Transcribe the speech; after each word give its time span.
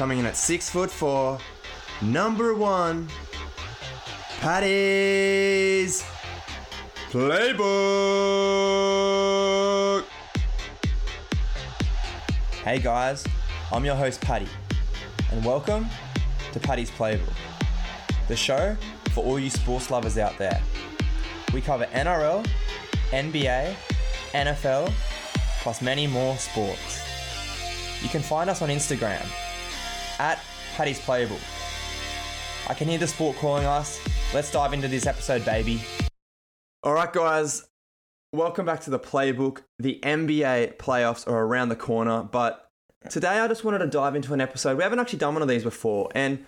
coming 0.00 0.18
in 0.18 0.24
at 0.24 0.34
six 0.34 0.70
foot 0.70 0.90
four, 0.90 1.38
number 2.00 2.54
one, 2.54 3.06
Paddy's 4.40 6.02
Playbook. 7.10 7.60
Hey 12.64 12.78
guys, 12.78 13.26
I'm 13.70 13.84
your 13.84 13.94
host 13.94 14.22
Paddy, 14.22 14.48
and 15.32 15.44
welcome 15.44 15.86
to 16.52 16.60
Paddy's 16.60 16.90
Playbook, 16.90 17.34
the 18.28 18.36
show 18.36 18.74
for 19.10 19.22
all 19.22 19.38
you 19.38 19.50
sports 19.50 19.90
lovers 19.90 20.16
out 20.16 20.38
there. 20.38 20.62
We 21.52 21.60
cover 21.60 21.84
NRL, 21.84 22.46
NBA, 23.10 23.74
NFL, 24.32 24.90
plus 25.60 25.82
many 25.82 26.06
more 26.06 26.38
sports. 26.38 27.02
You 28.02 28.08
can 28.08 28.22
find 28.22 28.48
us 28.48 28.62
on 28.62 28.70
Instagram 28.70 29.26
at 30.20 30.38
Paddy's 30.76 31.00
Playbook. 31.00 31.40
I 32.68 32.74
can 32.74 32.88
hear 32.88 32.98
the 32.98 33.06
sport 33.06 33.38
calling 33.38 33.64
us. 33.64 33.98
Let's 34.34 34.52
dive 34.52 34.74
into 34.74 34.86
this 34.86 35.06
episode, 35.06 35.46
baby. 35.46 35.80
All 36.82 36.92
right, 36.92 37.10
guys, 37.10 37.64
welcome 38.34 38.66
back 38.66 38.80
to 38.82 38.90
the 38.90 38.98
playbook. 38.98 39.62
The 39.78 39.98
NBA 40.02 40.76
playoffs 40.76 41.26
are 41.26 41.44
around 41.44 41.70
the 41.70 41.76
corner, 41.76 42.22
but 42.22 42.68
today 43.08 43.38
I 43.38 43.48
just 43.48 43.64
wanted 43.64 43.78
to 43.78 43.86
dive 43.86 44.14
into 44.14 44.34
an 44.34 44.42
episode. 44.42 44.76
We 44.76 44.82
haven't 44.82 44.98
actually 44.98 45.20
done 45.20 45.34
one 45.34 45.42
of 45.42 45.48
these 45.48 45.64
before, 45.64 46.10
and 46.14 46.44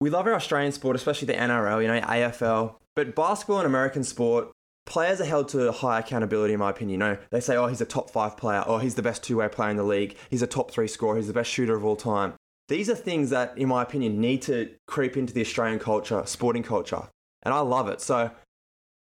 we 0.00 0.08
love 0.08 0.28
our 0.28 0.34
Australian 0.34 0.70
sport, 0.70 0.94
especially 0.94 1.26
the 1.26 1.34
NRL, 1.34 1.82
you 1.82 1.88
know, 1.88 2.00
AFL. 2.00 2.76
But 2.94 3.16
basketball 3.16 3.58
and 3.58 3.66
American 3.66 4.04
sport, 4.04 4.52
players 4.86 5.20
are 5.20 5.24
held 5.24 5.48
to 5.48 5.68
a 5.68 5.72
high 5.72 5.98
accountability, 5.98 6.54
in 6.54 6.60
my 6.60 6.70
opinion. 6.70 6.90
You 6.92 6.98
know, 6.98 7.18
they 7.32 7.40
say, 7.40 7.56
oh, 7.56 7.66
he's 7.66 7.80
a 7.80 7.86
top 7.86 8.08
five 8.08 8.36
player, 8.36 8.60
or 8.60 8.80
he's 8.80 8.94
the 8.94 9.02
best 9.02 9.24
two 9.24 9.38
way 9.38 9.48
player 9.48 9.70
in 9.70 9.76
the 9.76 9.82
league, 9.82 10.16
he's 10.30 10.42
a 10.42 10.46
top 10.46 10.70
three 10.70 10.86
scorer, 10.86 11.16
he's 11.16 11.26
the 11.26 11.32
best 11.32 11.50
shooter 11.50 11.74
of 11.74 11.84
all 11.84 11.96
time. 11.96 12.34
These 12.70 12.88
are 12.88 12.94
things 12.94 13.30
that, 13.30 13.58
in 13.58 13.66
my 13.66 13.82
opinion, 13.82 14.20
need 14.20 14.42
to 14.42 14.70
creep 14.86 15.16
into 15.16 15.34
the 15.34 15.40
Australian 15.40 15.80
culture, 15.80 16.22
sporting 16.24 16.62
culture. 16.62 17.02
And 17.42 17.52
I 17.52 17.58
love 17.58 17.88
it. 17.88 18.00
So 18.00 18.30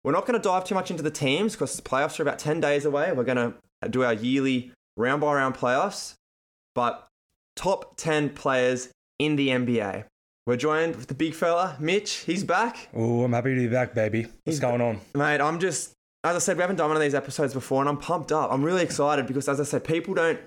we're 0.06 0.14
not 0.14 0.26
going 0.26 0.40
to 0.40 0.44
dive 0.44 0.64
too 0.64 0.74
much 0.74 0.90
into 0.90 1.04
the 1.04 1.12
teams 1.12 1.52
because 1.52 1.76
the 1.76 1.82
playoffs 1.82 2.18
are 2.18 2.24
about 2.24 2.40
10 2.40 2.62
days 2.62 2.86
away. 2.86 3.12
We're 3.12 3.26
going 3.26 3.54
to 3.82 3.90
do 3.90 4.06
our 4.06 4.14
yearly 4.14 4.72
round 4.96 5.20
by 5.20 5.34
round 5.34 5.56
playoffs. 5.56 6.14
But 6.76 7.10
top 7.58 7.98
10 7.98 8.30
players 8.30 8.88
in 9.20 9.36
the 9.36 9.50
NBA. 9.50 10.06
We're 10.46 10.56
joined 10.56 10.96
with 10.96 11.08
the 11.08 11.14
big 11.14 11.34
fella, 11.34 11.76
Mitch. 11.78 12.20
He's 12.20 12.46
back. 12.46 12.88
Oh, 12.94 13.26
I'm 13.26 13.34
happy 13.34 13.54
to 13.54 13.60
be 13.60 13.68
back, 13.68 13.94
baby. 13.94 14.22
What's 14.22 14.34
He's 14.46 14.60
going 14.62 14.80
on? 14.80 15.02
Mate, 15.14 15.42
I'm 15.42 15.60
just, 15.60 15.92
as 16.24 16.38
I 16.38 16.40
said, 16.40 16.56
we 16.56 16.62
haven't 16.62 16.78
done 16.78 16.88
one 16.88 16.96
of 16.96 17.04
these 17.04 17.16
episodes 17.16 17.54
before, 17.54 17.82
and 17.82 17.90
I'm 17.90 17.98
pumped 17.98 18.32
up. 18.32 18.50
I'm 18.50 18.64
really 18.64 18.84
excited 18.84 19.28
because, 19.28 19.50
as 19.50 19.60
I 19.60 19.66
said, 19.66 19.84
people 19.84 20.14
don't, 20.14 20.40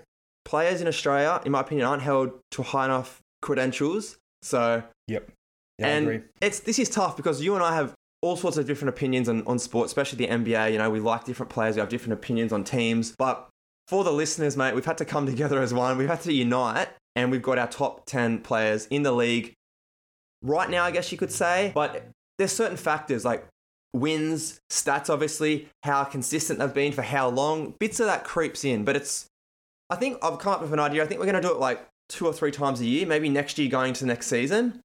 players 0.51 0.81
in 0.81 0.89
Australia, 0.89 1.41
in 1.45 1.53
my 1.53 1.61
opinion, 1.61 1.87
aren't 1.87 2.03
held 2.03 2.33
to 2.51 2.63
high 2.63 2.85
enough 2.87 3.21
credentials. 3.41 4.19
So, 4.43 4.83
Yep. 5.07 5.31
Yeah, 5.79 5.87
and 5.87 6.25
it's 6.43 6.61
this 6.61 6.79
is 6.79 6.91
tough 6.91 7.17
because 7.17 7.41
you 7.41 7.55
and 7.55 7.65
I 7.65 7.75
have 7.75 7.95
all 8.21 8.37
sorts 8.37 8.59
of 8.59 8.67
different 8.67 8.91
opinions 8.91 9.29
on, 9.31 9.43
on 9.47 9.59
sport, 9.59 9.87
especially 9.87 10.27
the 10.27 10.31
NBA. 10.31 10.73
You 10.73 10.79
know, 10.79 10.91
we 10.91 11.01
like 11.01 11.25
different 11.25 11.51
players, 11.51 11.77
we 11.77 11.81
have 11.81 11.89
different 11.89 12.15
opinions 12.15 12.53
on 12.53 12.65
teams. 12.65 13.15
But 13.17 13.49
for 13.89 14.05
the 14.05 14.13
listeners, 14.13 14.57
mate, 14.57 14.75
we've 14.75 14.85
had 14.85 14.99
to 14.99 15.05
come 15.07 15.25
together 15.33 15.63
as 15.63 15.73
one. 15.73 15.97
We've 15.97 16.09
had 16.09 16.21
to 16.23 16.33
unite, 16.33 16.89
and 17.17 17.31
we've 17.31 17.43
got 17.43 17.59
our 17.59 17.69
top 17.69 18.05
10 18.07 18.41
players 18.41 18.87
in 18.87 19.05
the 19.05 19.13
league 19.13 19.55
right 20.43 20.69
now, 20.69 20.85
I 20.85 20.91
guess 20.91 21.11
you 21.13 21.17
could 21.17 21.33
say. 21.33 21.73
But 21.75 22.09
there's 22.39 22.53
certain 22.53 22.77
factors 22.77 23.25
like 23.25 23.47
wins, 23.95 24.61
stats, 24.71 25.09
obviously, 25.09 25.69
how 25.83 26.05
consistent 26.05 26.59
they've 26.59 26.75
been 26.75 26.93
for 26.93 27.03
how 27.03 27.29
long. 27.29 27.75
Bits 27.79 28.01
of 28.01 28.07
that 28.07 28.25
creeps 28.25 28.65
in, 28.65 28.85
but 28.85 28.97
it's. 28.97 29.27
I 29.91 29.97
think 29.97 30.19
I've 30.23 30.39
come 30.39 30.55
up 30.55 30.63
with 30.63 30.73
an 30.73 30.79
idea. 30.79 31.03
I 31.03 31.07
think 31.07 31.21
we're 31.21 31.27
going 31.27 31.41
to 31.41 31.47
do 31.47 31.53
it 31.53 31.61
like 31.61 31.87
two 32.09 32.27
or 32.27 32.33
three 32.33 32.51
times 32.51 32.81
a 32.81 32.87
year. 32.87 33.07
Maybe 33.07 33.29
next 33.29 33.59
year, 33.59 33.69
going 33.69 33.93
to 33.95 34.01
the 34.01 34.07
next 34.07 34.27
season, 34.27 34.81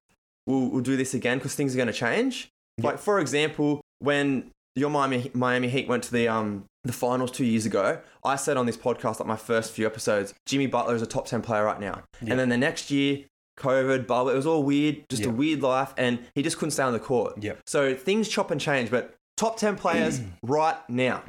we'll, 0.48 0.68
we'll 0.70 0.84
do 0.84 0.98
this 0.98 1.14
again 1.14 1.38
because 1.38 1.56
things 1.56 1.74
are 1.74 1.78
going 1.78 1.88
to 1.88 1.94
change. 1.94 2.50
Like 2.78 3.00
for 3.00 3.20
example, 3.20 3.82
when 4.00 4.52
your 4.76 4.90
Miami 4.90 5.32
Miami 5.34 5.70
Heat 5.70 5.88
went 5.88 6.04
to 6.04 6.12
the 6.12 6.28
um 6.28 6.66
the 6.84 6.92
finals 6.92 7.32
two 7.32 7.46
years 7.46 7.66
ago, 7.66 8.02
I 8.24 8.36
said 8.36 8.58
on 8.58 8.66
this 8.66 8.78
podcast, 8.78 9.20
like 9.20 9.28
my 9.28 9.38
first 9.38 9.72
few 9.72 9.86
episodes, 9.86 10.34
Jimmy 10.46 10.68
Butler 10.68 10.96
is 10.96 11.02
a 11.02 11.08
top 11.08 11.26
ten 11.26 11.42
player 11.42 11.64
right 11.64 11.80
now. 11.80 12.04
Yeah. 12.22 12.32
And 12.32 12.40
then 12.40 12.50
the 12.50 12.58
next 12.58 12.92
year, 12.92 13.24
COVID, 13.58 14.08
bubble, 14.08 14.30
it 14.30 14.36
was 14.36 14.46
all 14.46 14.64
weird, 14.64 15.04
just 15.10 15.26
a 15.26 15.30
weird 15.30 15.62
life, 15.62 15.94
and 15.98 16.20
he 16.36 16.44
just 16.44 16.58
couldn't 16.58 16.72
stay 16.72 16.84
on 16.84 16.94
the 16.94 17.00
court. 17.00 17.42
Yep. 17.42 17.62
So 17.66 17.96
things 17.96 18.28
chop 18.28 18.52
and 18.52 18.60
change, 18.60 18.92
but 18.92 19.16
top 19.38 19.58
10 19.58 19.78
players 19.78 20.22
right 20.44 20.78
now. 20.90 21.24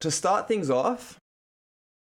To 0.00 0.10
start 0.10 0.48
things 0.48 0.70
off, 0.70 1.18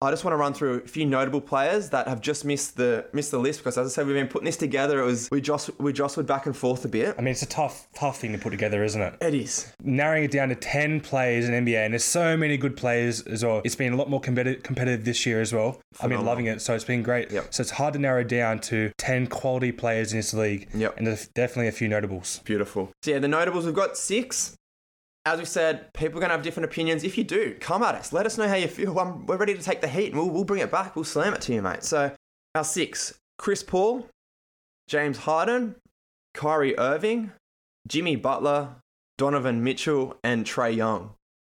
I 0.01 0.11
just 0.11 0.23
want 0.23 0.31
to 0.31 0.37
run 0.37 0.53
through 0.53 0.75
a 0.75 0.87
few 0.87 1.05
notable 1.05 1.41
players 1.41 1.89
that 1.89 2.07
have 2.07 2.21
just 2.21 2.45
missed 2.45 2.77
the 2.77 3.05
missed 3.11 3.31
the 3.31 3.37
list 3.37 3.59
because 3.59 3.77
as 3.77 3.85
I 3.87 3.89
said, 3.89 4.07
we've 4.07 4.15
been 4.15 4.29
putting 4.29 4.45
this 4.45 4.55
together. 4.55 5.01
It 5.01 5.05
was 5.05 5.27
we 5.29 5.41
just 5.41 5.69
we 5.77 5.91
jostled 5.91 6.25
back 6.25 6.45
and 6.45 6.55
forth 6.55 6.85
a 6.85 6.87
bit. 6.87 7.15
I 7.17 7.21
mean, 7.21 7.33
it's 7.33 7.41
a 7.41 7.47
tough, 7.47 7.89
tough 7.93 8.17
thing 8.17 8.31
to 8.31 8.37
put 8.37 8.51
together, 8.51 8.81
isn't 8.85 9.01
it? 9.01 9.15
It 9.19 9.33
is. 9.33 9.73
Narrowing 9.83 10.23
it 10.23 10.31
down 10.31 10.47
to 10.49 10.55
10 10.55 11.01
players 11.01 11.49
in 11.49 11.65
NBA, 11.65 11.83
and 11.83 11.93
there's 11.93 12.05
so 12.05 12.37
many 12.37 12.55
good 12.55 12.77
players 12.77 13.23
as 13.23 13.43
well. 13.43 13.61
It's 13.65 13.75
been 13.75 13.91
a 13.91 13.97
lot 13.97 14.09
more 14.09 14.21
competitive, 14.21 14.63
competitive 14.63 15.03
this 15.03 15.25
year 15.25 15.41
as 15.41 15.51
well. 15.51 15.81
I've 15.99 16.09
been 16.09 16.23
loving 16.23 16.45
it, 16.45 16.61
so 16.61 16.75
it's 16.75 16.85
been 16.85 17.03
great. 17.03 17.29
Yep. 17.29 17.53
So 17.53 17.59
it's 17.59 17.71
hard 17.71 17.91
to 17.93 17.99
narrow 17.99 18.23
down 18.23 18.59
to 18.59 18.93
10 18.99 19.27
quality 19.27 19.73
players 19.73 20.13
in 20.13 20.19
this 20.19 20.33
league. 20.33 20.69
Yep. 20.73 20.95
And 20.97 21.07
there's 21.07 21.27
definitely 21.27 21.67
a 21.67 21.73
few 21.73 21.89
notables. 21.89 22.39
Beautiful. 22.45 22.89
So 23.03 23.11
yeah, 23.11 23.19
the 23.19 23.27
notables 23.27 23.65
we've 23.65 23.75
got 23.75 23.97
six. 23.97 24.55
As 25.25 25.39
we 25.39 25.45
said, 25.45 25.91
people 25.93 26.17
are 26.17 26.21
going 26.21 26.29
to 26.29 26.35
have 26.35 26.43
different 26.43 26.65
opinions. 26.65 27.03
If 27.03 27.17
you 27.17 27.23
do, 27.23 27.55
come 27.59 27.83
at 27.83 27.95
us. 27.95 28.13
Let 28.13 28.25
us 28.25 28.37
know 28.37 28.47
how 28.47 28.55
you 28.55 28.67
feel. 28.67 28.97
I'm, 28.99 29.25
we're 29.25 29.37
ready 29.37 29.53
to 29.53 29.61
take 29.61 29.81
the 29.81 29.87
heat 29.87 30.11
and 30.13 30.15
we'll, 30.15 30.29
we'll 30.29 30.43
bring 30.43 30.61
it 30.61 30.71
back. 30.71 30.95
We'll 30.95 31.05
slam 31.05 31.33
it 31.33 31.41
to 31.41 31.53
you, 31.53 31.61
mate. 31.61 31.83
So, 31.83 32.11
our 32.55 32.63
six 32.63 33.19
Chris 33.37 33.63
Paul, 33.63 34.07
James 34.87 35.19
Harden, 35.19 35.75
Kyrie 36.33 36.77
Irving, 36.77 37.31
Jimmy 37.87 38.15
Butler, 38.15 38.75
Donovan 39.17 39.63
Mitchell, 39.63 40.17
and 40.23 40.45
Trae 40.45 40.75
Young. 40.75 41.11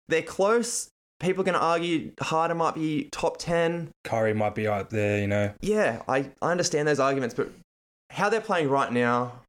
They're 0.09 0.21
close. 0.21 0.89
People 1.19 1.41
are 1.41 1.45
going 1.45 1.53
to 1.53 1.63
argue 1.63 2.11
Harden 2.19 2.57
might 2.57 2.75
be 2.75 3.07
top 3.11 3.37
10. 3.37 3.89
Kyrie 4.03 4.33
might 4.33 4.55
be 4.55 4.67
out 4.67 4.89
there, 4.89 5.19
you 5.19 5.27
know. 5.27 5.53
Yeah, 5.61 6.01
I, 6.07 6.31
I 6.41 6.51
understand 6.51 6.87
those 6.87 6.99
arguments, 6.99 7.33
but 7.33 7.49
how 8.09 8.29
they're 8.29 8.41
playing 8.41 8.69
right 8.69 8.91
now, 8.91 9.42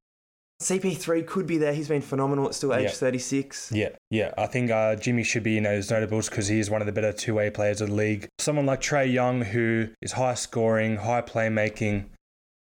CP3 0.62 1.26
could 1.26 1.47
be 1.47 1.59
there. 1.59 1.75
He's 1.75 1.88
been 1.88 2.00
phenomenal 2.00 2.47
at 2.47 2.54
still 2.54 2.75
age 2.75 2.84
Yeah. 2.84 2.91
36. 2.91 3.72
Yeah, 3.72 3.88
yeah. 4.10 4.32
I 4.38 4.47
think 4.47 4.70
uh, 4.70 4.97
Jimmy 4.97 5.25
should 5.25 5.42
be 5.42 5.56
in 5.59 5.65
those 5.65 5.91
notables 5.91 6.28
because 6.28 6.48
he 6.48 6.59
is 6.59 6.70
one 6.70 6.81
of 6.81 6.87
the 6.87 6.92
better 6.92 7.12
two 7.12 7.34
way 7.34 7.50
players 7.50 7.81
of 7.81 7.88
the 7.88 7.94
league. 7.94 8.28
Someone 8.38 8.64
like 8.66 8.81
Trae 8.81 9.10
Young, 9.12 9.43
who 9.43 9.88
is 10.00 10.12
high 10.12 10.34
scoring, 10.34 10.97
high 10.98 11.22
playmaking, 11.22 12.06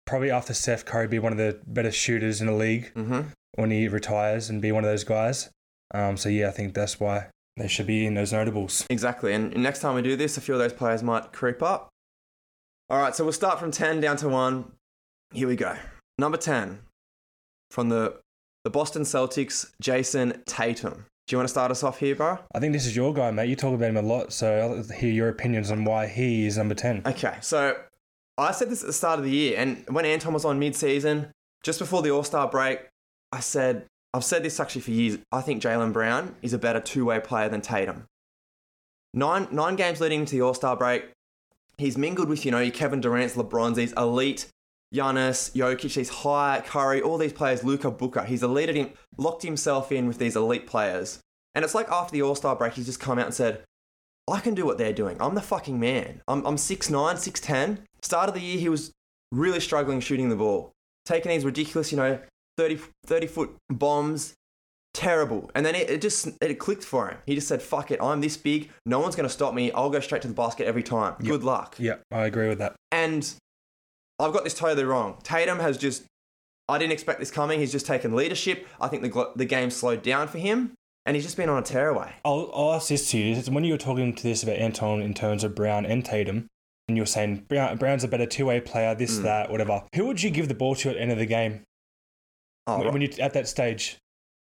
probably 0.06 0.31
after 0.31 0.55
Seth 0.55 0.84
Curry, 0.87 1.09
be 1.09 1.19
one 1.19 1.33
of 1.33 1.39
the 1.39 1.61
better 1.67 1.93
shooters 1.93 2.41
in 2.41 2.47
the 2.47 2.55
league 2.55 2.93
hmm 2.94 3.23
when 3.56 3.71
he 3.71 3.87
retires 3.87 4.50
and 4.50 4.61
be 4.61 4.73
one 4.73 4.83
of 4.83 4.91
those 4.91 5.05
guys. 5.05 5.49
Um, 5.93 6.17
so, 6.17 6.28
yeah, 6.28 6.49
I 6.49 6.50
think 6.50 6.75
that's 6.75 6.99
why 6.99 7.28
they 7.56 7.69
should 7.69 7.87
be 7.87 8.05
in 8.05 8.15
those 8.15 8.33
notables. 8.33 8.84
Exactly. 8.91 9.33
And 9.33 9.55
next 9.56 9.78
time 9.78 9.94
we 9.94 10.03
do 10.03 10.17
this, 10.17 10.37
a 10.37 10.41
few 10.41 10.55
of 10.55 10.59
those 10.61 10.73
players 10.73 11.05
might 11.05 11.33
creep 11.33 11.62
up. 11.62 11.89
All 12.91 12.99
right, 12.99 13.15
so 13.15 13.23
we'll 13.23 13.33
start 13.33 13.61
from 13.61 13.71
10 13.71 14.00
down 14.00 14.17
to 14.17 14.28
1. 14.28 14.73
Here 15.33 15.47
we 15.47 15.55
go. 15.55 15.77
Number 16.19 16.37
10 16.37 16.81
from 17.75 17.89
the, 17.89 18.15
the 18.62 18.71
Boston 18.71 19.03
Celtics, 19.03 19.73
Jayson 19.83 20.43
Tatum. 20.47 21.07
Do 21.27 21.35
you 21.35 21.39
want 21.39 21.49
to 21.49 21.53
start 21.53 21.71
us 21.71 21.83
off 21.83 21.99
here, 21.99 22.15
bro? 22.15 22.39
I 22.55 22.61
think 22.61 22.73
this 22.73 22.87
is 22.87 22.95
your 22.95 23.12
guy, 23.12 23.31
mate. 23.31 23.49
You 23.49 23.57
talk 23.57 23.75
about 23.75 23.89
him 23.89 23.97
a 23.97 24.03
lot, 24.03 24.33
so 24.33 24.59
I'll 24.59 24.97
hear 24.97 25.11
your 25.11 25.29
opinions 25.29 25.71
on 25.71 25.85
why 25.85 26.07
he 26.07 26.47
is 26.47 26.57
number 26.57 26.75
10. 26.75 27.03
Okay, 27.07 27.37
so 27.41 27.77
I 28.39 28.53
said 28.53 28.71
this 28.71 28.83
at 28.83 28.87
the 28.87 28.93
start 28.93 29.19
of 29.19 29.25
the 29.25 29.31
year, 29.31 29.57
and 29.59 29.85
when 29.89 30.05
Anton 30.05 30.33
was 30.33 30.45
on 30.45 30.59
mid 30.59 30.77
season, 30.77 31.33
just 31.62 31.79
before 31.79 32.03
the 32.03 32.11
All 32.11 32.23
Star 32.23 32.49
break, 32.49 32.81
I 33.33 33.41
said, 33.41 33.87
I've 34.12 34.25
said 34.25 34.45
this 34.45 34.61
actually 34.61 34.83
for 34.83 34.93
years. 34.93 35.19
I 35.33 35.41
think 35.41 35.62
Jaylen 35.62 35.93
Brown 35.93 36.37
is 36.43 36.53
a 36.53 36.59
better 36.59 36.81
two 36.81 37.06
way 37.06 37.19
player 37.21 37.49
than 37.49 37.61
Tatum. 37.61 38.05
Nine, 39.12 39.49
nine 39.51 39.77
games 39.77 40.01
leading 40.01 40.21
into 40.21 40.37
the 40.37 40.43
All 40.43 40.55
Star 40.55 40.77
break, 40.77 41.06
he's 41.79 41.99
mingled 41.99 42.29
with, 42.29 42.44
you 42.44 42.50
know, 42.50 42.61
your 42.61 42.71
Kevin 42.71 43.00
Durant's, 43.00 43.35
LeBron's, 43.35 43.76
these 43.76 43.93
elite, 43.94 44.47
Giannis, 44.94 45.52
Jokic, 45.52 45.94
these 45.94 46.08
high, 46.08 46.62
Curry, 46.64 47.02
all 47.02 47.19
these 47.19 47.32
players, 47.32 47.64
Luka 47.64 47.91
Booker. 47.91 48.23
He's 48.23 48.43
elite 48.43 48.75
him, 48.75 48.91
locked 49.19 49.43
himself 49.43 49.91
in 49.91 50.06
with 50.06 50.19
these 50.19 50.37
elite 50.37 50.67
players. 50.67 51.20
And 51.55 51.64
it's 51.64 51.75
like 51.75 51.88
after 51.91 52.12
the 52.12 52.23
All 52.23 52.35
Star 52.35 52.56
break, 52.56 52.75
he's 52.75 52.87
just 52.87 53.00
come 53.00 53.19
out 53.19 53.26
and 53.26 53.35
said, 53.35 53.62
I 54.31 54.41
can 54.41 54.55
do 54.55 54.64
what 54.64 54.79
they're 54.79 54.93
doing. 54.93 55.17
I'm 55.20 55.35
the 55.35 55.43
fucking 55.43 55.79
man. 55.79 56.23
I'm, 56.29 56.46
I'm 56.46 56.56
6'9, 56.56 56.91
6'10. 56.91 57.79
Start 58.02 58.29
of 58.29 58.35
the 58.35 58.41
year, 58.41 58.58
he 58.58 58.69
was 58.69 58.93
really 59.32 59.61
struggling 59.61 60.00
shooting 60.00 60.29
the 60.29 60.37
ball. 60.37 60.73
Taking 61.05 61.31
these 61.31 61.44
ridiculous, 61.44 61.93
you 61.93 61.99
know, 61.99 62.19
30, 62.56 62.79
30 63.05 63.26
foot 63.26 63.56
bombs. 63.69 64.35
Terrible. 64.94 65.50
And 65.55 65.67
then 65.67 65.75
it, 65.75 65.90
it 65.90 66.00
just 66.00 66.29
it 66.40 66.55
clicked 66.61 66.85
for 66.85 67.08
him. 67.08 67.19
He 67.26 67.35
just 67.35 67.49
said, 67.49 67.61
fuck 67.61 67.90
it, 67.90 68.00
I'm 68.00 68.20
this 68.20 68.37
big. 68.37 68.70
No 68.87 69.00
one's 69.00 69.17
going 69.17 69.29
to 69.29 69.32
stop 69.32 69.52
me. 69.52 69.73
I'll 69.73 69.90
go 69.90 70.00
straight 70.00 70.23
to 70.23 70.29
the 70.29 70.35
basket 70.35 70.67
every 70.67 70.85
time. 70.85 71.17
Good 71.19 71.43
luck. 71.43 71.75
Yeah, 71.79 71.97
I 72.12 72.26
agree 72.26 72.49
with 72.49 72.58
that. 72.58 72.76
And 72.93 73.35
I've 74.19 74.32
got 74.32 74.44
this 74.44 74.55
totally 74.55 74.84
wrong. 74.84 75.19
Tatum 75.22 75.58
has 75.58 75.76
just, 75.78 76.05
I 76.69 76.78
didn't 76.78 76.93
expect 76.93 77.20
this 77.20 77.31
coming. 77.31 77.61
He's 77.61 77.72
just 77.72 77.87
taken 77.87 78.14
leadership. 78.14 78.66
I 78.81 78.88
think 78.88 79.02
the, 79.02 79.32
the 79.37 79.44
game 79.44 79.70
slowed 79.70 80.02
down 80.02 80.28
for 80.28 80.38
him. 80.38 80.72
And 81.06 81.14
he's 81.16 81.25
just 81.25 81.37
been 81.37 81.50
on 81.50 81.58
a 81.58 81.62
tearaway. 81.62 82.14
I'll, 82.25 82.50
I'll 82.55 82.72
ask 82.75 82.88
this 82.88 83.11
to 83.11 83.19
you. 83.19 83.37
When 83.52 83.62
you 83.64 83.72
were 83.75 83.78
talking 83.78 84.14
to 84.14 84.22
this 84.22 84.43
about 84.43 84.56
Anton 84.56 85.02
in 85.02 85.12
terms 85.12 85.44
of 85.44 85.55
Brown 85.55 85.84
and 85.84 86.02
Tatum, 86.02 86.46
and 86.88 86.96
you're 86.96 87.05
saying 87.05 87.44
Brown, 87.49 87.76
Brown's 87.76 88.05
a 88.05 88.08
better 88.08 88.25
two 88.25 88.46
way 88.46 88.61
player, 88.61 88.94
this, 88.94 89.19
Mm. 89.19 89.22
that, 89.25 89.50
whatever. 89.50 89.82
Who 89.94 90.06
would 90.06 90.22
you 90.22 90.31
give 90.31 90.49
the 90.49 90.55
ball 90.55 90.75
to 90.76 90.88
at 90.88 90.94
the 90.94 91.02
end 91.02 91.12
of 91.12 91.19
the 91.19 91.26
game 91.26 91.62
Oh, 92.66 92.90
when 92.90 93.02
you're 93.02 93.11
at 93.20 93.34
that 93.34 93.49
stage? 93.49 93.99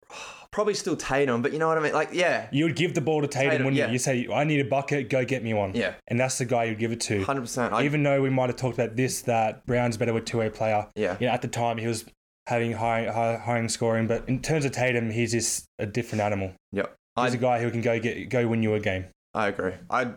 probably 0.51 0.73
still 0.73 0.95
Tatum, 0.95 1.41
but 1.41 1.53
you 1.53 1.59
know 1.59 1.67
what 1.67 1.77
I 1.77 1.81
mean? 1.81 1.93
Like, 1.93 2.09
yeah, 2.13 2.47
You 2.51 2.65
would 2.65 2.75
give 2.75 2.93
the 2.93 3.01
ball 3.01 3.21
to 3.21 3.27
Tatum, 3.27 3.51
Tatum, 3.51 3.65
wouldn't 3.65 3.77
yeah. 3.77 3.87
you? 3.87 3.93
You 3.93 3.99
say, 3.99 4.27
I 4.33 4.43
need 4.43 4.59
a 4.59 4.69
bucket, 4.69 5.09
go 5.09 5.25
get 5.25 5.43
me 5.43 5.53
one. 5.53 5.73
yeah, 5.75 5.95
And 6.07 6.19
that's 6.19 6.37
the 6.37 6.45
guy 6.45 6.65
you'd 6.65 6.79
give 6.79 6.91
it 6.91 7.01
to. 7.01 7.23
hundred 7.23 7.41
percent. 7.41 7.73
I 7.73 7.83
Even 7.83 8.03
though 8.03 8.21
we 8.21 8.29
might 8.29 8.49
have 8.49 8.55
talked 8.55 8.75
about 8.77 8.95
this, 8.95 9.21
that 9.21 9.65
Brown's 9.65 9.97
better 9.97 10.13
with 10.13 10.25
two 10.25 10.37
way 10.39 10.49
player. 10.49 10.87
yeah, 10.95 11.17
You 11.19 11.27
know, 11.27 11.33
at 11.33 11.41
the 11.41 11.47
time 11.47 11.77
he 11.77 11.87
was 11.87 12.05
having 12.47 12.73
high, 12.73 13.05
high, 13.05 13.37
high 13.37 13.65
scoring, 13.67 14.07
but 14.07 14.27
in 14.29 14.41
terms 14.41 14.65
of 14.65 14.71
Tatum, 14.71 15.09
he's 15.09 15.31
just 15.31 15.65
a 15.79 15.85
different 15.85 16.21
animal. 16.21 16.53
yeah. 16.71 16.85
He's 17.17 17.33
a 17.33 17.37
guy 17.37 17.61
who 17.61 17.71
can 17.71 17.79
go 17.81 17.97
get 17.97 18.29
go 18.29 18.45
win 18.45 18.61
you 18.61 18.73
a 18.73 18.79
game. 18.79 19.05
I 19.33 19.47
agree. 19.47 19.71
I 19.89 20.11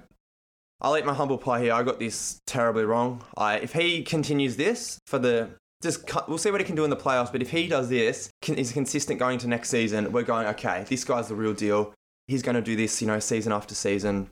I'll 0.81 0.97
eat 0.97 1.07
my 1.07 1.15
humble 1.15 1.39
pie 1.39 1.61
here. 1.63 1.73
I 1.73 1.83
got 1.85 1.99
this 2.01 2.41
terribly 2.47 2.85
wrong. 2.85 3.23
I 3.37 3.59
if 3.59 3.73
he 3.73 4.03
continues 4.03 4.57
this 4.57 4.99
for 5.07 5.19
the 5.19 5.51
just 5.83 6.05
we'll 6.29 6.39
see 6.39 6.51
what 6.51 6.61
he 6.61 6.65
can 6.67 6.75
do 6.77 6.85
in 6.85 6.91
the 6.91 6.97
playoffs. 6.97 7.31
But 7.31 7.43
if 7.43 7.51
he 7.51 7.67
does 7.69 7.89
this, 7.89 8.31
can, 8.43 8.57
is 8.57 8.73
consistent 8.73 9.19
going 9.21 9.39
to 9.39 9.49
next 9.49 9.71
season, 9.71 10.13
we're 10.13 10.23
going 10.23 10.47
okay. 10.49 10.85
This 10.89 11.05
guy's 11.05 11.29
the 11.29 11.35
real 11.35 11.55
deal. 11.55 11.95
He's 12.27 12.43
going 12.43 12.57
to 12.57 12.63
do 12.63 12.77
this, 12.77 13.01
you 13.01 13.07
know, 13.07 13.19
season 13.21 13.53
after 13.53 13.75
season. 13.75 14.29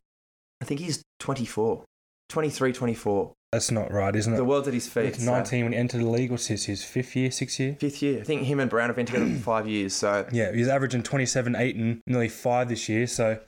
I 0.61 0.65
think 0.65 0.81
he's 0.81 1.03
24, 1.21 1.85
23, 2.29 2.73
24. 2.73 3.33
That's 3.53 3.71
not 3.71 3.91
right, 3.93 4.15
isn't 4.15 4.35
it? 4.35 4.37
The 4.37 4.45
world's 4.45 4.69
at 4.69 4.75
his 4.75 4.89
feet. 4.89 5.07
It's 5.07 5.25
so- 5.25 5.31
19 5.33 5.65
when 5.65 5.73
he 5.73 5.79
entered 5.79 6.01
the 6.03 6.07
league. 6.09 6.31
What's 6.31 6.47
his, 6.49 6.65
his 6.67 6.85
fifth 6.85 7.15
year, 7.17 7.31
sixth 7.31 7.59
year? 7.61 7.77
Fifth 7.79 8.03
year. 8.03 8.21
I 8.21 8.25
think 8.25 8.43
him 8.43 8.61
and 8.61 8.69
Brown 8.69 8.89
have 8.89 8.97
been 8.97 9.07
together 9.07 9.27
for 9.27 9.39
five 9.43 9.69
years. 9.69 9.95
So 9.95 10.27
Yeah, 10.33 10.53
he's 10.53 10.69
averaging 10.69 11.05
27, 11.05 11.55
8, 11.57 11.77
and 11.77 12.01
nearly 12.07 12.29
5 12.29 12.69
this 12.69 12.89
year. 12.89 13.07
So 13.07 13.39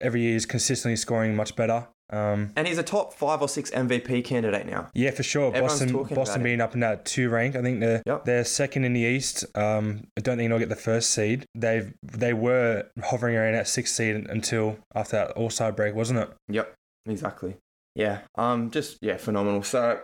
every 0.00 0.22
year 0.22 0.32
he's 0.32 0.46
consistently 0.46 0.96
scoring 0.96 1.36
much 1.36 1.54
better. 1.54 1.88
Um, 2.10 2.52
and 2.56 2.66
he's 2.66 2.78
a 2.78 2.82
top 2.82 3.12
five 3.12 3.42
or 3.42 3.48
six 3.48 3.70
MVP 3.70 4.24
candidate 4.24 4.66
now. 4.66 4.88
yeah, 4.94 5.10
for 5.10 5.22
sure. 5.22 5.48
Everyone's 5.48 5.72
Boston 5.74 5.88
talking 5.92 6.14
Boston 6.14 6.42
being 6.42 6.60
up 6.60 6.72
in 6.74 6.80
that 6.80 7.04
two 7.04 7.28
rank. 7.28 7.54
I 7.54 7.62
think 7.62 7.80
they're, 7.80 8.02
Yep. 8.06 8.24
they're 8.24 8.44
second 8.44 8.84
in 8.84 8.94
the 8.94 9.00
East. 9.02 9.44
Um, 9.54 10.04
I 10.16 10.22
don't 10.22 10.38
think 10.38 10.48
they'll 10.48 10.58
get 10.58 10.70
the 10.70 10.76
first 10.76 11.10
seed. 11.10 11.44
They've 11.54 11.92
They 12.02 12.32
were 12.32 12.86
hovering 13.04 13.36
around 13.36 13.54
that 13.54 13.68
sixth 13.68 13.94
seed 13.94 14.16
until 14.28 14.78
after 14.94 15.16
that 15.16 15.30
All 15.32 15.50
Star 15.50 15.70
break, 15.72 15.94
wasn't 15.94 16.20
it? 16.20 16.30
Yep, 16.48 16.74
exactly. 17.06 17.56
Yeah, 17.94 18.20
um, 18.36 18.70
just 18.70 18.98
yeah, 19.02 19.16
phenomenal. 19.16 19.62
So 19.62 20.00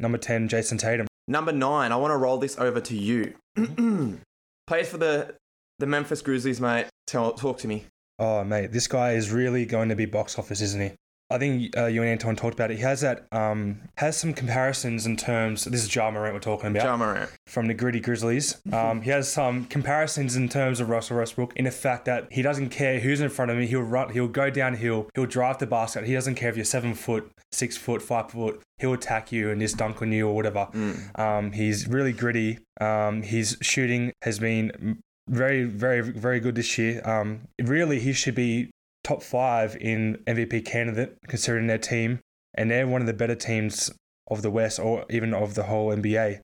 Number 0.00 0.18
10, 0.18 0.48
Jayson 0.48 0.78
Tatum. 0.78 1.06
Number 1.28 1.52
nine, 1.52 1.90
I 1.92 1.96
want 1.96 2.12
to 2.12 2.16
roll 2.16 2.38
this 2.38 2.58
over 2.58 2.80
to 2.80 2.96
you. 2.96 3.34
Plays 4.66 4.88
for 4.88 4.98
the 4.98 5.34
the 5.78 5.86
Memphis 5.86 6.22
Grizzlies, 6.22 6.60
mate. 6.60 6.86
Tell, 7.06 7.32
talk 7.32 7.58
to 7.58 7.68
me. 7.68 7.84
Oh, 8.18 8.42
mate, 8.44 8.72
this 8.72 8.86
guy 8.88 9.12
is 9.12 9.30
really 9.30 9.64
going 9.66 9.90
to 9.90 9.96
be 9.96 10.06
box 10.06 10.38
office, 10.38 10.60
isn't 10.60 10.80
he? 10.80 10.92
I 11.28 11.38
think 11.38 11.76
uh, 11.76 11.86
you 11.86 12.02
and 12.02 12.10
Anton 12.10 12.36
talked 12.36 12.54
about 12.54 12.70
it. 12.70 12.76
He 12.76 12.82
has 12.82 13.00
that, 13.00 13.26
um, 13.32 13.80
has 13.98 14.16
some 14.16 14.32
comparisons 14.32 15.06
in 15.06 15.16
terms. 15.16 15.64
This 15.64 15.82
is 15.82 15.92
Ja 15.92 16.08
Morant 16.10 16.34
we're 16.34 16.40
talking 16.40 16.70
about 16.70 16.84
Ja 16.84 16.96
Morant. 16.96 17.30
from 17.48 17.66
the 17.66 17.74
Gritty 17.74 17.98
Grizzlies. 17.98 18.60
Um, 18.72 19.02
he 19.02 19.10
has 19.10 19.30
some 19.30 19.64
comparisons 19.64 20.36
in 20.36 20.48
terms 20.48 20.78
of 20.78 20.88
Russell 20.88 21.16
Westbrook 21.16 21.56
in 21.56 21.64
the 21.64 21.72
fact 21.72 22.04
that 22.04 22.28
he 22.30 22.42
doesn't 22.42 22.68
care 22.68 23.00
who's 23.00 23.20
in 23.20 23.28
front 23.28 23.50
of 23.50 23.58
him. 23.58 23.66
He'll 23.66 23.80
run, 23.80 24.10
he'll 24.10 24.28
go 24.28 24.50
downhill, 24.50 25.10
he'll 25.16 25.26
drive 25.26 25.58
the 25.58 25.66
basket. 25.66 26.06
He 26.06 26.14
doesn't 26.14 26.36
care 26.36 26.48
if 26.48 26.56
you're 26.56 26.64
seven 26.64 26.94
foot, 26.94 27.28
six 27.50 27.76
foot, 27.76 28.02
five 28.02 28.30
foot. 28.30 28.62
He'll 28.78 28.92
attack 28.92 29.32
you 29.32 29.50
and 29.50 29.60
just 29.60 29.78
dunk 29.78 30.02
on 30.02 30.12
you 30.12 30.28
or 30.28 30.34
whatever. 30.36 30.68
Mm. 30.72 31.18
Um, 31.18 31.52
he's 31.52 31.88
really 31.88 32.12
gritty. 32.12 32.60
Um, 32.80 33.22
his 33.22 33.56
shooting 33.62 34.12
has 34.22 34.38
been 34.38 35.00
very, 35.28 35.64
very, 35.64 36.02
very 36.02 36.38
good 36.38 36.54
this 36.54 36.78
year. 36.78 37.02
Um, 37.04 37.48
really, 37.60 37.98
he 37.98 38.12
should 38.12 38.36
be 38.36 38.70
top 39.06 39.22
five 39.22 39.76
in 39.80 40.16
MVP 40.26 40.64
candidate 40.64 41.16
considering 41.28 41.68
their 41.68 41.78
team, 41.78 42.18
and 42.54 42.70
they're 42.70 42.88
one 42.88 43.00
of 43.00 43.06
the 43.06 43.12
better 43.12 43.36
teams 43.36 43.90
of 44.28 44.42
the 44.42 44.50
West 44.50 44.80
or 44.80 45.04
even 45.08 45.32
of 45.32 45.54
the 45.54 45.64
whole 45.64 45.94
NBA. 45.94 46.40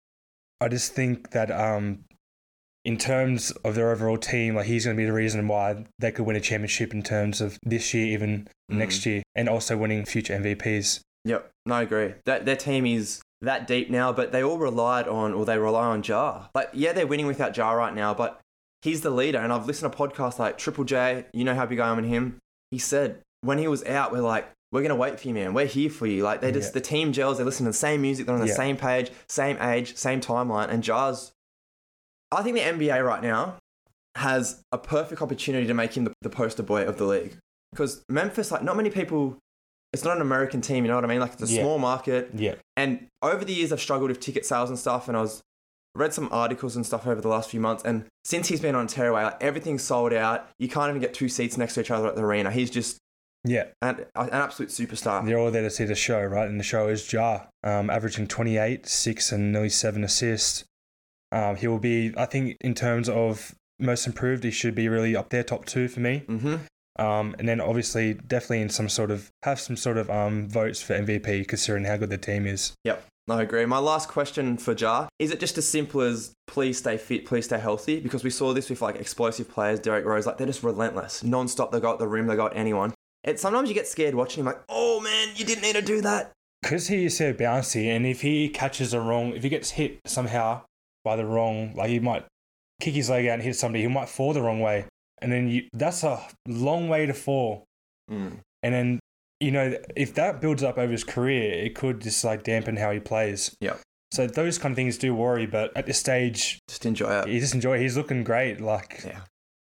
I 0.60 0.68
just 0.68 0.94
think 0.94 1.32
that 1.32 1.50
um, 1.50 2.04
in 2.84 2.96
terms 2.98 3.50
of 3.64 3.74
their 3.74 3.90
overall 3.90 4.16
team, 4.16 4.54
like 4.54 4.66
he's 4.66 4.84
going 4.84 4.96
to 4.96 5.00
be 5.00 5.04
the 5.06 5.12
reason 5.12 5.48
why 5.48 5.84
they 5.98 6.12
could 6.12 6.24
win 6.24 6.36
a 6.36 6.40
championship 6.40 6.94
in 6.94 7.02
terms 7.02 7.40
of 7.40 7.58
this 7.64 7.92
year, 7.92 8.06
even 8.06 8.46
Mhm. 8.70 8.76
next 8.76 9.04
year, 9.06 9.22
and 9.34 9.48
also 9.48 9.76
winning 9.76 10.04
future 10.04 10.34
MVPs. 10.34 11.00
Yep, 11.24 11.50
no, 11.66 11.74
I 11.74 11.82
agree. 11.82 12.14
That 12.26 12.44
their 12.46 12.56
team 12.56 12.86
is 12.86 13.20
that 13.40 13.66
deep 13.66 13.90
now, 13.90 14.12
but 14.12 14.30
they 14.30 14.42
all 14.42 14.58
relied 14.58 15.08
on, 15.08 15.32
or 15.34 15.44
they 15.44 15.58
rely 15.58 15.86
on 15.86 16.02
Ja. 16.04 16.46
Like, 16.54 16.70
yeah, 16.72 16.92
they're 16.92 17.08
winning 17.08 17.26
without 17.26 17.56
Ja 17.56 17.72
right 17.72 17.94
now, 17.94 18.14
but 18.14 18.40
he's 18.82 19.00
the 19.00 19.10
leader. 19.10 19.38
And 19.38 19.52
I've 19.52 19.66
listened 19.66 19.90
to 19.92 19.98
podcasts 19.98 20.38
like 20.38 20.58
Triple 20.58 20.84
J. 20.84 21.26
You 21.32 21.44
know 21.44 21.54
how 21.56 21.66
big 21.66 21.80
I 21.80 21.90
am 21.90 21.98
in 21.98 22.04
him. 22.04 22.38
He 22.72 22.78
said 22.78 23.20
when 23.42 23.58
he 23.58 23.68
was 23.68 23.84
out, 23.84 24.10
we're 24.10 24.20
like, 24.22 24.50
we're 24.72 24.82
gonna 24.82 24.96
wait 24.96 25.20
for 25.20 25.28
you, 25.28 25.34
man. 25.34 25.52
We're 25.54 25.66
here 25.66 25.90
for 25.90 26.06
you. 26.06 26.24
Like 26.24 26.40
they 26.40 26.50
just 26.50 26.70
Yeah. 26.70 26.80
the 26.80 26.80
team 26.80 27.12
gels. 27.12 27.38
They 27.38 27.44
listen 27.44 27.66
to 27.66 27.70
the 27.70 27.76
same 27.76 28.00
music. 28.00 28.24
They're 28.26 28.34
on 28.34 28.40
the 28.40 28.46
Yeah. 28.48 28.54
same 28.54 28.76
page, 28.78 29.12
same 29.28 29.58
age, 29.60 29.94
same 29.96 30.20
timeline. 30.20 30.70
And 30.70 30.82
Ja's, 30.82 31.32
I 32.32 32.42
think 32.42 32.56
the 32.56 32.62
NBA 32.62 33.04
right 33.06 33.22
now 33.22 33.56
has 34.16 34.62
a 34.72 34.78
perfect 34.78 35.20
opportunity 35.22 35.66
to 35.66 35.74
make 35.74 35.96
him 35.96 36.04
the, 36.04 36.12
the 36.22 36.30
poster 36.30 36.62
boy 36.62 36.84
of 36.86 36.96
the 36.96 37.04
league. 37.04 37.36
Because 37.70 38.02
Memphis, 38.08 38.50
like, 38.50 38.62
not 38.62 38.76
many 38.76 38.90
people. 38.90 39.38
It's 39.92 40.04
not 40.04 40.16
an 40.16 40.22
American 40.22 40.62
team, 40.62 40.84
you 40.84 40.88
know 40.88 40.94
what 40.94 41.04
I 41.04 41.08
mean? 41.08 41.20
Like 41.20 41.34
it's 41.34 41.42
a 41.42 41.46
Yeah. 41.54 41.60
small 41.62 41.78
market. 41.78 42.30
Yeah, 42.34 42.54
And 42.78 43.08
over 43.20 43.44
the 43.44 43.52
years, 43.52 43.72
I've 43.72 43.80
struggled 43.80 44.08
with 44.10 44.20
ticket 44.20 44.46
sales 44.46 44.70
and 44.70 44.78
stuff. 44.78 45.06
And 45.08 45.16
I 45.18 45.20
was 45.20 45.42
read 45.94 46.14
some 46.14 46.28
articles 46.32 46.76
and 46.76 46.86
stuff 46.86 47.06
over 47.06 47.20
the 47.20 47.28
last 47.28 47.50
few 47.50 47.60
months. 47.60 47.82
And 47.84 48.06
since 48.24 48.48
he's 48.48 48.60
been 48.60 48.74
on 48.74 48.86
tearaway, 48.86 49.24
like 49.24 49.42
everything's 49.42 49.82
sold 49.82 50.12
out. 50.12 50.48
You 50.58 50.68
can't 50.68 50.88
even 50.88 51.00
get 51.00 51.14
two 51.14 51.28
seats 51.28 51.56
next 51.56 51.74
to 51.74 51.80
each 51.80 51.90
other 51.90 52.08
at 52.08 52.16
the 52.16 52.22
arena. 52.22 52.50
He's 52.50 52.70
just 52.70 52.98
yeah. 53.44 53.64
an, 53.82 54.06
an 54.14 54.30
absolute 54.30 54.70
superstar. 54.70 55.24
They're 55.24 55.38
all 55.38 55.50
there 55.50 55.62
to 55.62 55.70
see 55.70 55.84
the 55.84 55.94
show, 55.94 56.22
right? 56.22 56.48
And 56.48 56.58
the 56.58 56.64
show 56.64 56.88
is 56.88 57.12
Ja, 57.12 57.42
um, 57.62 57.90
averaging 57.90 58.26
28, 58.28 58.86
6, 58.86 59.32
and 59.32 59.52
nearly 59.52 59.68
7 59.68 60.04
assists. 60.04 60.64
Um, 61.30 61.56
he 61.56 61.66
will 61.66 61.78
be, 61.78 62.12
I 62.16 62.26
think, 62.26 62.56
in 62.60 62.74
terms 62.74 63.08
of 63.08 63.54
most 63.78 64.06
improved, 64.06 64.44
he 64.44 64.50
should 64.50 64.74
be 64.74 64.88
really 64.88 65.16
up 65.16 65.30
there, 65.30 65.42
top 65.42 65.64
two 65.64 65.88
for 65.88 66.00
me. 66.00 66.24
hmm 66.26 66.56
Um, 66.98 67.34
and 67.38 67.48
then 67.48 67.60
obviously, 67.60 68.14
definitely 68.14 68.60
in 68.60 68.68
some 68.68 68.88
sort 68.88 69.10
of, 69.10 69.30
have 69.42 69.58
some 69.58 69.76
sort 69.76 69.96
of 69.96 70.10
um, 70.10 70.48
votes 70.48 70.82
for 70.82 70.94
MVP, 70.94 71.48
considering 71.48 71.84
how 71.84 71.96
good 71.96 72.10
the 72.10 72.18
team 72.18 72.46
is. 72.46 72.74
Yep. 72.84 73.02
I 73.28 73.42
agree. 73.42 73.64
My 73.66 73.78
last 73.78 74.08
question 74.08 74.56
for 74.56 74.72
Ja 74.72 75.06
is 75.18 75.30
it 75.30 75.38
just 75.38 75.56
as 75.56 75.68
simple 75.68 76.00
as 76.00 76.32
please 76.46 76.78
stay 76.78 76.96
fit, 76.96 77.24
please 77.24 77.44
stay 77.44 77.58
healthy? 77.58 78.00
Because 78.00 78.24
we 78.24 78.30
saw 78.30 78.52
this 78.52 78.68
with 78.68 78.82
like 78.82 78.96
explosive 78.96 79.48
players, 79.48 79.78
Derrick 79.78 80.04
Rose, 80.04 80.26
like 80.26 80.38
they're 80.38 80.46
just 80.46 80.62
relentless, 80.62 81.22
non 81.22 81.46
stop. 81.48 81.70
They 81.70 81.80
got 81.80 81.98
the 81.98 82.08
rim, 82.08 82.26
they 82.26 82.36
got 82.36 82.56
anyone. 82.56 82.92
It, 83.24 83.38
sometimes 83.38 83.68
you 83.68 83.74
get 83.74 83.86
scared 83.86 84.16
watching 84.16 84.40
him, 84.40 84.46
like, 84.46 84.60
oh 84.68 85.00
man, 85.00 85.28
you 85.36 85.44
didn't 85.44 85.62
need 85.62 85.76
to 85.76 85.82
do 85.82 86.00
that. 86.00 86.32
Because 86.60 86.88
he 86.88 87.04
is 87.04 87.16
so 87.16 87.32
bouncy, 87.32 87.86
and 87.86 88.06
if 88.06 88.22
he 88.22 88.48
catches 88.48 88.92
a 88.92 89.00
wrong, 89.00 89.32
if 89.32 89.42
he 89.42 89.48
gets 89.48 89.70
hit 89.70 90.00
somehow 90.06 90.62
by 91.04 91.16
the 91.16 91.24
wrong, 91.24 91.74
like 91.76 91.90
he 91.90 92.00
might 92.00 92.24
kick 92.80 92.94
his 92.94 93.10
leg 93.10 93.26
out 93.26 93.34
and 93.34 93.42
hit 93.42 93.56
somebody, 93.56 93.82
he 93.82 93.88
might 93.88 94.08
fall 94.08 94.32
the 94.32 94.42
wrong 94.42 94.60
way. 94.60 94.86
And 95.20 95.30
then 95.30 95.48
you, 95.48 95.68
that's 95.72 96.02
a 96.02 96.20
long 96.48 96.88
way 96.88 97.06
to 97.06 97.14
fall. 97.14 97.64
Mm. 98.10 98.38
And 98.64 98.74
then, 98.74 99.00
you 99.42 99.50
know, 99.50 99.76
if 99.96 100.14
that 100.14 100.40
builds 100.40 100.62
up 100.62 100.78
over 100.78 100.90
his 100.92 101.04
career, 101.04 101.52
it 101.64 101.74
could 101.74 102.00
just 102.00 102.22
like 102.24 102.44
dampen 102.44 102.76
how 102.76 102.90
he 102.92 103.00
plays. 103.00 103.54
Yeah. 103.60 103.76
So 104.12 104.26
those 104.26 104.58
kind 104.58 104.72
of 104.72 104.76
things 104.76 104.98
do 104.98 105.14
worry, 105.14 105.46
but 105.46 105.76
at 105.76 105.86
this 105.86 105.98
stage, 105.98 106.58
Just 106.68 106.86
enjoy 106.86 107.10
it. 107.20 107.28
you 107.28 107.40
just 107.40 107.54
enjoy. 107.54 107.78
He's 107.78 107.96
looking 107.96 108.24
great. 108.24 108.60
Like 108.60 109.02
Yeah. 109.06 109.20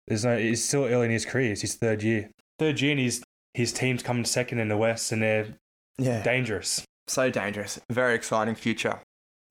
there's 0.07 0.25
no. 0.25 0.37
He's 0.37 0.67
still 0.67 0.85
early 0.85 1.05
in 1.05 1.11
his 1.11 1.25
career. 1.25 1.51
It's 1.51 1.61
his 1.61 1.75
third 1.75 2.03
year. 2.03 2.29
Third 2.59 2.81
year, 2.81 2.91
and 2.91 2.99
his 2.99 3.23
his 3.53 3.71
team's 3.73 4.03
coming 4.03 4.25
second 4.25 4.59
in 4.59 4.67
the 4.67 4.77
West, 4.77 5.11
and 5.11 5.21
they're 5.21 5.55
Yeah. 5.97 6.21
dangerous. 6.23 6.83
So 7.07 7.29
dangerous. 7.31 7.79
Very 7.89 8.13
exciting 8.15 8.55
future. 8.55 9.01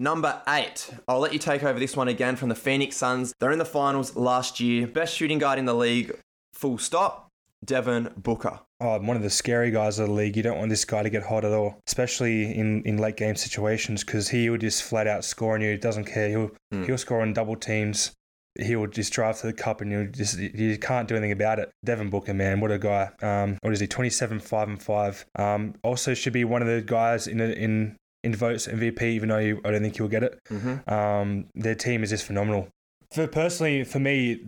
Number 0.01 0.43
eight. 0.49 0.91
I'll 1.09 1.19
let 1.19 1.33
you 1.33 1.39
take 1.41 1.65
over 1.65 1.79
this 1.81 1.97
one 1.97 2.07
again 2.09 2.37
from 2.37 2.49
the 2.49 2.55
Phoenix 2.55 2.97
Suns. 2.97 3.35
They're 3.41 3.51
in 3.51 3.59
the 3.59 3.65
finals 3.65 4.15
last 4.15 4.61
year. 4.61 4.87
Best 4.87 5.17
shooting 5.17 5.39
guard 5.39 5.59
in 5.59 5.65
the 5.65 5.75
league. 5.75 6.13
Full 6.55 6.79
stop. 6.79 7.29
Devin 7.65 8.13
Booker. 8.17 8.61
Oh, 8.81 8.99
one 9.01 9.17
of 9.17 9.23
the 9.23 9.31
scary 9.31 9.73
guys 9.73 9.99
of 9.99 10.07
the 10.07 10.13
league. 10.13 10.37
You 10.37 10.43
don't 10.45 10.59
want 10.59 10.71
this 10.71 10.85
guy 10.85 11.03
to 11.03 11.11
get 11.11 11.25
hot 11.25 11.45
at 11.45 11.53
all, 11.53 11.81
especially 11.89 12.55
in, 12.55 12.83
in 12.85 12.97
late 12.99 13.17
game 13.17 13.35
situations, 13.35 14.05
because 14.05 14.29
he 14.29 14.49
will 14.51 14.59
just 14.59 14.85
flat 14.85 15.09
out 15.09 15.25
score 15.25 15.55
on 15.55 15.61
you. 15.61 15.73
He 15.73 15.77
doesn't 15.79 16.05
care. 16.05 16.29
He'll 16.29 16.51
Mm. 16.73 16.87
he'll 16.87 16.99
score 16.99 17.23
on 17.23 17.33
double 17.33 17.57
teams. 17.57 18.13
He 18.61 18.77
will 18.77 18.87
just 18.89 19.13
drive 19.13 19.41
to 19.41 19.47
the 19.49 19.53
cup, 19.53 19.81
and 19.81 19.91
you 19.91 20.07
just 20.07 20.39
you 20.39 20.77
can't 20.79 21.09
do 21.09 21.15
anything 21.17 21.33
about 21.33 21.59
it. 21.59 21.71
Devin 21.85 22.11
Booker, 22.11 22.35
man, 22.35 22.61
what 22.61 22.71
a 22.71 22.79
guy! 22.79 23.11
Um, 23.23 23.57
what 23.63 23.73
is 23.73 23.81
he? 23.81 23.87
Twenty 23.87 24.11
seven, 24.11 24.39
five 24.39 24.69
and 24.69 24.83
five. 24.83 25.25
Um, 25.37 25.75
also 25.83 26.13
should 26.15 26.33
be 26.33 26.45
one 26.45 26.61
of 26.63 26.69
the 26.69 26.81
guys 26.83 27.27
in 27.27 27.41
in 27.41 27.97
in 28.25 28.35
votes 28.35 28.67
MVP, 28.67 29.03
even 29.03 29.29
though 29.29 29.39
you, 29.39 29.61
I 29.65 29.71
don't 29.71 29.81
think 29.83 29.97
he'll 29.97 30.09
get 30.09 30.25
it. 30.25 30.39
Mm-hmm. 30.51 30.93
Um, 30.93 31.47
their 31.55 31.75
team 31.77 32.03
is 32.03 32.11
just 32.11 32.25
phenomenal. 32.25 32.69
For 33.13 33.27
personally, 33.29 33.85
for 33.85 34.01
me, 34.01 34.41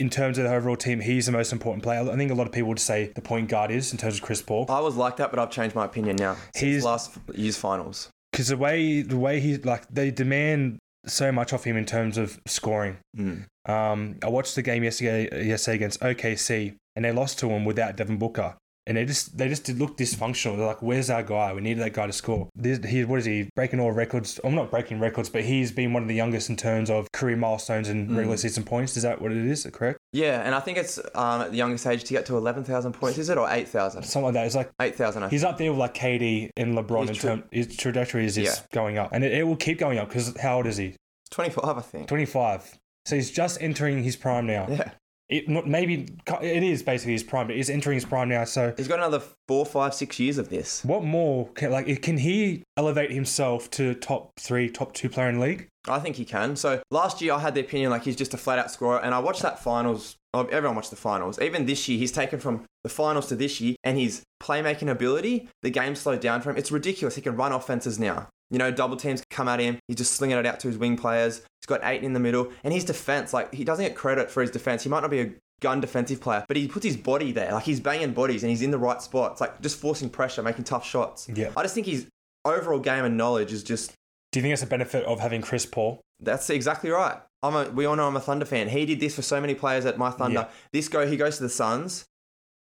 in 0.00 0.10
terms 0.10 0.38
of 0.38 0.44
the 0.44 0.50
overall 0.52 0.76
team, 0.76 0.98
he's 1.00 1.26
the 1.26 1.32
most 1.32 1.52
important 1.52 1.82
player. 1.84 2.00
I 2.10 2.16
think 2.16 2.30
a 2.30 2.34
lot 2.34 2.46
of 2.46 2.52
people 2.52 2.68
would 2.70 2.80
say 2.80 3.12
the 3.14 3.20
point 3.20 3.48
guard 3.48 3.70
is 3.70 3.92
in 3.92 3.98
terms 3.98 4.16
of 4.16 4.22
Chris 4.22 4.42
Paul. 4.42 4.66
I 4.68 4.80
was 4.80 4.96
like 4.96 5.16
that, 5.18 5.30
but 5.30 5.38
I've 5.38 5.50
changed 5.50 5.76
my 5.76 5.84
opinion 5.84 6.16
now. 6.16 6.34
Since 6.54 6.60
He's- 6.60 6.82
last 6.84 7.10
year's 7.34 7.56
finals. 7.56 8.08
because 8.32 8.48
the 8.48 8.56
way 8.56 9.02
the 9.02 9.16
way 9.18 9.38
he 9.40 9.56
like 9.58 9.86
they 9.88 10.10
demand 10.10 10.78
so 11.06 11.30
much 11.32 11.52
off 11.52 11.64
him 11.64 11.76
in 11.76 11.84
terms 11.84 12.16
of 12.18 12.38
scoring. 12.46 12.96
Mm. 13.16 13.44
Um, 13.68 14.16
I 14.22 14.28
watched 14.28 14.54
the 14.54 14.62
game 14.62 14.82
yesterday 14.84 15.46
yesterday 15.46 15.76
against 15.76 16.00
OKC 16.00 16.74
and 16.96 17.04
they 17.04 17.12
lost 17.12 17.38
to 17.40 17.48
him 17.50 17.64
without 17.64 17.96
Devin 17.96 18.16
Booker. 18.18 18.54
And 18.86 18.96
they 18.96 19.04
just 19.04 19.36
they 19.36 19.48
just 19.48 19.64
did 19.64 19.78
look 19.78 19.96
dysfunctional. 19.96 20.56
They're 20.56 20.66
like, 20.66 20.82
"Where's 20.82 21.10
our 21.10 21.22
guy? 21.22 21.52
We 21.52 21.60
need 21.60 21.74
that 21.78 21.92
guy 21.92 22.06
to 22.06 22.12
score." 22.12 22.48
This, 22.56 22.78
he 22.84 23.04
what 23.04 23.18
is 23.20 23.24
he 23.24 23.48
breaking 23.54 23.80
all 23.80 23.92
records? 23.92 24.40
I'm 24.42 24.54
not 24.54 24.70
breaking 24.70 25.00
records, 25.00 25.28
but 25.28 25.42
he's 25.44 25.70
been 25.72 25.92
one 25.92 26.02
of 26.02 26.08
the 26.08 26.14
youngest 26.14 26.48
in 26.50 26.56
terms 26.56 26.90
of 26.90 27.10
career 27.12 27.36
milestones 27.36 27.88
and 27.88 28.08
Mm. 28.10 28.16
regular 28.16 28.36
season 28.36 28.64
points. 28.64 28.96
Is 28.96 29.02
that 29.02 29.20
what 29.20 29.32
it 29.32 29.38
is? 29.38 29.66
Correct? 29.72 29.98
Yeah, 30.12 30.40
and 30.44 30.54
I 30.54 30.60
think 30.60 30.78
it's 30.78 30.98
um, 31.14 31.42
at 31.42 31.50
the 31.50 31.56
youngest 31.56 31.86
age 31.86 32.04
to 32.04 32.12
get 32.12 32.26
to 32.26 32.36
11,000 32.36 32.92
points, 32.92 33.18
is 33.18 33.28
it? 33.30 33.38
Or 33.38 33.48
8,000? 33.48 34.02
Something 34.02 34.24
like 34.24 34.34
that. 34.34 34.46
It's 34.46 34.54
like 34.56 34.70
8,000, 34.80 35.30
he's 35.30 35.44
up 35.44 35.58
there 35.58 35.70
with 35.70 35.78
like 35.78 35.94
KD 35.94 36.50
and 36.56 36.74
LeBron 36.76 37.02
His 37.08 37.10
in 37.10 37.16
terms. 37.16 37.42
His 37.52 37.76
trajectory 37.76 38.24
is, 38.24 38.36
Yeah. 38.36 38.54
going 38.72 38.98
up, 38.98 39.10
and 39.12 39.22
it, 39.24 39.32
it 39.32 39.42
will 39.44 39.56
keep 39.56 39.78
going 39.78 39.98
up 39.98 40.08
because 40.08 40.36
how 40.40 40.56
old 40.56 40.66
is 40.66 40.76
he? 40.78 40.96
25, 41.30 41.78
I 41.78 41.80
think. 41.80 42.08
25. 42.08 42.76
So 43.06 43.14
he's 43.16 43.30
just 43.30 43.62
entering 43.62 44.02
his 44.02 44.16
prime 44.16 44.46
now. 44.46 44.66
Yeah. 44.68 44.90
It, 45.30 45.48
maybe 45.48 46.08
it 46.42 46.62
is 46.62 46.82
basically 46.82 47.12
his 47.12 47.22
prime, 47.22 47.46
but 47.46 47.54
he's 47.56 47.70
entering 47.70 47.94
his 47.94 48.04
prime 48.04 48.28
now. 48.28 48.44
So 48.44 48.74
He's 48.76 48.88
got 48.88 48.98
another 48.98 49.22
four, 49.48 49.64
five, 49.64 49.94
six 49.94 50.18
years 50.18 50.38
of 50.38 50.48
this. 50.48 50.84
what 50.84 51.04
more 51.04 51.48
can 51.50 51.70
like 51.70 52.02
can 52.02 52.18
he 52.18 52.62
elevate 52.76 53.12
himself 53.12 53.70
to 53.72 53.94
top 53.94 54.30
three, 54.38 54.68
top 54.68 54.92
two 54.92 55.08
player 55.08 55.28
in 55.28 55.36
the 55.38 55.40
league? 55.46 55.68
I 55.88 55.98
think 56.00 56.16
he 56.16 56.24
can. 56.24 56.56
So 56.56 56.82
last 56.90 57.22
year 57.22 57.32
I 57.32 57.38
had 57.38 57.54
the 57.54 57.60
opinion 57.60 57.90
like 57.90 58.02
he's 58.04 58.16
just 58.16 58.34
a 58.34 58.36
flat 58.36 58.58
out 58.58 58.70
scorer, 58.70 58.98
and 59.02 59.14
I 59.14 59.18
watched 59.20 59.42
that 59.42 59.62
finals. 59.62 60.16
oh, 60.34 60.44
Everyone 60.46 60.74
watched 60.76 60.90
the 60.90 60.96
finals. 60.96 61.40
Even 61.40 61.64
this 61.64 61.88
year, 61.88 61.98
he's 61.98 62.12
taken 62.12 62.38
from 62.38 62.64
the 62.84 62.90
finals 62.90 63.26
to 63.28 63.36
this 63.36 63.60
year, 63.60 63.76
and 63.84 63.98
his 63.98 64.22
playmaking 64.42 64.90
ability, 64.90 65.48
the 65.62 65.70
game 65.70 65.94
slowed 65.94 66.20
down 66.20 66.40
for 66.40 66.50
him. 66.50 66.56
It's 66.56 66.72
ridiculous. 66.72 67.14
He 67.14 67.22
can 67.22 67.36
run 67.36 67.52
offenses 67.52 67.98
now. 67.98 68.28
You 68.50 68.58
know, 68.58 68.70
double 68.70 68.96
teams 68.96 69.22
come 69.30 69.48
at 69.48 69.60
him. 69.60 69.78
He's 69.86 69.98
just 69.98 70.14
slinging 70.14 70.36
it 70.38 70.46
out 70.46 70.58
to 70.60 70.68
his 70.68 70.76
wing 70.76 70.96
players. 70.96 71.38
He's 71.38 71.66
got 71.66 71.84
Ayton 71.84 72.04
in 72.04 72.12
the 72.14 72.20
middle, 72.20 72.50
and 72.64 72.72
his 72.74 72.84
defense, 72.84 73.32
like 73.32 73.54
he 73.54 73.64
doesn't 73.64 73.84
get 73.84 73.94
credit 73.94 74.30
for 74.30 74.40
his 74.40 74.50
defense. 74.50 74.82
He 74.82 74.88
might 74.88 75.00
not 75.00 75.10
be 75.10 75.20
a 75.20 75.30
gun 75.60 75.80
defensive 75.80 76.20
player, 76.20 76.44
but 76.48 76.56
he 76.56 76.66
puts 76.66 76.84
his 76.86 76.96
body 76.96 77.32
there. 77.32 77.52
Like 77.52 77.64
he's 77.64 77.80
banging 77.80 78.12
bodies, 78.12 78.42
and 78.42 78.50
he's 78.50 78.62
in 78.62 78.70
the 78.70 78.78
right 78.78 79.00
spots. 79.00 79.40
Like 79.40 79.60
just 79.60 79.78
forcing 79.78 80.10
pressure, 80.10 80.42
making 80.42 80.64
tough 80.64 80.86
shots. 80.86 81.28
Yeah. 81.32 81.50
I 81.56 81.62
just 81.62 81.74
think 81.74 81.86
his 81.86 82.06
overall 82.44 82.80
game 82.80 83.04
and 83.04 83.16
knowledge 83.16 83.52
is 83.52 83.62
just 83.62 83.92
Do 84.32 84.38
you 84.38 84.42
think 84.42 84.54
it's 84.54 84.62
a 84.62 84.66
benefit 84.66 85.04
of 85.04 85.20
having 85.20 85.42
Chris 85.42 85.66
Paul? 85.66 86.00
that's 86.22 86.50
exactly 86.50 86.90
right. 86.90 87.16
I'm 87.42 87.54
a, 87.54 87.70
we 87.70 87.86
all 87.86 87.96
know 87.96 88.06
I'm 88.06 88.16
a 88.16 88.20
Thunder 88.20 88.44
fan. 88.44 88.68
He 88.68 88.84
did 88.84 89.00
this 89.00 89.14
for 89.14 89.22
so 89.22 89.40
many 89.40 89.54
players 89.54 89.86
at 89.86 89.96
my 89.96 90.10
Thunder. 90.10 90.46
Yeah. 90.48 90.54
This 90.72 90.88
go, 90.88 91.06
he 91.06 91.16
goes 91.16 91.38
to 91.38 91.42
the 91.42 91.48
Suns. 91.48 92.04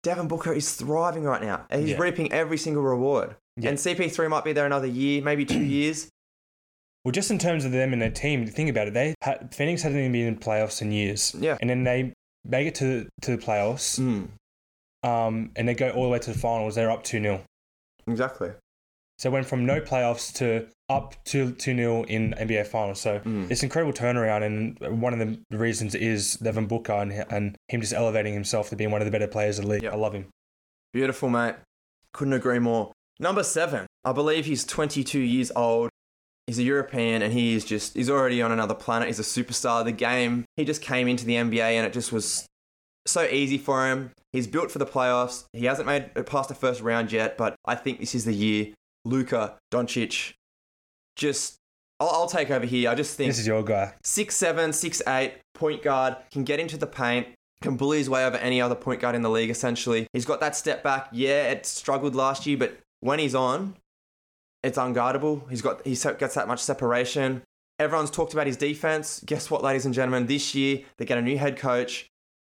Devin 0.02 0.28
Booker 0.28 0.52
is 0.52 0.74
thriving 0.74 1.24
right 1.24 1.42
now. 1.42 1.66
And 1.70 1.82
he's 1.82 1.90
Yeah. 1.90 1.98
reaping 2.00 2.32
every 2.32 2.56
single 2.58 2.82
reward. 2.82 3.36
Yeah. 3.56 3.70
And 3.70 3.78
CP3 3.78 4.28
might 4.28 4.44
be 4.44 4.52
there 4.52 4.66
another 4.66 4.86
year, 4.86 5.22
maybe 5.22 5.44
two 5.44 5.62
years. 5.78 6.08
Well, 7.04 7.12
just 7.12 7.30
in 7.30 7.38
terms 7.38 7.64
of 7.64 7.72
them 7.72 7.92
and 7.92 8.00
their 8.02 8.10
team, 8.10 8.46
think 8.46 8.68
about 8.70 8.88
it. 8.88 8.94
They 8.94 9.14
Phoenix 9.52 9.82
hadn't 9.82 9.98
even 9.98 10.12
been 10.12 10.26
in 10.26 10.36
playoffs 10.36 10.82
in 10.82 10.92
years, 10.92 11.34
Yeah. 11.38 11.56
and 11.60 11.68
then 11.70 11.84
they 11.84 12.12
make 12.44 12.66
it 12.66 12.74
to 12.76 13.08
to 13.22 13.36
the 13.36 13.42
playoffs, 13.42 13.98
Mm, 13.98 14.28
um, 15.08 15.50
and 15.56 15.66
they 15.68 15.74
go 15.74 15.90
all 15.90 16.02
the 16.04 16.08
way 16.10 16.18
to 16.18 16.32
the 16.32 16.38
finals. 16.38 16.74
They're 16.74 16.90
up 16.90 17.02
two 17.02 17.20
0 17.20 17.42
exactly. 18.06 18.50
So 19.20 19.28
it 19.28 19.32
went 19.32 19.46
from 19.46 19.66
no 19.66 19.82
playoffs 19.82 20.32
to 20.36 20.66
up 20.88 21.14
to 21.26 21.52
2 21.52 21.76
0 21.76 22.04
in 22.04 22.32
NBA 22.38 22.66
Finals. 22.66 23.02
So 23.02 23.18
Mm. 23.20 23.50
it's 23.50 23.60
an 23.62 23.66
incredible 23.66 23.92
turnaround. 23.92 24.44
And 24.46 25.00
one 25.02 25.12
of 25.12 25.18
the 25.50 25.58
reasons 25.58 25.94
is 25.94 26.36
Devin 26.36 26.66
Booker 26.66 26.94
and, 26.94 27.12
and 27.30 27.54
him 27.68 27.82
just 27.82 27.92
elevating 27.92 28.32
himself 28.32 28.70
to 28.70 28.76
being 28.76 28.90
one 28.90 29.02
of 29.02 29.04
the 29.04 29.10
better 29.10 29.26
players 29.26 29.58
in 29.58 29.66
the 29.66 29.72
league. 29.72 29.82
Yeah. 29.82 29.90
I 29.92 29.96
love 29.96 30.14
him. 30.14 30.28
Beautiful, 30.94 31.28
mate. 31.28 31.56
Couldn't 32.14 32.32
agree 32.32 32.58
more. 32.60 32.92
Number 33.18 33.42
seven. 33.42 33.86
I 34.06 34.12
believe 34.12 34.46
he's 34.46 34.64
22 34.64 35.18
years 35.18 35.52
old. 35.54 35.90
He's 36.46 36.58
a 36.58 36.62
European 36.62 37.20
and 37.20 37.34
he 37.34 37.54
is 37.54 37.66
just, 37.66 37.92
he's 37.94 38.08
already 38.08 38.40
on 38.40 38.52
another 38.52 38.74
planet. 38.74 39.08
He's 39.08 39.20
a 39.20 39.22
superstar. 39.22 39.80
Of 39.80 39.84
the 39.84 39.92
game, 39.92 40.46
he 40.56 40.64
just 40.64 40.80
came 40.80 41.06
into 41.08 41.26
the 41.26 41.34
NBA 41.34 41.74
and 41.74 41.86
it 41.86 41.92
just 41.92 42.10
was 42.10 42.46
so 43.06 43.24
easy 43.24 43.58
for 43.58 43.86
him. 43.86 44.12
He's 44.32 44.46
built 44.46 44.70
for 44.70 44.78
the 44.78 44.86
playoffs. 44.86 45.44
He 45.52 45.66
hasn't 45.66 45.86
made 45.86 46.10
it 46.16 46.24
past 46.24 46.48
the 46.48 46.54
first 46.54 46.80
round 46.80 47.12
yet, 47.12 47.36
but 47.36 47.54
I 47.66 47.74
think 47.74 48.00
this 48.00 48.14
is 48.14 48.24
the 48.24 48.32
year. 48.32 48.68
Luka 49.04 49.56
Doncic, 49.72 50.34
just, 51.16 51.56
I'll, 51.98 52.08
I'll 52.10 52.26
take 52.28 52.50
over 52.50 52.66
here. 52.66 52.90
I 52.90 52.94
just 52.94 53.16
think 53.16 53.28
This 53.30 53.38
is 53.38 53.46
your 53.46 53.62
guy. 53.62 53.94
six 54.04 54.36
seven, 54.36 54.72
six 54.72 55.02
eight, 55.06 55.34
point 55.54 55.82
guard, 55.82 56.16
can 56.30 56.44
get 56.44 56.60
into 56.60 56.76
the 56.76 56.86
paint, 56.86 57.28
can 57.62 57.76
bully 57.76 57.98
his 57.98 58.08
way 58.10 58.24
over 58.24 58.36
any 58.38 58.60
other 58.60 58.74
point 58.74 59.00
guard 59.00 59.14
in 59.14 59.22
the 59.22 59.30
league. 59.30 59.50
Essentially, 59.50 60.06
he's 60.12 60.24
got 60.24 60.40
that 60.40 60.56
step 60.56 60.82
back. 60.82 61.08
Yeah, 61.12 61.50
it 61.50 61.66
struggled 61.66 62.14
last 62.14 62.46
year, 62.46 62.56
but 62.56 62.78
when 63.00 63.18
he's 63.18 63.34
on, 63.34 63.76
it's 64.62 64.78
unguardable. 64.78 65.48
He's 65.50 65.62
got 65.62 65.86
he 65.86 65.94
gets 65.94 66.34
that 66.34 66.48
much 66.48 66.60
separation. 66.60 67.42
Everyone's 67.78 68.10
talked 68.10 68.34
about 68.34 68.46
his 68.46 68.58
defense. 68.58 69.22
Guess 69.24 69.50
what, 69.50 69.62
ladies 69.62 69.86
and 69.86 69.94
gentlemen? 69.94 70.26
This 70.26 70.54
year 70.54 70.80
they 70.98 71.06
get 71.06 71.16
a 71.16 71.22
new 71.22 71.38
head 71.38 71.56
coach. 71.56 72.06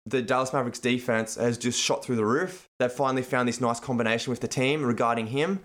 The 0.05 0.21
Dallas 0.21 0.53
Mavericks 0.53 0.79
defense 0.79 1.35
has 1.35 1.57
just 1.57 1.81
shot 1.81 2.05
through 2.05 2.15
the 2.15 2.23
roof. 2.25 2.69
They've 2.79 2.89
finally 2.89 3.23
found 3.23 3.49
this 3.49 3.59
nice 3.59 3.81
combination 3.81 4.31
with 4.31 4.39
the 4.39 4.47
team 4.47 4.85
regarding 4.85 5.27
him. 5.27 5.63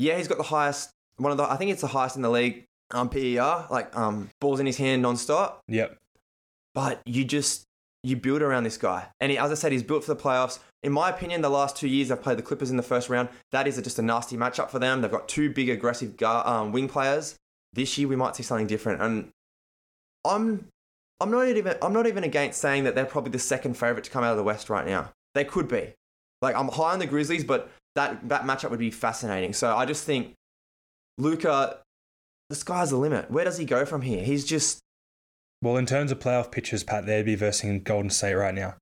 Yeah, 0.00 0.16
he's 0.16 0.28
got 0.28 0.38
the 0.38 0.44
highest 0.44 0.90
one 1.18 1.30
of 1.30 1.36
the 1.36 1.44
I 1.44 1.56
think 1.56 1.70
it's 1.70 1.82
the 1.82 1.88
highest 1.88 2.16
in 2.16 2.22
the 2.22 2.30
league 2.30 2.64
um, 2.90 3.10
PER, 3.10 3.66
like 3.70 3.94
um, 3.94 4.30
balls 4.40 4.58
in 4.58 4.64
his 4.64 4.78
hand 4.78 5.04
nonstop. 5.04 5.58
Yep. 5.68 5.94
But 6.74 7.02
you 7.04 7.22
just 7.22 7.64
you 8.02 8.16
build 8.16 8.40
around 8.40 8.64
this 8.64 8.78
guy, 8.78 9.08
and 9.20 9.30
he, 9.30 9.36
as 9.36 9.50
I 9.50 9.54
said, 9.54 9.72
he's 9.72 9.82
built 9.82 10.04
for 10.04 10.14
the 10.14 10.20
playoffs. 10.20 10.58
In 10.82 10.90
my 10.90 11.10
opinion, 11.10 11.42
the 11.42 11.50
last 11.50 11.76
two 11.76 11.86
years 11.86 12.08
they've 12.08 12.20
played 12.20 12.38
the 12.38 12.42
Clippers 12.42 12.70
in 12.70 12.78
the 12.78 12.82
first 12.82 13.10
round. 13.10 13.28
That 13.52 13.68
is 13.68 13.76
just 13.82 13.98
a 13.98 14.02
nasty 14.02 14.38
matchup 14.38 14.70
for 14.70 14.78
them. 14.78 15.02
They've 15.02 15.10
got 15.10 15.28
two 15.28 15.50
big 15.50 15.68
aggressive 15.68 16.16
guard, 16.16 16.46
um, 16.46 16.72
wing 16.72 16.88
players. 16.88 17.36
This 17.74 17.98
year 17.98 18.08
we 18.08 18.16
might 18.16 18.36
see 18.36 18.42
something 18.42 18.66
different, 18.66 19.02
and 19.02 19.28
I'm 20.24 20.66
I'm 21.20 21.30
not 21.30 21.46
even 21.46 21.76
I'm 21.82 21.92
not 21.92 22.06
even 22.06 22.24
against 22.24 22.58
saying 22.58 22.84
that 22.84 22.94
they're 22.94 23.04
probably 23.04 23.32
the 23.32 23.38
second 23.38 23.74
favorite 23.74 24.04
to 24.04 24.10
come 24.10 24.24
out 24.24 24.30
of 24.30 24.38
the 24.38 24.44
West 24.44 24.70
right 24.70 24.86
now. 24.86 25.10
They 25.34 25.44
could 25.44 25.68
be. 25.68 25.92
Like 26.40 26.56
I'm 26.56 26.68
high 26.68 26.94
on 26.94 27.00
the 27.00 27.06
Grizzlies, 27.06 27.44
but 27.44 27.70
that 27.94 28.28
that 28.28 28.42
matchup 28.42 28.70
would 28.70 28.78
be 28.78 28.90
fascinating. 28.90 29.52
So 29.52 29.76
I 29.76 29.84
just 29.86 30.04
think 30.04 30.34
Luka, 31.18 31.78
the 32.48 32.56
sky's 32.56 32.90
the 32.90 32.96
limit. 32.96 33.30
Where 33.30 33.44
does 33.44 33.58
he 33.58 33.64
go 33.64 33.84
from 33.84 34.02
here? 34.02 34.22
He's 34.24 34.44
just 34.44 34.80
Well, 35.62 35.76
in 35.76 35.86
terms 35.86 36.10
of 36.12 36.18
playoff 36.18 36.50
pitchers, 36.50 36.84
Pat, 36.84 37.06
they'd 37.06 37.24
be 37.24 37.34
versing 37.34 37.82
Golden 37.82 38.10
State 38.10 38.34
right 38.34 38.54
now. 38.54 38.76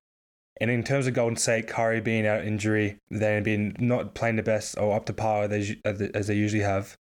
And 0.60 0.70
in 0.70 0.82
terms 0.82 1.06
of 1.06 1.14
Golden 1.14 1.36
State, 1.36 1.68
Curry 1.68 2.00
being 2.00 2.26
out 2.26 2.44
injury, 2.44 2.98
they've 3.10 3.44
been 3.44 3.76
not 3.78 4.14
playing 4.14 4.36
the 4.36 4.42
best 4.42 4.76
or 4.76 4.94
up 4.96 5.06
to 5.06 5.12
par 5.12 5.44
as, 5.44 5.74
as 5.84 6.26
they 6.26 6.34
usually 6.34 6.62
have. 6.62 6.96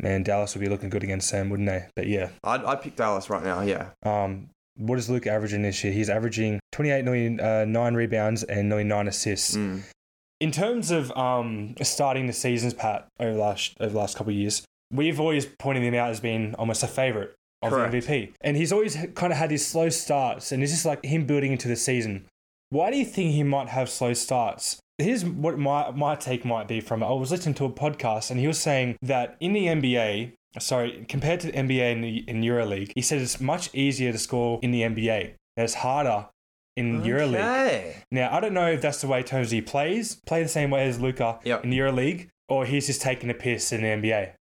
Man, 0.00 0.22
Dallas 0.22 0.54
would 0.54 0.60
be 0.60 0.68
looking 0.68 0.90
good 0.90 1.02
against 1.02 1.30
them, 1.30 1.48
wouldn't 1.48 1.68
they? 1.68 1.86
But 1.96 2.06
yeah, 2.06 2.30
I'd, 2.44 2.64
I'd 2.64 2.82
pick 2.82 2.96
Dallas 2.96 3.30
right 3.30 3.42
now. 3.42 3.62
Yeah. 3.62 3.90
um, 4.04 4.48
what 4.76 4.98
is 4.98 5.08
Luke 5.08 5.26
averaging 5.26 5.62
this 5.62 5.84
year? 5.84 5.92
He's 5.92 6.08
averaging 6.10 6.58
28 6.72 7.04
million, 7.04 7.40
uh, 7.40 7.64
nine 7.66 7.94
rebounds 7.94 8.42
and 8.42 8.68
nearly 8.68 8.84
nine 8.84 9.06
assists. 9.06 9.54
Mm. 9.54 9.82
In 10.42 10.50
terms 10.50 10.90
of 10.90 11.16
um, 11.16 11.76
starting 11.82 12.26
the 12.26 12.32
seasons, 12.32 12.74
Pat, 12.74 13.06
over 13.20 13.32
the 13.32 13.38
last 13.38 13.76
over 13.78 13.92
the 13.92 13.96
last 13.96 14.16
couple 14.16 14.32
of 14.32 14.36
years, 14.36 14.64
we've 14.90 15.20
always 15.20 15.46
pointed 15.46 15.84
him 15.84 15.94
out 15.94 16.10
as 16.10 16.18
being 16.18 16.56
almost 16.56 16.82
a 16.82 16.88
favourite 16.88 17.30
of 17.62 17.70
Correct. 17.70 17.92
the 17.92 17.98
MVP, 17.98 18.32
and 18.40 18.56
he's 18.56 18.72
always 18.72 18.96
kind 19.14 19.32
of 19.32 19.38
had 19.38 19.50
these 19.50 19.64
slow 19.64 19.88
starts, 19.88 20.50
and 20.50 20.60
it's 20.60 20.72
just 20.72 20.84
like 20.84 21.04
him 21.04 21.26
building 21.26 21.52
into 21.52 21.68
the 21.68 21.76
season. 21.76 22.26
Why 22.70 22.90
do 22.90 22.96
you 22.96 23.04
think 23.04 23.30
he 23.30 23.44
might 23.44 23.68
have 23.68 23.88
slow 23.88 24.14
starts? 24.14 24.80
Here's 24.98 25.24
what 25.24 25.58
my 25.58 25.92
my 25.92 26.16
take 26.16 26.44
might 26.44 26.66
be 26.66 26.80
from 26.80 27.04
it. 27.04 27.06
I 27.06 27.12
was 27.12 27.30
listening 27.30 27.54
to 27.54 27.66
a 27.66 27.70
podcast, 27.70 28.32
and 28.32 28.40
he 28.40 28.48
was 28.48 28.58
saying 28.58 28.96
that 29.00 29.36
in 29.38 29.52
the 29.52 29.66
NBA, 29.66 30.32
sorry, 30.58 31.06
compared 31.08 31.38
to 31.38 31.52
the 31.52 31.52
NBA 31.52 31.92
and 31.92 32.02
the 32.02 32.24
in 32.28 32.40
EuroLeague, 32.40 32.90
he 32.96 33.00
said 33.00 33.22
it's 33.22 33.40
much 33.40 33.72
easier 33.72 34.10
to 34.10 34.18
score 34.18 34.58
in 34.60 34.72
the 34.72 34.82
NBA. 34.82 35.34
It's 35.56 35.74
harder 35.74 36.26
in 36.76 37.02
EuroLeague. 37.02 37.34
Okay. 37.34 37.96
Now, 38.10 38.34
I 38.34 38.40
don't 38.40 38.54
know 38.54 38.70
if 38.70 38.80
that's 38.82 39.00
the 39.00 39.06
way 39.06 39.22
Tonesy 39.22 39.64
plays, 39.64 40.16
play 40.26 40.42
the 40.42 40.48
same 40.48 40.70
way 40.70 40.86
as 40.88 40.98
Luka 41.00 41.38
Yep. 41.44 41.64
in 41.64 41.70
EuroLeague, 41.70 42.28
or 42.48 42.64
he's 42.66 42.86
just 42.86 43.02
taking 43.02 43.30
a 43.30 43.34
piss 43.34 43.72
in 43.72 43.82
the 43.82 43.88
NBA. 43.88 44.32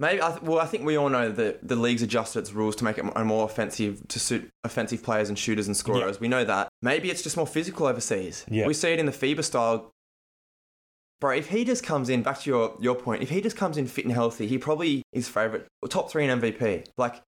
Maybe. 0.00 0.22
I 0.22 0.30
th- 0.30 0.42
well, 0.42 0.60
I 0.60 0.66
think 0.66 0.84
we 0.84 0.96
all 0.96 1.08
know 1.08 1.28
that 1.32 1.66
the 1.66 1.74
league's 1.74 2.02
adjusted 2.02 2.38
its 2.40 2.52
rules 2.52 2.76
to 2.76 2.84
make 2.84 2.98
it 2.98 3.02
more 3.04 3.44
offensive 3.44 4.06
to 4.06 4.20
suit 4.20 4.48
offensive 4.62 5.02
players 5.02 5.28
and 5.28 5.36
shooters 5.36 5.66
and 5.66 5.76
scorers. 5.76 6.20
We 6.20 6.28
know 6.28 6.44
that. 6.44 6.68
Maybe 6.82 7.10
it's 7.10 7.22
just 7.22 7.36
more 7.36 7.48
physical 7.48 7.86
overseas. 7.88 8.44
Yeah. 8.48 8.66
We 8.68 8.74
see 8.74 8.92
it 8.92 9.00
in 9.00 9.06
the 9.06 9.12
FIBA 9.12 9.42
style. 9.42 9.90
Bro, 11.20 11.32
if 11.32 11.48
he 11.48 11.64
just 11.64 11.82
comes 11.82 12.10
in, 12.10 12.22
back 12.22 12.38
to 12.42 12.50
your, 12.50 12.76
your 12.78 12.94
point, 12.94 13.24
if 13.24 13.30
he 13.30 13.40
just 13.40 13.56
comes 13.56 13.76
in 13.76 13.88
fit 13.88 14.04
and 14.04 14.14
healthy, 14.14 14.46
he 14.46 14.56
probably 14.56 15.02
is 15.12 15.26
favourite, 15.26 15.66
top 15.88 16.08
three 16.12 16.24
in 16.28 16.40
MVP. 16.40 16.86
Like, 16.96 17.20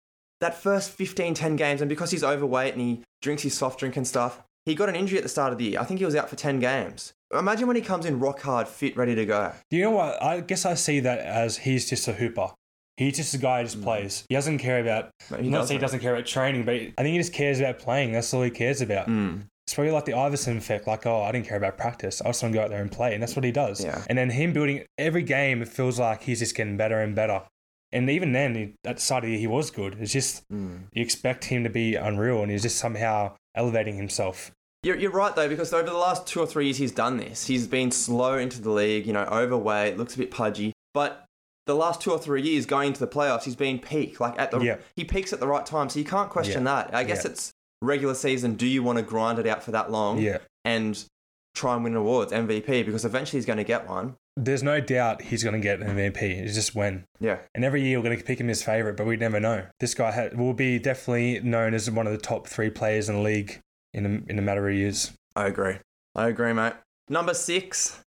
that 0.40 0.54
first 0.54 0.90
15, 0.90 1.35
10 1.35 1.57
games, 1.57 1.80
and 1.80 1.88
because 1.88 2.11
he's 2.11 2.25
overweight 2.25 2.75
and 2.75 2.80
he 2.80 3.02
drinks 3.23 3.42
his 3.42 3.54
soft 3.57 3.80
drink 3.80 3.97
and 3.97 4.07
stuff, 4.07 4.42
he 4.64 4.75
got 4.75 4.88
an 4.88 4.97
injury 4.97 5.18
at 5.18 5.23
the 5.23 5.28
start 5.28 5.52
of 5.52 5.59
the 5.59 5.64
year. 5.64 5.80
I 5.80 5.85
think 5.85 5.99
he 5.99 6.07
was 6.07 6.14
out 6.14 6.28
for 6.28 6.37
10 6.37 6.61
games. 6.61 7.12
Imagine 7.37 7.66
when 7.66 7.76
he 7.76 7.83
comes 7.83 8.07
in 8.07 8.21
rock 8.21 8.40
hard, 8.40 8.68
fit, 8.68 8.97
ready 8.97 9.14
to 9.14 9.26
go. 9.26 9.52
Do 9.71 9.76
you 9.76 9.85
know 9.85 9.90
what? 9.90 10.23
I 10.23 10.40
guess 10.40 10.64
I 10.64 10.75
see 10.75 11.00
that 11.00 11.18
as 11.18 11.59
he's 11.59 11.88
just 11.88 12.09
a 12.09 12.12
hooper. 12.12 12.50
He's 12.97 13.16
just 13.16 13.35
a 13.35 13.38
guy 13.38 13.61
who 13.61 13.64
just 13.64 13.80
plays. 13.83 14.25
He 14.28 14.35
doesn't 14.35 14.59
care 14.59 14.80
about, 14.80 15.11
he 15.38 15.49
not 15.49 15.61
doesn't. 15.61 15.76
he 15.76 15.80
doesn't 15.80 16.00
care 16.00 16.12
about 16.14 16.26
training, 16.26 16.64
but 16.64 16.75
I 16.75 17.02
think 17.02 17.09
he 17.12 17.18
just 17.18 17.33
cares 17.33 17.61
about 17.61 17.78
playing. 17.78 18.12
That's 18.12 18.33
all 18.35 18.42
he 18.42 18.50
cares 18.50 18.80
about. 18.80 19.07
Mm. 19.09 19.42
It's 19.66 19.75
probably 19.75 19.92
like 19.92 20.07
the 20.07 20.14
Iverson 20.14 20.57
effect, 20.57 20.87
like, 20.87 21.07
oh, 21.07 21.23
I 21.23 21.30
didn't 21.30 21.47
care 21.47 21.59
about 21.59 21.76
practice. 21.76 22.21
I 22.23 22.28
just 22.28 22.42
want 22.42 22.54
to 22.54 22.59
go 22.59 22.64
out 22.64 22.71
there 22.71 22.80
and 22.80 22.90
play. 22.90 23.12
And 23.12 23.23
that's 23.23 23.37
what 23.37 23.45
he 23.45 23.52
does. 23.52 23.85
Yeah. 23.85 24.02
And 24.09 24.16
then 24.16 24.30
him 24.30 24.52
building 24.52 24.85
every 24.97 25.23
game, 25.23 25.62
it 25.62 25.68
feels 25.68 25.99
like 25.99 26.23
he's 26.23 26.38
just 26.38 26.57
getting 26.57 26.76
better 26.76 27.00
and 27.00 27.14
better. 27.14 27.42
And 27.92 28.11
even 28.11 28.33
then, 28.33 28.54
he, 28.54 28.75
at 28.85 28.97
the 28.97 29.02
start 29.02 29.25
of 29.25 29.28
the 29.28 29.33
year, 29.33 29.40
he 29.40 29.47
was 29.47 29.71
good. 29.71 29.97
It's 30.00 30.12
just, 30.12 30.42
Mm. 30.52 30.80
you 30.92 31.02
expect 31.02 31.45
him 31.47 31.64
to 31.64 31.71
be 31.71 31.95
unreal, 31.95 32.42
and 32.42 32.50
he's 32.50 32.62
just 32.62 32.76
somehow 32.76 33.33
elevating 33.54 33.97
himself. 33.97 34.50
You're, 34.83 34.97
you're 34.97 35.11
right 35.11 35.35
though, 35.35 35.49
because 35.49 35.73
over 35.73 35.88
the 35.88 35.97
last 35.97 36.26
two 36.26 36.40
or 36.40 36.47
three 36.47 36.66
years 36.66 36.76
he's 36.76 36.92
done 36.92 37.16
this. 37.16 37.47
He's 37.47 37.66
been 37.66 37.90
slow 37.90 38.38
into 38.38 38.61
the 38.62 38.71
league, 38.71 39.07
you 39.07 39.12
know, 39.12 39.25
overweight, 39.25 39.97
looks 39.97 40.14
a 40.14 40.18
bit 40.18 40.30
pudgy. 40.30 40.73
But 40.95 41.25
the 41.66 41.75
last 41.75 42.00
two 42.00 42.12
or 42.12 42.18
three 42.18 42.42
years 42.42 42.64
going 42.64 42.88
into 42.88 43.00
the 43.00 43.09
playoffs, 43.09 43.42
he's 43.42 43.57
been 43.57 43.78
peak. 43.80 44.21
Like 44.21 44.38
at 44.38 44.50
the 44.52 44.61
Yeah. 44.61 44.76
he 44.95 45.04
peaks 45.04 45.33
at 45.33 45.40
the 45.40 45.49
right 45.49 45.66
time, 45.66 45.88
so 45.88 45.99
you 45.99 46.04
can't 46.04 46.30
question 46.30 46.64
that. 46.64 46.95
I 46.95 47.02
guess 47.04 47.25
Yeah. 47.25 47.33
it's 47.33 47.50
regular 47.83 48.14
season. 48.14 48.54
Do 48.54 48.66
you 48.66 48.83
want 48.85 48.99
to 48.99 49.02
grind 49.02 49.38
it 49.40 49.47
out 49.47 49.62
for 49.64 49.73
that 49.73 49.90
long 49.90 50.18
Yeah. 50.18 50.38
and 50.64 51.04
try 51.58 51.74
and 51.74 51.84
win 51.84 51.94
awards, 51.94 52.32
MVP? 52.32 52.86
Because 52.86 53.04
eventually 53.04 53.38
he's 53.38 53.46
going 53.46 53.58
to 53.58 53.64
get 53.64 53.88
one. 53.88 54.16
There's 54.36 54.62
no 54.62 54.80
doubt 54.80 55.22
he's 55.22 55.42
going 55.42 55.54
to 55.54 55.60
get 55.60 55.80
an 55.80 55.96
MVP. 55.96 56.22
It's 56.22 56.54
just 56.54 56.74
when. 56.74 57.04
Yeah, 57.20 57.38
And 57.54 57.64
every 57.64 57.82
year 57.82 57.98
we're 57.98 58.04
going 58.04 58.18
to 58.18 58.24
pick 58.24 58.40
him 58.40 58.48
as 58.48 58.62
favourite, 58.62 58.96
but 58.96 59.06
we 59.06 59.16
never 59.16 59.40
know. 59.40 59.66
This 59.80 59.94
guy 59.94 60.12
ha- 60.12 60.36
will 60.36 60.54
be 60.54 60.78
definitely 60.78 61.40
known 61.40 61.74
as 61.74 61.90
one 61.90 62.06
of 62.06 62.12
the 62.12 62.18
top 62.18 62.46
three 62.46 62.70
players 62.70 63.08
in 63.08 63.16
the 63.16 63.20
league 63.20 63.60
in 63.92 64.06
a, 64.06 64.30
in 64.30 64.38
a 64.38 64.42
matter 64.42 64.68
of 64.68 64.74
years. 64.74 65.12
I 65.34 65.46
agree. 65.46 65.78
I 66.14 66.28
agree, 66.28 66.52
mate. 66.52 66.74
Number 67.08 67.34
six, 67.34 68.00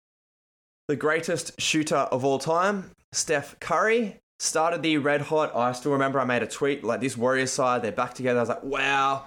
the 0.89 0.97
greatest 0.97 1.61
shooter 1.61 1.97
of 1.97 2.25
all 2.25 2.39
time, 2.39 2.93
Steph 3.13 3.59
Curry. 3.61 4.17
Started 4.39 4.83
the 4.83 4.97
red 4.97 5.21
hot. 5.21 5.55
I 5.55 5.73
still 5.73 5.93
remember 5.93 6.19
I 6.19 6.25
made 6.25 6.43
a 6.43 6.47
tweet 6.47 6.83
like 6.83 7.01
this 7.01 7.15
Warriors 7.15 7.53
side, 7.53 7.83
they're 7.83 7.93
back 7.93 8.15
together. 8.15 8.39
I 8.39 8.43
was 8.43 8.49
like, 8.49 8.65
wow. 8.65 9.27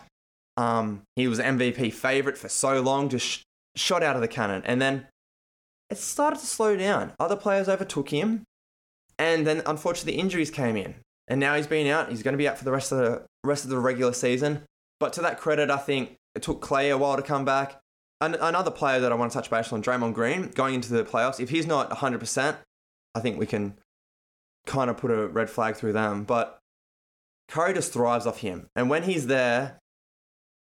Um, 0.57 1.03
he 1.15 1.27
was 1.27 1.39
MVP 1.39 1.93
favorite 1.93 2.37
for 2.37 2.49
so 2.49 2.81
long, 2.81 3.09
just 3.09 3.43
shot 3.75 4.03
out 4.03 4.15
of 4.15 4.21
the 4.21 4.27
cannon. 4.27 4.61
And 4.65 4.81
then 4.81 5.07
it 5.89 5.97
started 5.97 6.39
to 6.39 6.45
slow 6.45 6.75
down. 6.75 7.13
Other 7.19 7.35
players 7.35 7.69
overtook 7.69 8.09
him. 8.09 8.43
And 9.19 9.45
then 9.45 9.61
unfortunately 9.65 10.13
the 10.13 10.19
injuries 10.19 10.51
came 10.51 10.75
in. 10.75 10.95
And 11.27 11.39
now 11.39 11.55
he's 11.55 11.67
been 11.67 11.87
out. 11.87 12.09
He's 12.09 12.23
going 12.23 12.33
to 12.33 12.37
be 12.37 12.47
out 12.47 12.57
for 12.57 12.65
the 12.65 12.71
rest 12.71 12.91
of 12.91 12.97
the 12.97 13.25
rest 13.43 13.63
of 13.63 13.69
the 13.69 13.79
regular 13.79 14.13
season. 14.13 14.63
But 14.99 15.13
to 15.13 15.21
that 15.21 15.39
credit, 15.39 15.69
I 15.69 15.77
think 15.77 16.15
it 16.35 16.41
took 16.41 16.61
Clay 16.61 16.89
a 16.89 16.97
while 16.97 17.15
to 17.15 17.21
come 17.21 17.45
back. 17.45 17.79
An- 18.21 18.35
another 18.35 18.71
player 18.71 18.99
that 18.99 19.11
I 19.11 19.15
want 19.15 19.31
to 19.31 19.37
touch 19.37 19.49
base 19.49 19.71
on, 19.71 19.83
Draymond 19.83 20.13
Green, 20.13 20.49
going 20.49 20.75
into 20.75 20.93
the 20.93 21.03
playoffs. 21.03 21.39
If 21.39 21.49
he's 21.49 21.67
not 21.67 21.89
100%, 21.89 22.57
I 23.15 23.19
think 23.19 23.37
we 23.37 23.45
can 23.45 23.75
kind 24.65 24.89
of 24.89 24.97
put 24.97 25.11
a 25.11 25.27
red 25.27 25.49
flag 25.49 25.75
through 25.75 25.93
them. 25.93 26.23
But 26.23 26.59
Curry 27.49 27.73
just 27.73 27.93
thrives 27.93 28.25
off 28.25 28.39
him. 28.39 28.67
And 28.75 28.89
when 28.89 29.03
he's 29.03 29.27
there, 29.27 29.79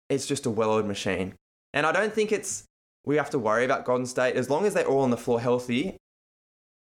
it's 0.08 0.26
just 0.26 0.46
a 0.46 0.50
well 0.50 0.70
oiled 0.70 0.86
machine. 0.86 1.34
And 1.72 1.86
I 1.86 1.92
don't 1.92 2.12
think 2.12 2.32
it's, 2.32 2.64
we 3.04 3.16
have 3.16 3.30
to 3.30 3.38
worry 3.38 3.64
about 3.64 3.84
Golden 3.84 4.06
State. 4.06 4.36
As 4.36 4.50
long 4.50 4.66
as 4.66 4.74
they're 4.74 4.86
all 4.86 5.00
on 5.00 5.10
the 5.10 5.16
floor 5.16 5.40
healthy, 5.40 5.96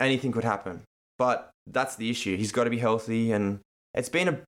anything 0.01 0.33
could 0.33 0.45
happen. 0.45 0.83
But 1.19 1.51
that's 1.67 1.97
the 1.97 2.11
issue. 2.11 2.37
He's 2.37 2.53
got 2.53 2.65
to 2.65 2.71
be 2.71 2.79
healthy. 2.79 3.33
And 3.33 3.61
it's 3.95 4.09
been 4.09 4.29
a, 4.29 4.41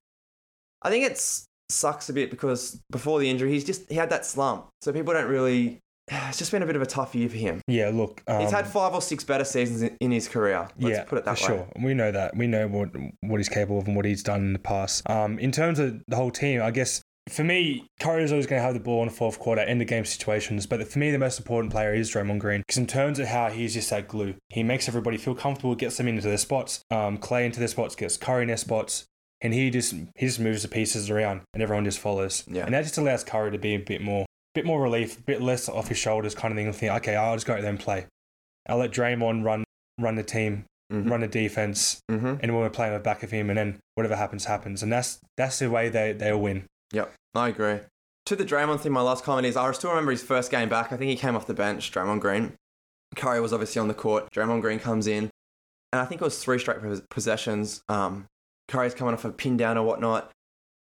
I 0.81 0.89
think 0.89 1.05
it 1.05 1.21
sucks 1.69 2.09
a 2.09 2.13
bit 2.13 2.29
because 2.29 2.81
before 2.91 3.19
the 3.19 3.29
injury, 3.29 3.51
he's 3.51 3.63
just, 3.63 3.89
he 3.89 3.95
had 3.95 4.09
that 4.09 4.25
slump. 4.25 4.67
So 4.81 4.91
people 4.91 5.13
don't 5.13 5.29
really, 5.29 5.79
it's 6.11 6.37
just 6.37 6.51
been 6.51 6.63
a 6.63 6.65
bit 6.65 6.75
of 6.75 6.81
a 6.81 6.87
tough 6.87 7.15
year 7.15 7.29
for 7.29 7.37
him. 7.37 7.61
Yeah, 7.67 7.91
look. 7.93 8.21
Um, 8.27 8.41
He's 8.41 8.51
had 8.51 8.67
five 8.67 8.93
or 8.93 9.01
six 9.01 9.23
better 9.23 9.45
seasons 9.45 9.83
in, 9.83 9.95
in 10.01 10.11
his 10.11 10.27
career. 10.27 10.67
Let's 10.79 10.97
yeah, 10.97 11.03
put 11.05 11.19
it 11.19 11.25
that 11.25 11.37
for 11.39 11.51
way. 11.51 11.57
sure. 11.59 11.67
We 11.81 11.93
know 11.93 12.11
that. 12.11 12.35
We 12.35 12.47
know 12.47 12.67
what 12.67 12.89
what 13.21 13.37
he's 13.37 13.49
capable 13.49 13.79
of 13.79 13.87
and 13.87 13.95
what 13.95 14.05
he's 14.05 14.23
done 14.23 14.41
in 14.41 14.53
the 14.53 14.59
past. 14.59 15.09
Um, 15.09 15.39
in 15.39 15.51
terms 15.51 15.79
of 15.79 16.01
the 16.07 16.15
whole 16.15 16.31
team, 16.31 16.61
I 16.61 16.71
guess 16.71 17.01
for 17.29 17.43
me, 17.43 17.87
Curry 17.99 18.23
is 18.23 18.31
always 18.31 18.47
going 18.47 18.59
to 18.59 18.63
have 18.65 18.73
the 18.73 18.79
ball 18.79 19.01
in 19.01 19.07
the 19.07 19.13
fourth 19.13 19.39
quarter, 19.39 19.61
end 19.61 19.81
of 19.81 19.87
game 19.87 20.05
situations. 20.05 20.65
But 20.65 20.85
for 20.87 20.99
me, 20.99 21.09
the 21.11 21.17
most 21.17 21.39
important 21.39 21.71
player 21.71 21.93
is 21.93 22.11
Draymond 22.11 22.39
Green 22.39 22.61
because 22.61 22.77
in 22.77 22.87
terms 22.87 23.17
of 23.19 23.27
how 23.27 23.49
he's 23.49 23.73
just 23.73 23.89
that 23.91 24.07
glue, 24.07 24.35
he 24.49 24.63
makes 24.63 24.87
everybody 24.87 25.17
feel 25.17 25.35
comfortable, 25.35 25.75
gets 25.75 25.97
them 25.97 26.07
into 26.07 26.27
their 26.27 26.37
spots. 26.37 26.81
Um, 26.91 27.17
Clay 27.17 27.45
into 27.45 27.59
their 27.59 27.67
spots, 27.69 27.95
gets 27.95 28.17
Curry 28.17 28.41
in 28.43 28.47
their 28.49 28.57
spots. 28.57 29.05
And 29.41 29.53
he 29.53 29.69
just 29.69 29.93
he 29.93 30.25
just 30.25 30.39
moves 30.39 30.61
the 30.61 30.69
pieces 30.69 31.09
around, 31.09 31.41
and 31.53 31.61
everyone 31.61 31.83
just 31.83 31.99
follows. 31.99 32.45
Yeah. 32.47 32.63
And 32.63 32.73
that 32.73 32.83
just 32.83 32.97
allows 32.97 33.25
Curry 33.25 33.51
to 33.51 33.57
be 33.57 33.75
a 33.75 33.77
bit 33.79 34.01
more, 34.01 34.25
bit 34.55 34.65
more 34.65 34.81
relief, 34.81 35.17
a 35.17 35.21
bit 35.21 35.41
less 35.41 35.67
off 35.67 35.89
his 35.89 35.97
shoulders, 35.97 36.33
kind 36.33 36.53
of 36.53 36.57
thing. 36.57 36.71
Think, 36.71 36.93
okay, 36.93 37.17
I'll 37.17 37.35
just 37.35 37.45
go 37.45 37.53
out 37.53 37.59
there 37.61 37.69
and 37.69 37.79
play. 37.79 38.05
I'll 38.69 38.77
let 38.77 38.91
Draymond 38.91 39.43
run, 39.43 39.65
run 39.99 40.15
the 40.15 40.23
team, 40.23 40.63
Mhm. 40.93 41.09
run 41.11 41.19
the 41.19 41.27
defense, 41.27 41.99
Mm-hmm. 42.09 42.25
and 42.41 42.53
when 42.53 42.55
we're 42.61 42.69
playing 42.69 42.93
the 42.93 42.99
back 42.99 43.21
of 43.21 43.31
him, 43.31 43.49
and 43.49 43.57
then 43.57 43.79
whatever 43.95 44.15
happens, 44.15 44.45
happens. 44.45 44.81
And 44.81 44.91
that's 44.93 45.19
that's 45.35 45.59
the 45.59 45.69
way 45.69 45.89
they 45.89 46.13
they'll 46.13 46.39
win. 46.39 46.63
Yep, 46.93 47.13
I 47.35 47.49
agree. 47.49 47.79
To 48.27 48.35
the 48.37 48.45
Draymond 48.45 48.79
thing, 48.79 48.93
my 48.93 49.01
last 49.01 49.23
comment 49.25 49.45
is 49.45 49.57
I 49.57 49.69
still 49.73 49.89
remember 49.89 50.11
his 50.11 50.23
first 50.23 50.49
game 50.49 50.69
back. 50.69 50.93
I 50.93 50.97
think 50.97 51.09
he 51.09 51.17
came 51.17 51.35
off 51.35 51.45
the 51.47 51.53
bench, 51.53 51.91
Draymond 51.91 52.21
Green. 52.21 52.53
Curry 53.15 53.41
was 53.41 53.51
obviously 53.51 53.79
on 53.81 53.87
the 53.89 53.93
court. 53.93 54.31
Draymond 54.31 54.61
Green 54.61 54.79
comes 54.79 55.07
in, 55.07 55.29
and 55.91 56.01
I 56.01 56.05
think 56.05 56.21
it 56.21 56.23
was 56.23 56.41
three 56.41 56.57
straight 56.57 56.77
possessions. 57.09 57.81
Um, 57.89 58.25
Curry's 58.69 58.93
coming 58.93 59.13
off 59.13 59.25
a 59.25 59.31
pin 59.31 59.57
down 59.57 59.77
or 59.77 59.85
whatnot. 59.85 60.31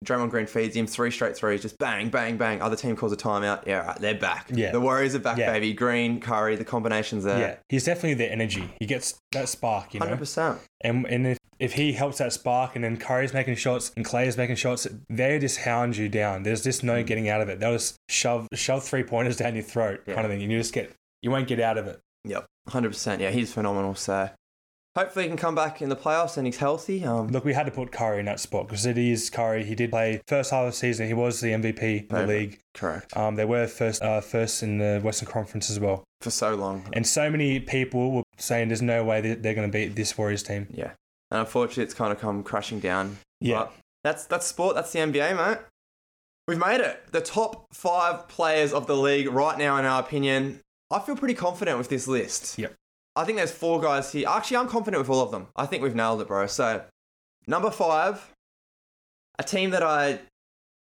Draymond 0.04 0.30
Green 0.30 0.46
feeds 0.46 0.74
him 0.74 0.86
three 0.86 1.10
straight 1.12 1.36
threes, 1.36 1.62
just 1.62 1.78
bang, 1.78 2.08
bang, 2.10 2.36
bang. 2.36 2.60
Other 2.60 2.74
team 2.76 2.96
calls 2.96 3.12
a 3.12 3.16
timeout. 3.16 3.66
Yeah, 3.66 3.86
right, 3.86 3.98
they're 4.00 4.14
back. 4.16 4.48
Yeah. 4.52 4.72
The 4.72 4.80
Warriors 4.80 5.14
are 5.14 5.20
back, 5.20 5.38
Yeah. 5.38 5.52
baby. 5.52 5.72
Green, 5.72 6.20
Curry, 6.20 6.56
the 6.56 6.64
combinations 6.64 7.22
there. 7.24 7.38
Yeah, 7.38 7.56
he's 7.68 7.84
definitely 7.84 8.14
the 8.14 8.30
energy. 8.30 8.68
He 8.80 8.86
gets 8.86 9.18
that 9.32 9.48
spark, 9.48 9.94
you 9.94 10.00
know. 10.00 10.06
Hundred 10.06 10.18
percent. 10.18 10.58
And 10.80 11.06
and 11.06 11.26
if, 11.28 11.38
if 11.62 11.72
he 11.74 11.92
helps 11.92 12.18
that 12.18 12.32
spark, 12.32 12.74
and 12.74 12.84
then 12.84 12.96
Curry's 12.96 13.32
making 13.32 13.54
shots 13.56 13.92
and 13.96 14.04
Clay's 14.04 14.36
making 14.36 14.56
shots, 14.56 14.86
they 15.08 15.38
just 15.38 15.60
hound 15.60 15.96
you 15.96 16.08
down. 16.08 16.42
There's 16.42 16.62
just 16.62 16.82
no 16.82 17.02
getting 17.02 17.28
out 17.28 17.40
of 17.40 17.48
it. 17.48 17.60
They'll 17.60 17.72
just 17.72 17.96
shove 18.08 18.48
shove 18.54 18.82
three 18.84 19.02
pointers 19.04 19.36
down 19.36 19.54
your 19.54 19.64
throat, 19.64 20.02
Yeah. 20.06 20.14
kind 20.14 20.26
of 20.26 20.30
thing. 20.32 20.42
And 20.42 20.50
you 20.52 20.58
just 20.58 20.74
get 20.74 20.92
you 21.22 21.30
won't 21.30 21.46
get 21.48 21.60
out 21.60 21.78
of 21.78 21.86
it. 21.86 22.00
Yep, 22.24 22.44
hundred 22.68 22.90
percent. 22.90 23.20
Yeah, 23.22 23.30
he's 23.30 23.52
phenomenal. 23.52 23.94
So 23.94 24.30
hopefully 24.96 25.24
he 25.24 25.28
can 25.28 25.38
come 25.38 25.54
back 25.54 25.80
in 25.80 25.88
the 25.88 25.96
playoffs 25.96 26.36
and 26.36 26.46
he's 26.46 26.58
healthy. 26.58 27.04
Um, 27.04 27.28
Look, 27.28 27.44
we 27.44 27.54
had 27.54 27.66
to 27.66 27.72
put 27.72 27.92
Curry 27.92 28.18
in 28.20 28.26
that 28.26 28.40
spot 28.40 28.66
because 28.68 28.84
it 28.86 28.98
is 28.98 29.30
Curry. 29.30 29.64
He 29.64 29.74
did 29.74 29.90
play 29.90 30.20
first 30.28 30.50
half 30.50 30.64
of 30.66 30.72
the 30.72 30.76
season. 30.76 31.06
He 31.06 31.14
was 31.14 31.40
the 31.40 31.48
MVP 31.52 32.10
in 32.10 32.16
the 32.16 32.26
league. 32.26 32.58
correct 32.74 33.16
Um, 33.16 33.36
they 33.36 33.44
were 33.44 33.66
first 33.66 34.02
uh, 34.02 34.20
first 34.20 34.62
in 34.62 34.78
the 34.78 35.00
Western 35.02 35.28
Conference 35.28 35.70
as 35.70 35.78
well. 35.80 36.04
for 36.20 36.30
so 36.30 36.54
long. 36.54 36.88
And 36.92 37.06
so 37.06 37.30
many 37.30 37.58
people 37.60 38.12
were 38.12 38.22
saying 38.38 38.68
there's 38.68 38.82
no 38.82 39.02
way 39.04 39.20
that 39.20 39.42
they're 39.42 39.54
going 39.54 39.68
to 39.70 39.72
beat 39.72 39.96
this 39.96 40.16
Warriors 40.18 40.42
team. 40.42 40.66
Yeah. 40.70 40.92
And 41.32 41.40
unfortunately, 41.40 41.84
it's 41.84 41.94
kind 41.94 42.12
of 42.12 42.20
come 42.20 42.42
crashing 42.42 42.78
down. 42.78 43.16
Yeah. 43.40 43.60
But 43.60 43.72
that's 44.04 44.26
that's 44.26 44.46
sport. 44.46 44.74
That's 44.74 44.92
the 44.92 44.98
NBA, 44.98 45.34
mate. 45.34 45.58
We've 46.46 46.58
made 46.58 46.80
it. 46.80 47.10
The 47.10 47.22
top 47.22 47.72
five 47.72 48.28
players 48.28 48.74
of 48.74 48.86
the 48.86 48.96
league 48.96 49.28
right 49.28 49.56
now, 49.56 49.78
in 49.78 49.86
our 49.86 50.00
opinion. 50.00 50.60
I 50.90 50.98
feel 50.98 51.16
pretty 51.16 51.32
confident 51.32 51.78
with 51.78 51.88
this 51.88 52.06
list. 52.06 52.58
Yep. 52.58 52.74
I 53.16 53.24
think 53.24 53.38
there's 53.38 53.50
four 53.50 53.80
guys 53.80 54.12
here. 54.12 54.28
Actually, 54.28 54.58
I'm 54.58 54.68
confident 54.68 55.00
with 55.00 55.08
all 55.08 55.22
of 55.22 55.30
them. 55.30 55.46
I 55.56 55.64
think 55.64 55.82
we've 55.82 55.94
nailed 55.94 56.20
it, 56.20 56.28
bro. 56.28 56.46
So, 56.48 56.84
number 57.46 57.70
five, 57.70 58.30
a 59.38 59.42
team 59.42 59.70
that 59.70 59.82
I 59.82 60.18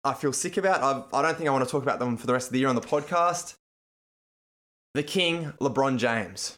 I 0.03 0.13
feel 0.13 0.33
sick 0.33 0.55
about. 0.57 0.83
I've, 0.83 1.13
I 1.15 1.23
don't 1.23 1.35
think 1.35 1.49
I 1.49 1.51
want 1.51 1.65
to 1.65 1.71
talk 1.71 1.81
about 1.81 1.97
them 1.97 2.15
for 2.15 2.27
the 2.27 2.33
rest 2.33 2.49
of 2.49 2.53
the 2.53 2.59
year 2.59 2.69
on 2.69 2.75
the 2.75 2.81
podcast. 2.81 3.55
The 4.93 5.01
King, 5.01 5.53
LeBron 5.59 5.97
James. 5.97 6.57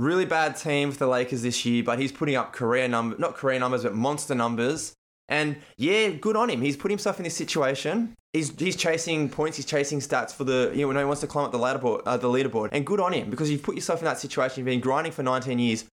Really 0.00 0.24
bad 0.24 0.56
team 0.56 0.92
for 0.92 0.96
the 0.96 1.06
Lakers 1.06 1.42
this 1.42 1.66
year, 1.66 1.82
but 1.82 1.98
he's 1.98 2.10
putting 2.10 2.34
up 2.34 2.54
career 2.54 2.88
number, 2.88 3.18
not 3.18 3.34
career 3.34 3.58
numbers, 3.58 3.82
but 3.82 3.94
monster 3.94 4.34
numbers. 4.34 4.94
And 5.28 5.58
yeah, 5.76 6.08
good 6.08 6.36
on 6.36 6.48
him. 6.48 6.62
He's 6.62 6.74
put 6.74 6.90
himself 6.90 7.18
in 7.18 7.24
this 7.24 7.36
situation. 7.36 8.14
He's 8.32 8.58
he's 8.58 8.76
chasing 8.76 9.28
points. 9.28 9.58
He's 9.58 9.66
chasing 9.66 9.98
stats 9.98 10.32
for 10.32 10.44
the 10.44 10.72
you 10.74 10.90
know 10.90 10.98
he 10.98 11.04
wants 11.04 11.20
to 11.20 11.26
climb 11.26 11.44
up 11.44 11.52
the 11.52 11.58
leaderboard, 11.58 12.00
uh, 12.06 12.16
the 12.16 12.28
leaderboard. 12.28 12.70
And 12.72 12.86
good 12.86 12.98
on 12.98 13.12
him 13.12 13.28
because 13.28 13.50
you've 13.50 13.62
put 13.62 13.74
yourself 13.74 13.98
in 13.98 14.06
that 14.06 14.18
situation. 14.18 14.60
You've 14.60 14.72
been 14.72 14.80
grinding 14.80 15.12
for 15.12 15.22
19 15.22 15.58
years. 15.58 15.84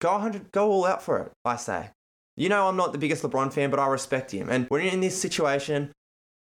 Go 0.00 0.12
100, 0.12 0.52
go 0.52 0.70
all 0.70 0.86
out 0.86 1.02
for 1.02 1.18
it. 1.18 1.32
I 1.44 1.56
say. 1.56 1.90
You 2.36 2.48
know 2.48 2.68
I'm 2.68 2.76
not 2.76 2.92
the 2.92 2.98
biggest 2.98 3.24
LeBron 3.24 3.52
fan, 3.52 3.70
but 3.70 3.80
I 3.80 3.88
respect 3.88 4.30
him. 4.30 4.48
And 4.48 4.66
when 4.68 4.84
you're 4.84 4.92
in 4.92 5.00
this 5.00 5.20
situation, 5.20 5.90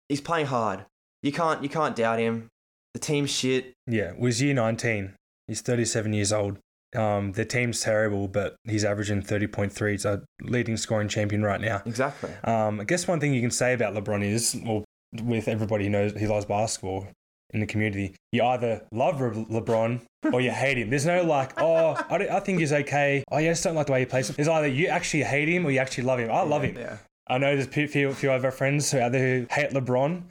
he's 0.08 0.22
playing 0.22 0.46
hard. 0.46 0.86
You 1.22 1.32
can't 1.32 1.62
you 1.62 1.68
can't 1.68 1.94
doubt 1.94 2.18
him. 2.18 2.48
The 2.94 2.98
team's 2.98 3.30
shit. 3.30 3.74
Yeah, 3.86 4.12
it 4.12 4.18
was 4.18 4.40
year 4.40 4.54
19. 4.54 5.12
He's 5.46 5.60
37 5.60 6.14
years 6.14 6.32
old. 6.32 6.56
Um, 6.96 7.32
the 7.32 7.44
team's 7.44 7.80
terrible, 7.80 8.28
but 8.28 8.56
he's 8.64 8.84
averaging 8.84 9.22
30.3. 9.22 9.90
He's 9.90 10.04
a 10.04 10.22
leading 10.42 10.76
scoring 10.76 11.08
champion 11.08 11.42
right 11.42 11.60
now. 11.60 11.82
Exactly. 11.86 12.30
Um, 12.44 12.80
I 12.80 12.84
guess 12.84 13.06
one 13.06 13.20
thing 13.20 13.32
you 13.32 13.40
can 13.40 13.50
say 13.50 13.74
about 13.74 13.94
LeBron 13.94 14.24
is, 14.24 14.58
well, 14.64 14.84
with 15.22 15.48
everybody 15.48 15.84
who 15.84 15.90
knows 15.90 16.12
he 16.12 16.26
loves 16.26 16.46
basketball 16.46 17.06
in 17.52 17.60
the 17.60 17.66
community, 17.66 18.14
you 18.32 18.42
either 18.42 18.82
love 18.92 19.20
Le- 19.20 19.60
LeBron 19.60 20.00
or 20.32 20.40
you 20.40 20.50
hate 20.50 20.78
him. 20.78 20.90
There's 20.90 21.06
no 21.06 21.22
like, 21.22 21.60
oh, 21.60 21.94
I, 22.08 22.28
I 22.28 22.40
think 22.40 22.60
he's 22.60 22.72
okay. 22.72 23.24
Oh, 23.30 23.38
yeah, 23.38 23.50
I 23.50 23.52
just 23.52 23.64
don't 23.64 23.74
like 23.74 23.86
the 23.86 23.92
way 23.92 24.00
he 24.00 24.06
plays. 24.06 24.30
It's 24.30 24.48
either 24.48 24.68
you 24.68 24.88
actually 24.88 25.24
hate 25.24 25.48
him 25.48 25.66
or 25.66 25.70
you 25.70 25.78
actually 25.78 26.04
love 26.04 26.18
him. 26.18 26.30
I 26.30 26.42
love 26.42 26.62
him. 26.62 26.76
Yeah. 26.76 26.98
I 27.28 27.38
know 27.38 27.54
there's 27.54 27.68
a 27.68 27.86
few, 27.88 28.12
few 28.12 28.32
other 28.32 28.50
friends 28.50 28.90
who 28.90 28.98
out 28.98 29.12
there 29.12 29.40
who 29.40 29.46
hate 29.50 29.70
LeBron. 29.70 30.22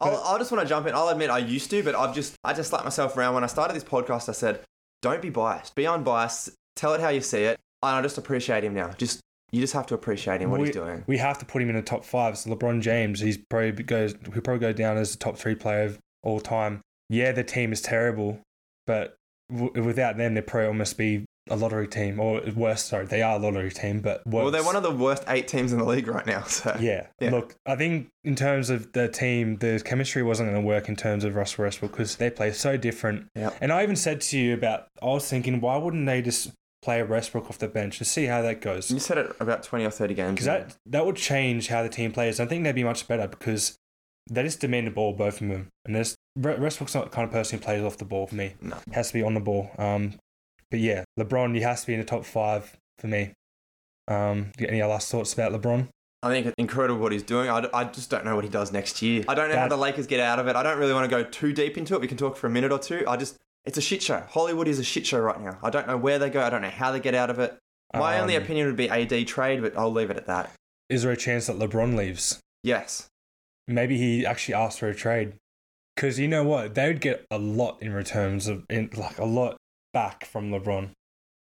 I'll, 0.00 0.16
I'll, 0.24 0.38
just 0.38 0.52
want 0.52 0.62
to 0.62 0.68
jump 0.68 0.86
in. 0.86 0.94
I'll 0.94 1.08
admit 1.08 1.30
I 1.30 1.38
used 1.38 1.70
to, 1.70 1.82
but 1.82 1.94
I've 1.94 2.14
just 2.14 2.34
I 2.44 2.52
just 2.52 2.70
slapped 2.70 2.84
myself 2.84 3.16
around 3.16 3.34
when 3.34 3.44
I 3.44 3.46
started 3.46 3.74
this 3.74 3.84
podcast. 3.84 4.28
I 4.28 4.32
said, 4.32 4.60
"Don't 5.04 5.22
be 5.22 5.30
biased. 5.30 5.74
Be 5.74 5.86
unbiased. 5.86 6.50
Tell 6.76 6.94
it 6.94 7.00
how 7.00 7.10
you 7.10 7.20
see 7.20 7.42
it." 7.44 7.60
And 7.82 7.96
I 7.96 8.00
just 8.02 8.16
appreciate 8.16 8.64
him 8.64 8.72
now. 8.72 8.90
Just 8.96 9.20
you 9.52 9.60
just 9.60 9.74
have 9.74 9.86
to 9.86 9.94
appreciate 9.94 10.40
him 10.40 10.50
what 10.50 10.60
we, 10.60 10.68
he's 10.68 10.74
doing. 10.74 11.04
We 11.06 11.18
have 11.18 11.38
to 11.38 11.44
put 11.44 11.62
him 11.62 11.68
in 11.68 11.76
the 11.76 11.82
top 11.82 12.04
five. 12.04 12.38
So 12.38 12.50
LeBron 12.50 12.80
James, 12.80 13.20
he's 13.20 13.38
probably 13.50 13.70
goes 13.84 14.14
he'll 14.32 14.42
probably 14.42 14.60
go 14.60 14.72
down 14.72 14.96
as 14.96 15.12
the 15.12 15.18
top 15.18 15.36
three 15.36 15.54
player 15.54 15.84
of 15.84 15.98
all 16.22 16.40
time. 16.40 16.80
Yeah, 17.10 17.32
the 17.32 17.44
team 17.44 17.72
is 17.72 17.82
terrible, 17.82 18.40
but 18.86 19.16
w- 19.52 19.84
without 19.84 20.16
them, 20.16 20.34
they'd 20.34 20.46
probably 20.46 20.68
almost 20.68 20.96
be 20.96 21.26
a 21.50 21.56
lottery 21.56 21.86
team, 21.86 22.18
or 22.18 22.40
worse, 22.54 22.84
sorry, 22.84 23.06
they 23.06 23.22
are 23.22 23.36
a 23.36 23.38
lottery 23.38 23.70
team, 23.70 24.00
but 24.00 24.26
worse. 24.26 24.42
Well, 24.42 24.50
they're 24.50 24.64
one 24.64 24.76
of 24.76 24.82
the 24.82 24.90
worst 24.90 25.24
eight 25.28 25.46
teams 25.46 25.72
in 25.72 25.78
the 25.78 25.84
league 25.84 26.08
right 26.08 26.26
now. 26.26 26.42
So 26.48 26.76
Yeah. 26.80 27.08
Yeah. 27.20 27.30
Look, 27.30 27.56
I 27.66 27.76
think 27.76 28.08
in 28.22 28.36
terms 28.36 28.70
of 28.70 28.92
the 28.92 29.08
team, 29.08 29.56
the 29.56 29.82
chemistry 29.84 30.22
wasn't 30.22 30.50
going 30.50 30.62
to 30.62 30.66
work 30.66 30.88
in 30.88 30.96
terms 30.96 31.24
of 31.24 31.34
Russell 31.34 31.64
Westbrook 31.64 31.92
because 31.92 32.16
they 32.16 32.30
play 32.30 32.52
so 32.52 32.76
different. 32.76 33.28
Yep. 33.34 33.58
And 33.60 33.72
I 33.72 33.82
even 33.82 33.96
said 33.96 34.20
to 34.22 34.38
you 34.38 34.54
about, 34.54 34.86
I 35.02 35.06
was 35.06 35.28
thinking, 35.28 35.60
why 35.60 35.76
wouldn't 35.76 36.06
they 36.06 36.22
just 36.22 36.52
play 36.82 37.00
a 37.00 37.04
Westbrook 37.04 37.48
off 37.48 37.58
the 37.58 37.68
bench 37.68 37.98
to 37.98 38.04
see 38.04 38.26
how 38.26 38.42
that 38.42 38.60
goes? 38.60 38.90
you 38.90 39.00
said 39.00 39.18
it 39.18 39.34
about 39.40 39.62
twenty 39.62 39.84
or 39.84 39.90
thirty 39.90 40.14
games. 40.14 40.34
Because 40.34 40.46
that, 40.46 40.76
that 40.86 41.04
would 41.06 41.16
change 41.16 41.68
how 41.68 41.82
the 41.82 41.88
team 41.88 42.12
plays. 42.12 42.40
I 42.40 42.46
think 42.46 42.64
they'd 42.64 42.72
be 42.72 42.84
much 42.84 43.08
better 43.08 43.26
because 43.26 43.76
they 44.30 44.42
just 44.42 44.60
demand 44.60 44.86
the 44.86 44.90
ball, 44.90 45.12
both 45.12 45.40
of 45.40 45.48
them. 45.48 45.68
And 45.84 45.94
there's, 45.94 46.14
Westbrook's 46.36 46.94
not 46.94 47.04
the 47.04 47.10
kind 47.10 47.26
of 47.26 47.32
person 47.32 47.58
who 47.58 47.64
plays 47.64 47.82
off 47.82 47.98
the 47.98 48.04
ball 48.04 48.26
for 48.26 48.34
me. 48.34 48.54
No. 48.60 48.76
Has 48.92 49.08
to 49.08 49.14
be 49.14 49.22
on 49.22 49.34
the 49.34 49.40
ball. 49.40 49.70
Um, 49.78 50.14
but 50.74 50.80
yeah, 50.80 51.04
LeBron, 51.16 51.54
he 51.54 51.60
has 51.60 51.82
to 51.82 51.86
be 51.86 51.94
in 51.94 52.00
the 52.00 52.04
top 52.04 52.24
five 52.24 52.76
for 52.98 53.06
me. 53.06 53.32
Um, 54.08 54.50
any 54.58 54.82
last 54.82 55.08
thoughts 55.08 55.32
about 55.32 55.52
LeBron? 55.52 55.86
I 56.20 56.30
think 56.30 56.46
it's 56.46 56.54
incredible 56.58 57.00
what 57.00 57.12
he's 57.12 57.22
doing. 57.22 57.48
I, 57.48 57.68
I 57.72 57.84
just 57.84 58.10
don't 58.10 58.24
know 58.24 58.34
what 58.34 58.42
he 58.42 58.50
does 58.50 58.72
next 58.72 59.00
year. 59.00 59.24
I 59.28 59.36
don't 59.36 59.50
know 59.50 59.56
how 59.56 59.68
the 59.68 59.76
Lakers 59.76 60.08
get 60.08 60.18
out 60.18 60.40
of 60.40 60.48
it. 60.48 60.56
I 60.56 60.64
don't 60.64 60.76
really 60.80 60.92
want 60.92 61.08
to 61.08 61.16
go 61.16 61.22
too 61.22 61.52
deep 61.52 61.78
into 61.78 61.94
it. 61.94 62.00
We 62.00 62.08
can 62.08 62.16
talk 62.16 62.36
for 62.36 62.48
a 62.48 62.50
minute 62.50 62.72
or 62.72 62.80
two. 62.80 63.04
I 63.06 63.16
just, 63.16 63.38
it's 63.64 63.78
a 63.78 63.80
shit 63.80 64.02
show. 64.02 64.24
Hollywood 64.28 64.66
is 64.66 64.80
a 64.80 64.84
shit 64.84 65.06
show 65.06 65.20
right 65.20 65.40
now. 65.40 65.58
I 65.62 65.70
don't 65.70 65.86
know 65.86 65.96
where 65.96 66.18
they 66.18 66.28
go. 66.30 66.42
I 66.42 66.50
don't 66.50 66.62
know 66.62 66.70
how 66.70 66.90
they 66.90 66.98
get 66.98 67.14
out 67.14 67.30
of 67.30 67.38
it. 67.38 67.56
My 67.94 68.18
only 68.18 68.34
Um, 68.36 68.42
opinion 68.42 68.66
would 68.66 68.74
be 68.76 68.90
AD 68.90 69.28
trade, 69.28 69.62
but 69.62 69.78
I'll 69.78 69.92
leave 69.92 70.10
it 70.10 70.16
at 70.16 70.26
that. 70.26 70.50
Is 70.88 71.04
there 71.04 71.12
a 71.12 71.16
chance 71.16 71.46
that 71.46 71.56
LeBron 71.56 71.96
leaves? 71.96 72.40
Yes. 72.64 73.06
Maybe 73.68 73.96
he 73.96 74.26
actually 74.26 74.54
asked 74.54 74.80
for 74.80 74.88
a 74.88 74.94
trade. 74.94 75.34
Because 75.94 76.18
you 76.18 76.26
know 76.26 76.42
what? 76.42 76.74
They 76.74 76.88
would 76.88 77.00
get 77.00 77.24
a 77.30 77.38
lot 77.38 77.80
in 77.80 77.92
returns 77.92 78.48
of, 78.48 78.64
in, 78.68 78.90
like 78.96 79.18
a 79.18 79.24
lot 79.24 79.56
back 79.94 80.26
from 80.26 80.50
LeBron. 80.50 80.90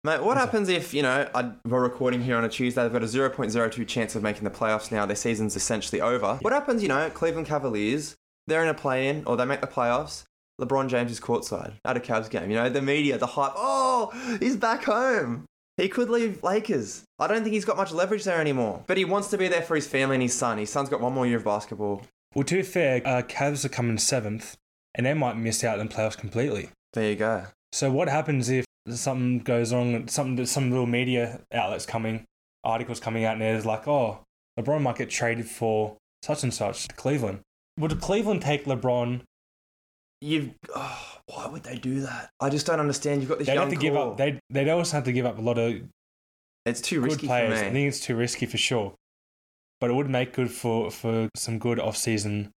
Mate, 0.04 0.24
what 0.24 0.38
happens 0.38 0.68
if, 0.70 0.94
you 0.94 1.02
know, 1.02 1.30
I, 1.34 1.52
we're 1.66 1.82
recording 1.82 2.22
here 2.22 2.36
on 2.36 2.44
a 2.44 2.50
Tuesday, 2.50 2.84
they've 2.84 2.92
got 2.92 3.04
a 3.04 3.06
0.02 3.06 3.88
chance 3.88 4.16
of 4.16 4.24
making 4.24 4.44
the 4.44 4.50
playoffs 4.50 4.92
now, 4.92 5.06
their 5.06 5.16
season's 5.16 5.56
essentially 5.56 6.02
over. 6.02 6.40
What 6.42 6.54
happens, 6.54 6.82
you 6.82 6.90
know, 6.90 7.10
Cleveland 7.10 7.48
Cavaliers, 7.48 8.16
they're 8.48 8.64
in 8.64 8.70
a 8.70 8.74
play 8.74 9.08
in, 9.08 9.24
or 9.26 9.38
they 9.38 9.46
make 9.46 9.62
the 9.62 9.68
playoffs, 9.68 10.24
LeBron 10.60 10.90
James 10.90 11.12
is 11.12 11.20
courtside 11.20 11.74
at 11.86 11.98
a 11.98 12.00
Cavs 12.00 12.30
game. 12.30 12.50
You 12.50 12.58
know, 12.58 12.70
the 12.70 12.82
media, 12.82 13.18
the 13.18 13.28
hype, 13.28 13.54
oh, 13.56 14.12
he's 14.40 14.58
back 14.58 14.84
home. 14.84 15.46
He 15.78 15.88
could 15.88 16.10
leave 16.10 16.44
Lakers. 16.44 17.04
I 17.20 17.28
don't 17.28 17.44
think 17.44 17.54
he's 17.54 17.66
got 17.66 17.78
much 17.78 17.94
leverage 17.94 18.26
there 18.26 18.42
anymore. 18.42 18.84
But 18.86 18.98
he 18.98 19.06
wants 19.06 19.30
to 19.30 19.38
be 19.38 19.48
there 19.48 19.62
for 19.62 19.76
his 19.76 19.88
family 19.88 20.16
and 20.16 20.24
his 20.24 20.34
son. 20.34 20.58
His 20.58 20.70
son's 20.70 20.90
got 20.90 21.00
one 21.00 21.14
more 21.14 21.26
year 21.26 21.38
of 21.38 21.46
basketball. 21.46 22.02
Well, 22.36 22.44
to 22.44 22.56
be 22.56 22.62
fair, 22.64 23.02
uh, 23.06 23.22
Cavs 23.22 23.64
are 23.64 23.70
coming 23.70 23.98
seventh, 23.98 24.58
and 24.94 25.06
they 25.06 25.14
might 25.14 25.38
miss 25.38 25.64
out 25.64 25.80
on 25.80 25.88
playoffs 25.88 26.18
completely. 26.18 26.72
There 26.94 27.10
you 27.10 27.16
go. 27.16 27.46
So 27.72 27.92
what 27.92 28.10
happens 28.10 28.50
if 28.50 28.66
something 28.90 29.40
goes 29.40 29.74
wrong? 29.74 30.08
Something, 30.08 30.46
some 30.46 30.72
little 30.72 30.88
media 30.88 31.42
outlets 31.54 31.86
coming, 31.86 32.26
articles 32.64 33.00
coming 33.00 33.26
out, 33.26 33.34
and 33.34 33.42
there's 33.42 33.66
like, 33.66 33.88
oh, 33.88 34.20
LeBron 34.60 34.82
might 34.82 34.98
get 34.98 35.10
traded 35.10 35.48
for 35.48 35.96
such 36.24 36.44
and 36.44 36.54
such 36.54 36.88
to 36.88 36.96
Cleveland. 36.96 37.40
Would 37.78 38.02
Cleveland 38.02 38.42
take 38.42 38.66
LeBron? 38.66 39.22
You've. 40.22 40.50
Oh, 40.76 41.18
why 41.28 41.48
would 41.48 41.64
they 41.64 41.78
do 41.78 42.02
that? 42.02 42.30
I 42.42 42.50
just 42.50 42.66
don't 42.66 42.80
understand. 42.80 43.22
You've 43.22 43.30
got 43.30 43.38
this 43.40 43.48
They'd 43.48 43.54
young 43.54 43.70
have 43.70 43.74
to 43.74 43.80
give 43.80 43.94
core. 43.94 44.12
up. 44.12 44.18
They'd 44.18 44.40
they'd 44.50 44.70
also 44.70 44.98
have 44.98 45.06
to 45.06 45.14
give 45.14 45.26
up 45.26 45.38
a 45.38 45.42
lot 45.42 45.58
of 45.58 45.82
It's 46.66 46.82
too 46.82 47.00
good 47.00 47.12
risky 47.12 47.28
players. 47.28 47.60
I 47.60 47.70
think 47.70 47.88
it's 47.88 48.02
too 48.02 48.16
risky 48.18 48.46
for 48.46 48.58
sure. 48.58 48.96
But 49.80 49.92
it 49.92 49.94
would 49.94 50.10
make 50.10 50.34
good 50.34 50.52
for 50.52 50.92
for 50.92 51.30
some 51.38 51.58
good 51.58 51.80
off 51.80 51.96
season 51.96 52.52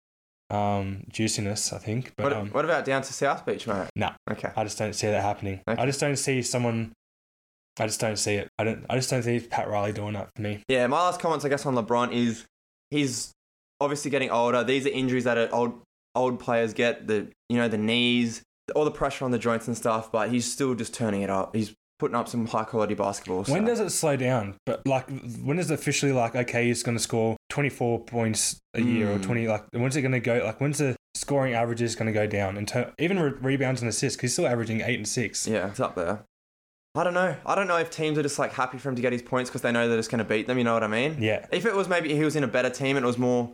um, 0.52 1.04
juiciness, 1.10 1.74
I 1.74 1.78
think. 1.78 2.14
But 2.18 2.24
What, 2.26 2.34
um, 2.34 2.50
what 2.50 2.66
about 2.66 2.86
down 2.86 3.02
to 3.02 3.14
South 3.14 3.46
Beach, 3.46 3.66
mate? 3.68 3.90
Nah. 3.96 4.14
Okay. 4.30 4.52
I 4.56 4.64
just 4.64 4.78
don't 4.78 4.94
see 4.94 5.08
that 5.08 5.22
happening. 5.22 5.62
Okay. 5.68 5.82
I 5.82 5.86
just 5.86 6.00
don't 6.00 6.18
see 6.18 6.42
someone. 6.42 6.92
I 7.80 7.88
just 7.88 8.02
don't 8.02 8.18
see 8.18 8.36
it. 8.36 8.50
I 8.60 8.64
don't. 8.66 8.86
I 8.90 8.96
just 8.96 9.10
don't 9.10 9.24
see 9.24 9.40
Pat 9.40 9.70
Riley 9.70 9.94
doing 9.94 10.14
that 10.14 10.30
for 10.36 10.42
me. 10.42 10.62
Yeah, 10.68 10.88
my 10.88 10.98
last 10.98 11.20
comments, 11.22 11.46
I 11.46 11.50
guess, 11.50 11.66
on 11.66 11.74
LeBron 11.76 12.12
is 12.12 12.46
he's 12.90 13.32
obviously 13.80 14.12
getting 14.12 14.30
older. 14.30 14.64
These 14.64 14.86
are 14.86 14.90
injuries 14.90 15.24
that 15.24 15.54
old 15.54 15.82
old 16.14 16.40
players 16.40 16.74
get. 16.74 17.08
The 17.08 17.30
you 17.50 17.58
know 17.58 17.70
the 17.70 17.78
knees, 17.78 18.44
all 18.76 18.84
the 18.84 18.92
pressure 18.92 19.24
on 19.24 19.32
the 19.32 19.40
joints 19.40 19.68
and 19.68 19.78
stuff. 19.78 20.12
But 20.12 20.30
he's 20.30 20.52
still 20.52 20.76
just 20.76 20.94
turning 20.94 21.22
it 21.22 21.30
up. 21.30 21.56
He's 21.56 21.74
putting 22.02 22.16
up 22.16 22.28
some 22.28 22.48
high 22.48 22.64
quality 22.64 22.96
basketball. 22.96 23.44
When 23.44 23.64
does 23.64 23.80
it 23.80 23.92
slow 23.92 24.16
down? 24.16 24.56
But 24.66 24.86
like, 24.88 25.08
when 25.44 25.60
is 25.60 25.70
it 25.70 25.76
officially 25.76 26.12
like 26.12 26.36
okay, 26.36 26.66
he's 26.66 26.82
going 26.82 26.98
to 26.98 27.04
score 27.04 27.38
twenty 27.50 27.70
four 27.70 28.00
points 28.04 28.60
a 28.74 28.82
year 28.82 29.12
or 29.12 29.20
Mm. 29.20 29.24
twenty? 29.24 29.48
Like, 29.48 29.64
when's 29.72 29.96
it 29.96 30.02
going 30.02 30.12
to 30.14 30.20
go? 30.20 30.42
Like, 30.44 30.60
when's 30.60 30.80
the 30.80 30.96
scoring 31.14 31.54
average 31.54 31.80
is 31.82 31.96
going 31.96 32.08
to 32.08 32.12
go 32.12 32.26
down? 32.26 32.58
And 32.58 32.68
ter- 32.68 32.92
even 32.98 33.20
re- 33.20 33.34
rebounds 33.40 33.82
and 33.82 33.88
assists, 33.88 34.18
because 34.18 34.30
he's 34.32 34.34
still 34.34 34.48
averaging 34.48 34.82
eight 34.82 34.96
and 34.98 35.08
six. 35.08 35.48
Yeah, 35.48 35.68
it's 35.68 35.80
up 35.80 35.94
there. 35.96 36.24
I 36.96 37.04
don't 37.04 37.14
know. 37.14 37.36
I 37.46 37.54
don't 37.54 37.68
know 37.68 37.78
if 37.78 37.92
teams 37.92 38.18
are 38.18 38.24
just 38.24 38.40
like 38.40 38.52
happy 38.54 38.80
for 38.80 38.90
him 38.90 38.96
to 38.96 39.02
get 39.02 39.14
his 39.14 39.22
points 39.22 39.50
because 39.50 39.62
they 39.62 39.72
know 39.72 39.88
they're 39.88 39.98
just 40.00 40.10
going 40.12 40.18
to 40.20 40.26
beat 40.26 40.48
them. 40.48 40.58
You 40.58 40.64
know 40.64 40.74
what 40.74 40.84
I 40.84 40.88
mean? 40.88 41.22
Yeah. 41.22 41.46
If 41.52 41.66
it 41.66 41.76
was 41.76 41.88
maybe 41.88 42.14
he 42.16 42.24
was 42.26 42.36
in 42.36 42.44
a 42.44 42.48
better 42.48 42.70
team 42.72 42.98
and 42.98 43.04
it 43.04 43.08
was 43.08 43.18
more 43.20 43.54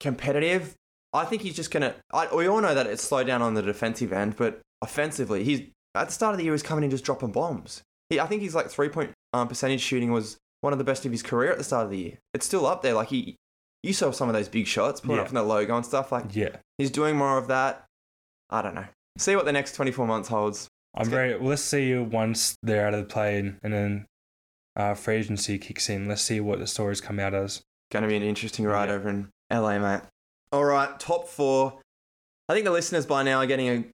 competitive, 0.00 0.74
I 1.12 1.24
think 1.26 1.42
he's 1.42 1.54
just 1.54 1.70
gonna. 1.70 1.94
We 2.34 2.48
all 2.48 2.60
know 2.60 2.74
that 2.74 2.86
it's 2.86 3.02
slowed 3.04 3.26
down 3.26 3.42
on 3.42 3.54
the 3.54 3.62
defensive 3.62 4.12
end, 4.12 4.36
but 4.36 4.60
offensively, 4.82 5.44
he's 5.44 5.60
at 5.94 6.06
the 6.08 6.12
start 6.12 6.32
of 6.34 6.38
the 6.38 6.44
year 6.44 6.50
he 6.50 6.54
was 6.54 6.62
coming 6.62 6.84
in 6.84 6.90
just 6.90 7.04
dropping 7.04 7.32
bombs. 7.32 7.82
He, 8.10 8.20
I 8.20 8.26
think 8.26 8.42
he's 8.42 8.54
like 8.54 8.68
three 8.68 8.88
point 8.88 9.12
um, 9.32 9.48
percentage 9.48 9.80
shooting 9.80 10.12
was 10.12 10.36
one 10.60 10.72
of 10.72 10.78
the 10.78 10.84
best 10.84 11.04
of 11.06 11.12
his 11.12 11.22
career 11.22 11.52
at 11.52 11.58
the 11.58 11.64
start 11.64 11.84
of 11.84 11.90
the 11.90 11.98
year. 11.98 12.18
It's 12.32 12.46
still 12.46 12.66
up 12.66 12.82
there. 12.82 12.94
Like 12.94 13.08
he, 13.08 13.36
you 13.82 13.92
saw 13.92 14.10
some 14.10 14.28
of 14.28 14.34
those 14.34 14.48
big 14.48 14.66
shots 14.66 15.00
pulling 15.00 15.16
Yeah. 15.16 15.22
up 15.22 15.28
from 15.28 15.34
the 15.36 15.42
logo 15.42 15.76
and 15.76 15.84
stuff. 15.84 16.10
Like 16.12 16.34
Yeah. 16.34 16.56
he's 16.78 16.90
doing 16.90 17.16
more 17.16 17.38
of 17.38 17.48
that. 17.48 17.84
I 18.50 18.62
don't 18.62 18.74
know. 18.74 18.86
See 19.18 19.36
what 19.36 19.44
the 19.44 19.52
next 19.52 19.74
twenty 19.74 19.90
four 19.92 20.06
months 20.06 20.28
holds. 20.28 20.68
I'm 20.94 21.04
get- 21.04 21.10
very. 21.10 21.36
Well, 21.38 21.48
let's 21.50 21.62
see 21.62 21.96
once 21.96 22.56
they're 22.62 22.86
out 22.86 22.94
of 22.94 23.00
the 23.00 23.06
play 23.12 23.38
and, 23.38 23.58
and 23.62 23.72
then 23.72 24.06
uh, 24.76 24.94
free 24.94 25.16
agency 25.16 25.58
kicks 25.58 25.88
in. 25.88 26.08
Let's 26.08 26.22
see 26.22 26.40
what 26.40 26.58
the 26.58 26.66
stories 26.66 27.00
come 27.00 27.18
out 27.20 27.34
as. 27.34 27.62
Going 27.92 28.02
to 28.02 28.08
be 28.08 28.16
an 28.16 28.22
interesting 28.22 28.64
ride 28.64 28.88
Yeah. 28.88 28.96
over 28.96 29.08
in 29.08 29.28
LA, 29.52 29.78
mate. 29.78 30.02
All 30.52 30.64
right, 30.64 30.98
top 30.98 31.28
four. 31.28 31.80
I 32.48 32.52
think 32.54 32.64
the 32.64 32.70
listeners 32.72 33.06
by 33.06 33.22
now 33.22 33.38
are 33.38 33.46
getting 33.46 33.68
a, 33.68 33.84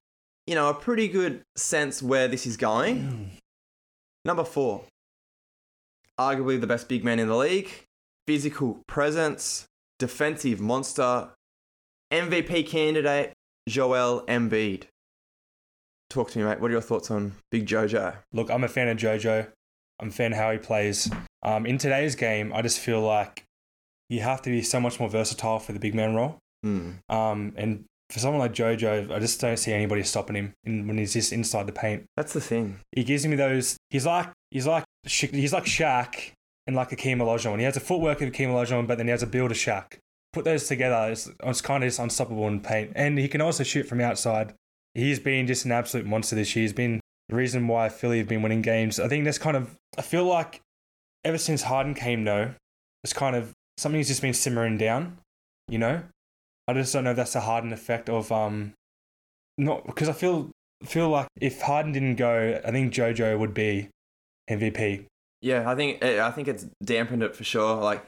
you 0.51 0.57
know, 0.57 0.69
a 0.69 0.75
pretty 0.75 1.07
good 1.07 1.43
sense 1.55 2.03
where 2.03 2.27
this 2.27 2.45
is 2.45 2.57
going. 2.57 3.31
Number 4.25 4.43
four, 4.43 4.83
arguably 6.19 6.61
the 6.61 6.67
best 6.67 6.89
big 6.89 7.05
man 7.05 7.21
in 7.21 7.29
the 7.29 7.37
league, 7.37 7.71
physical 8.27 8.81
presence, 8.89 9.67
defensive 10.01 10.61
monster, 10.61 11.29
MVP 12.13 12.67
candidate, 12.67 13.33
Joel 13.69 14.25
Embiid. 14.27 14.87
Talk 16.09 16.33
to 16.33 16.41
me, 16.41 16.45
mate. 16.45 16.59
What 16.61 16.73
are 16.73 16.73
your 16.73 16.81
thoughts 16.81 17.13
on 17.13 17.35
Big 17.53 17.65
Jojo? 17.65 18.17
Look, 18.33 18.51
I'm 18.51 18.65
a 18.65 18.69
fan 18.69 18.89
of 18.89 18.99
JoJo. 18.99 19.47
I'm 20.01 20.09
a 20.09 20.11
fan 20.11 20.33
of 20.33 20.39
how 20.39 20.51
he 20.51 20.59
plays. 20.59 21.09
Um, 21.45 21.65
in 21.65 21.79
today's 21.79 22.17
game, 22.17 22.53
I 22.53 22.63
just 22.63 22.81
feel 22.81 23.01
like 23.01 23.45
you 24.09 24.19
have 24.23 24.43
to 24.43 24.51
be 24.51 24.63
so 24.63 24.81
much 24.81 24.99
more 24.99 25.09
versatile 25.09 25.61
for 25.61 25.73
the 25.73 25.79
big 25.79 25.95
man 25.95 26.17
role. 26.17 26.39
Hmm. 26.65 26.91
Um, 27.09 27.53
and 27.57 27.85
for 28.11 28.18
someone 28.18 28.40
like 28.40 28.53
JoJo, 28.53 29.12
I 29.12 29.18
just 29.18 29.40
don't 29.40 29.57
see 29.57 29.73
anybody 29.73 30.03
stopping 30.03 30.37
him 30.37 30.53
in, 30.64 30.87
when 30.87 30.99
he's 30.99 31.12
just 31.12 31.33
inside 31.33 31.66
the 31.66 31.73
paint. 31.73 32.05
That's 32.16 32.33
the 32.33 32.40
thing. 32.40 32.81
He 32.92 33.05
gives 33.05 33.27
me 33.27 33.37
those. 33.37 33.77
He's 33.90 34.07
like 34.07 34.29
he's 34.51 34.66
like 34.66 34.85
he's 35.05 35.53
like 35.53 35.64
Shaq 35.64 36.33
and 36.66 36.77
like 36.77 36.90
Akeem 36.90 37.18
Olajuwon. 37.18 37.59
He 37.59 37.64
has 37.64 37.77
a 37.77 37.81
footwork 37.81 38.20
of 38.20 38.31
Akeem 38.31 38.49
Olajuwon, 38.49 38.87
but 38.87 38.99
then 38.99 39.07
he 39.07 39.11
has 39.12 39.23
a 39.23 39.27
build 39.27 39.51
of 39.51 39.57
Shaq. 39.57 39.99
Put 40.33 40.44
those 40.44 40.68
together, 40.68 41.11
it's, 41.11 41.29
it's 41.42 41.61
kind 41.61 41.83
of 41.83 41.88
just 41.88 41.99
unstoppable 41.99 42.46
in 42.46 42.61
paint. 42.61 42.92
And 42.94 43.18
he 43.18 43.27
can 43.27 43.40
also 43.40 43.64
shoot 43.64 43.87
from 43.87 44.01
outside. 44.01 44.55
He's 44.94 45.18
been 45.18 45.46
just 45.46 45.64
an 45.64 45.73
absolute 45.73 46.07
monster 46.07 46.37
this 46.37 46.55
year. 46.55 46.62
He's 46.62 46.73
been 46.73 47.01
the 47.29 47.37
reason 47.37 47.66
why 47.66 47.88
Philly 47.88 48.18
have 48.18 48.29
been 48.29 48.42
winning 48.42 48.62
games. 48.62 49.01
I 49.01 49.09
think 49.09 49.25
that's 49.25 49.38
kind 49.38 49.57
of. 49.57 49.77
I 49.99 50.03
feel 50.03 50.25
like 50.25 50.61
ever 51.25 51.38
since 51.38 51.62
Harden 51.62 51.94
came, 51.94 52.25
though, 52.25 52.55
it's 53.03 53.12
kind 53.12 53.37
of 53.37 53.53
something's 53.79 54.09
just 54.09 54.23
been 54.23 54.35
simmering 54.35 54.79
down. 54.79 55.18
You 55.68 55.79
know, 55.79 56.03
I 56.68 56.75
just 56.75 56.92
don't 56.92 57.05
know 57.05 57.11
if 57.11 57.16
that's 57.16 57.33
the 57.33 57.40
Harden 57.40 57.73
effect 57.73 58.09
of 58.09 58.31
um, 58.31 58.75
not 59.59 59.85
because 59.87 60.09
I 60.09 60.12
feel 60.12 60.51
feel 60.85 61.09
like 61.11 61.27
if 61.40 61.61
Harden 61.62 61.92
didn't 61.92 62.16
go, 62.16 62.61
I 62.64 62.70
think 62.70 62.92
JoJo 62.92 63.38
would 63.38 63.55
be 63.55 63.88
MVP. 64.49 65.07
Yeah, 65.42 65.68
I 65.70 65.75
think 65.75 66.03
eh, 66.03 66.25
I 66.25 66.31
think 66.31 66.49
it's 66.49 66.66
dampened 66.85 67.23
it 67.23 67.35
for 67.35 67.44
sure. 67.44 67.77
Like 67.77 68.05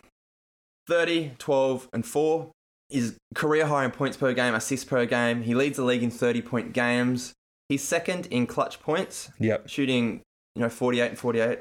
30, 0.88 1.32
12, 1.38 1.88
and 1.92 2.04
4 2.06 2.50
is 2.90 3.16
career 3.34 3.66
high 3.66 3.84
in 3.84 3.90
points 3.90 4.16
per 4.16 4.32
game, 4.32 4.54
assists 4.54 4.84
per 4.84 5.06
game. 5.06 5.42
He 5.42 5.54
leads 5.54 5.76
the 5.76 5.84
league 5.84 6.02
in 6.02 6.10
30 6.10 6.42
point 6.42 6.72
games. 6.72 7.32
He's 7.68 7.82
second 7.82 8.26
in 8.26 8.46
clutch 8.46 8.80
points, 8.80 9.30
Yep. 9.38 9.68
shooting, 9.68 10.20
you 10.54 10.60
know, 10.62 10.68
48 10.68 11.08
and 11.08 11.18
48. 11.18 11.60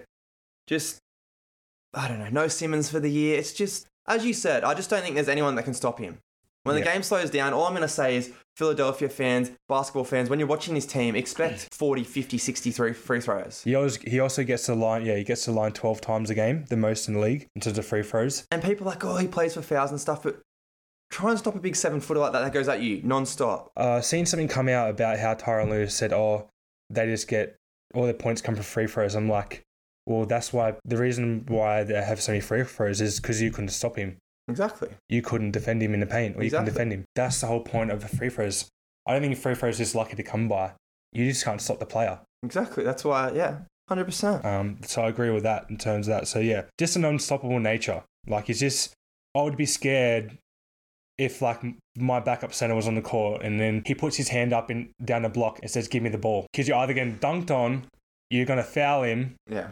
Just 0.67 0.99
I 1.93 2.07
don't 2.07 2.19
know, 2.19 2.29
no 2.29 2.47
Simmons 2.47 2.89
for 2.89 2.99
the 2.99 3.11
year. 3.11 3.37
It's 3.37 3.53
just 3.53 3.87
as 4.07 4.25
you 4.25 4.33
said, 4.33 4.63
I 4.63 4.73
just 4.73 4.89
don't 4.89 5.01
think 5.01 5.15
there's 5.15 5.29
anyone 5.29 5.55
that 5.55 5.63
can 5.63 5.73
stop 5.73 5.99
him. 5.99 6.17
When 6.63 6.75
the 6.75 6.81
Yeah. 6.83 6.93
game 6.93 7.03
slows 7.03 7.29
down, 7.29 7.53
all 7.53 7.65
I'm 7.65 7.71
going 7.73 7.81
to 7.81 7.87
say 7.87 8.15
is 8.15 8.31
Philadelphia 8.55 9.09
fans, 9.09 9.49
basketball 9.67 10.03
fans, 10.03 10.29
when 10.29 10.37
you're 10.37 10.47
watching 10.47 10.75
this 10.75 10.85
team, 10.85 11.15
expect 11.15 11.69
40, 11.73 12.03
50, 12.03 12.37
63 12.37 12.93
free 12.93 13.19
throws. 13.19 13.63
He 13.63 13.73
always 13.73 13.95
he 13.97 14.19
also 14.19 14.43
gets 14.43 14.67
the 14.67 14.75
line. 14.75 15.05
Yeah, 15.05 15.15
he 15.15 15.23
gets 15.23 15.45
the 15.45 15.51
line 15.51 15.71
twelve 15.71 16.01
times 16.01 16.29
a 16.29 16.35
game, 16.35 16.65
the 16.69 16.77
most 16.77 17.07
in 17.07 17.15
the 17.15 17.19
league 17.19 17.47
in 17.55 17.61
terms 17.61 17.77
of 17.77 17.85
free 17.85 18.03
throws. 18.03 18.45
And 18.51 18.61
people 18.61 18.85
are 18.87 18.91
like, 18.91 19.03
oh, 19.03 19.17
he 19.17 19.27
plays 19.27 19.55
for 19.55 19.61
fouls 19.63 19.89
and 19.91 19.99
stuff, 19.99 20.21
but 20.23 20.39
try 21.09 21.31
and 21.31 21.39
stop 21.39 21.55
a 21.55 21.59
big 21.59 21.75
seven 21.75 21.99
footer 21.99 22.19
like 22.19 22.31
that 22.33 22.41
that 22.41 22.53
goes 22.53 22.67
at 22.67 22.81
you 22.81 23.01
non-stop. 23.03 23.71
Uh, 23.75 23.99
seen 24.01 24.25
something 24.25 24.47
come 24.47 24.69
out 24.69 24.89
about 24.89 25.17
how 25.19 25.33
Tyronn 25.33 25.69
Lewis 25.69 25.95
said, 25.95 26.13
"Oh, 26.13 26.47
they 26.89 27.05
just 27.07 27.27
get 27.27 27.55
all 27.95 28.03
their 28.03 28.13
points 28.13 28.41
come 28.41 28.53
from 28.55 28.63
free 28.63 28.87
throws. 28.87 29.15
I'm 29.15 29.27
like, 29.29 29.63
well, 30.05 30.25
that's 30.25 30.53
why 30.53 30.75
the 30.85 30.97
reason 30.97 31.45
why 31.47 31.83
they 31.83 31.95
have 32.01 32.21
so 32.21 32.31
many 32.33 32.41
free 32.41 32.63
throws 32.63 33.01
is 33.01 33.19
because 33.19 33.41
you 33.41 33.49
couldn't 33.49 33.69
stop 33.69 33.95
him. 33.95 34.17
Exactly. 34.51 34.89
You 35.09 35.21
couldn't 35.21 35.51
defend 35.51 35.81
him 35.81 35.93
in 35.93 35.99
the 36.01 36.05
paint, 36.05 36.35
or 36.35 36.39
you 36.41 36.45
Exactly. 36.45 36.71
couldn't 36.71 36.73
defend 36.89 36.91
him. 36.93 37.05
That's 37.15 37.41
the 37.41 37.47
whole 37.47 37.61
point 37.61 37.89
of 37.91 38.01
the 38.01 38.07
free 38.07 38.29
throws. 38.29 38.69
I 39.07 39.13
don't 39.13 39.21
think 39.23 39.37
free 39.37 39.55
throws 39.55 39.79
is 39.79 39.95
lucky 39.95 40.15
to 40.15 40.23
come 40.23 40.47
by. 40.47 40.73
You 41.13 41.27
just 41.27 41.43
can't 41.43 41.59
stop 41.61 41.79
the 41.79 41.85
player. 41.85 42.19
Exactly. 42.43 42.83
That's 42.83 43.03
why, 43.03 43.31
yeah, 43.31 43.59
100%. 43.89 44.45
Um, 44.45 44.77
so 44.85 45.01
I 45.03 45.07
agree 45.09 45.29
with 45.31 45.43
that 45.43 45.65
in 45.69 45.77
terms 45.77 46.07
of 46.07 46.13
that. 46.13 46.27
So 46.27 46.39
yeah, 46.39 46.63
just 46.77 46.95
an 46.95 47.03
unstoppable 47.05 47.59
nature. 47.59 48.03
Like 48.27 48.49
it's 48.49 48.59
just, 48.59 48.93
I 49.35 49.41
would 49.41 49.57
be 49.57 49.65
scared 49.65 50.37
if 51.17 51.41
like 51.41 51.61
my 51.97 52.19
backup 52.19 52.53
center 52.53 52.73
was 52.75 52.87
on 52.87 52.95
the 52.95 53.01
court 53.01 53.41
and 53.43 53.59
then 53.59 53.83
he 53.85 53.93
puts 53.93 54.15
his 54.17 54.29
hand 54.29 54.53
up 54.53 54.71
in 54.71 54.91
down 55.03 55.23
the 55.23 55.29
block 55.29 55.59
and 55.61 55.69
says, 55.69 55.87
"Give 55.87 56.01
me 56.03 56.09
the 56.09 56.17
ball," 56.17 56.47
because 56.51 56.67
you're 56.67 56.77
either 56.77 56.93
getting 56.93 57.17
dunked 57.17 57.51
on, 57.51 57.85
you're 58.29 58.45
gonna 58.45 58.63
foul 58.63 59.03
him, 59.03 59.35
Yeah. 59.47 59.69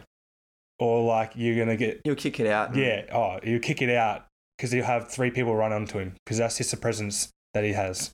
or 0.78 1.02
like 1.04 1.32
you're 1.34 1.56
gonna 1.58 1.76
get 1.76 2.00
you'll 2.04 2.14
kick 2.16 2.38
it 2.40 2.46
out. 2.46 2.74
yeah, 2.76 3.06
oh, 3.12 3.38
you 3.42 3.58
kick 3.58 3.80
it 3.82 3.90
out 3.90 4.26
because 4.60 4.72
he'll 4.72 4.84
have 4.84 5.08
three 5.08 5.30
people 5.30 5.56
run 5.56 5.72
onto 5.72 5.98
him 5.98 6.14
because 6.22 6.36
that's 6.36 6.58
just 6.58 6.70
the 6.70 6.76
presence 6.76 7.30
that 7.54 7.64
he 7.64 7.72
has. 7.72 8.10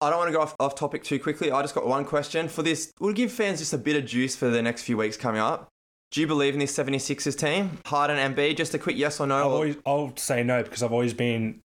I 0.00 0.08
don't 0.08 0.18
want 0.18 0.28
to 0.28 0.32
go 0.32 0.40
off, 0.40 0.56
off 0.58 0.74
topic 0.74 1.04
too 1.04 1.18
quickly. 1.18 1.52
I 1.52 1.60
just 1.60 1.74
got 1.74 1.86
one 1.86 2.06
question 2.06 2.48
for 2.48 2.62
this. 2.62 2.90
We'll 3.00 3.12
give 3.12 3.30
fans 3.30 3.58
just 3.58 3.74
a 3.74 3.78
bit 3.78 3.96
of 3.96 4.06
juice 4.06 4.34
for 4.34 4.48
the 4.48 4.62
next 4.62 4.84
few 4.84 4.96
weeks 4.96 5.18
coming 5.18 5.42
up. 5.42 5.68
Do 6.10 6.22
you 6.22 6.26
believe 6.26 6.54
in 6.54 6.60
this 6.60 6.74
76ers 6.74 7.38
team? 7.38 7.80
Harden 7.84 8.16
and 8.16 8.34
B, 8.34 8.54
just 8.54 8.72
a 8.72 8.78
quick 8.78 8.96
yes 8.96 9.20
or 9.20 9.26
no. 9.26 9.36
I've 9.40 9.52
always, 9.52 9.76
I'll 9.84 10.16
say 10.16 10.42
no 10.42 10.62
because 10.62 10.82
I've 10.82 10.90
always 10.90 11.12
been, 11.12 11.60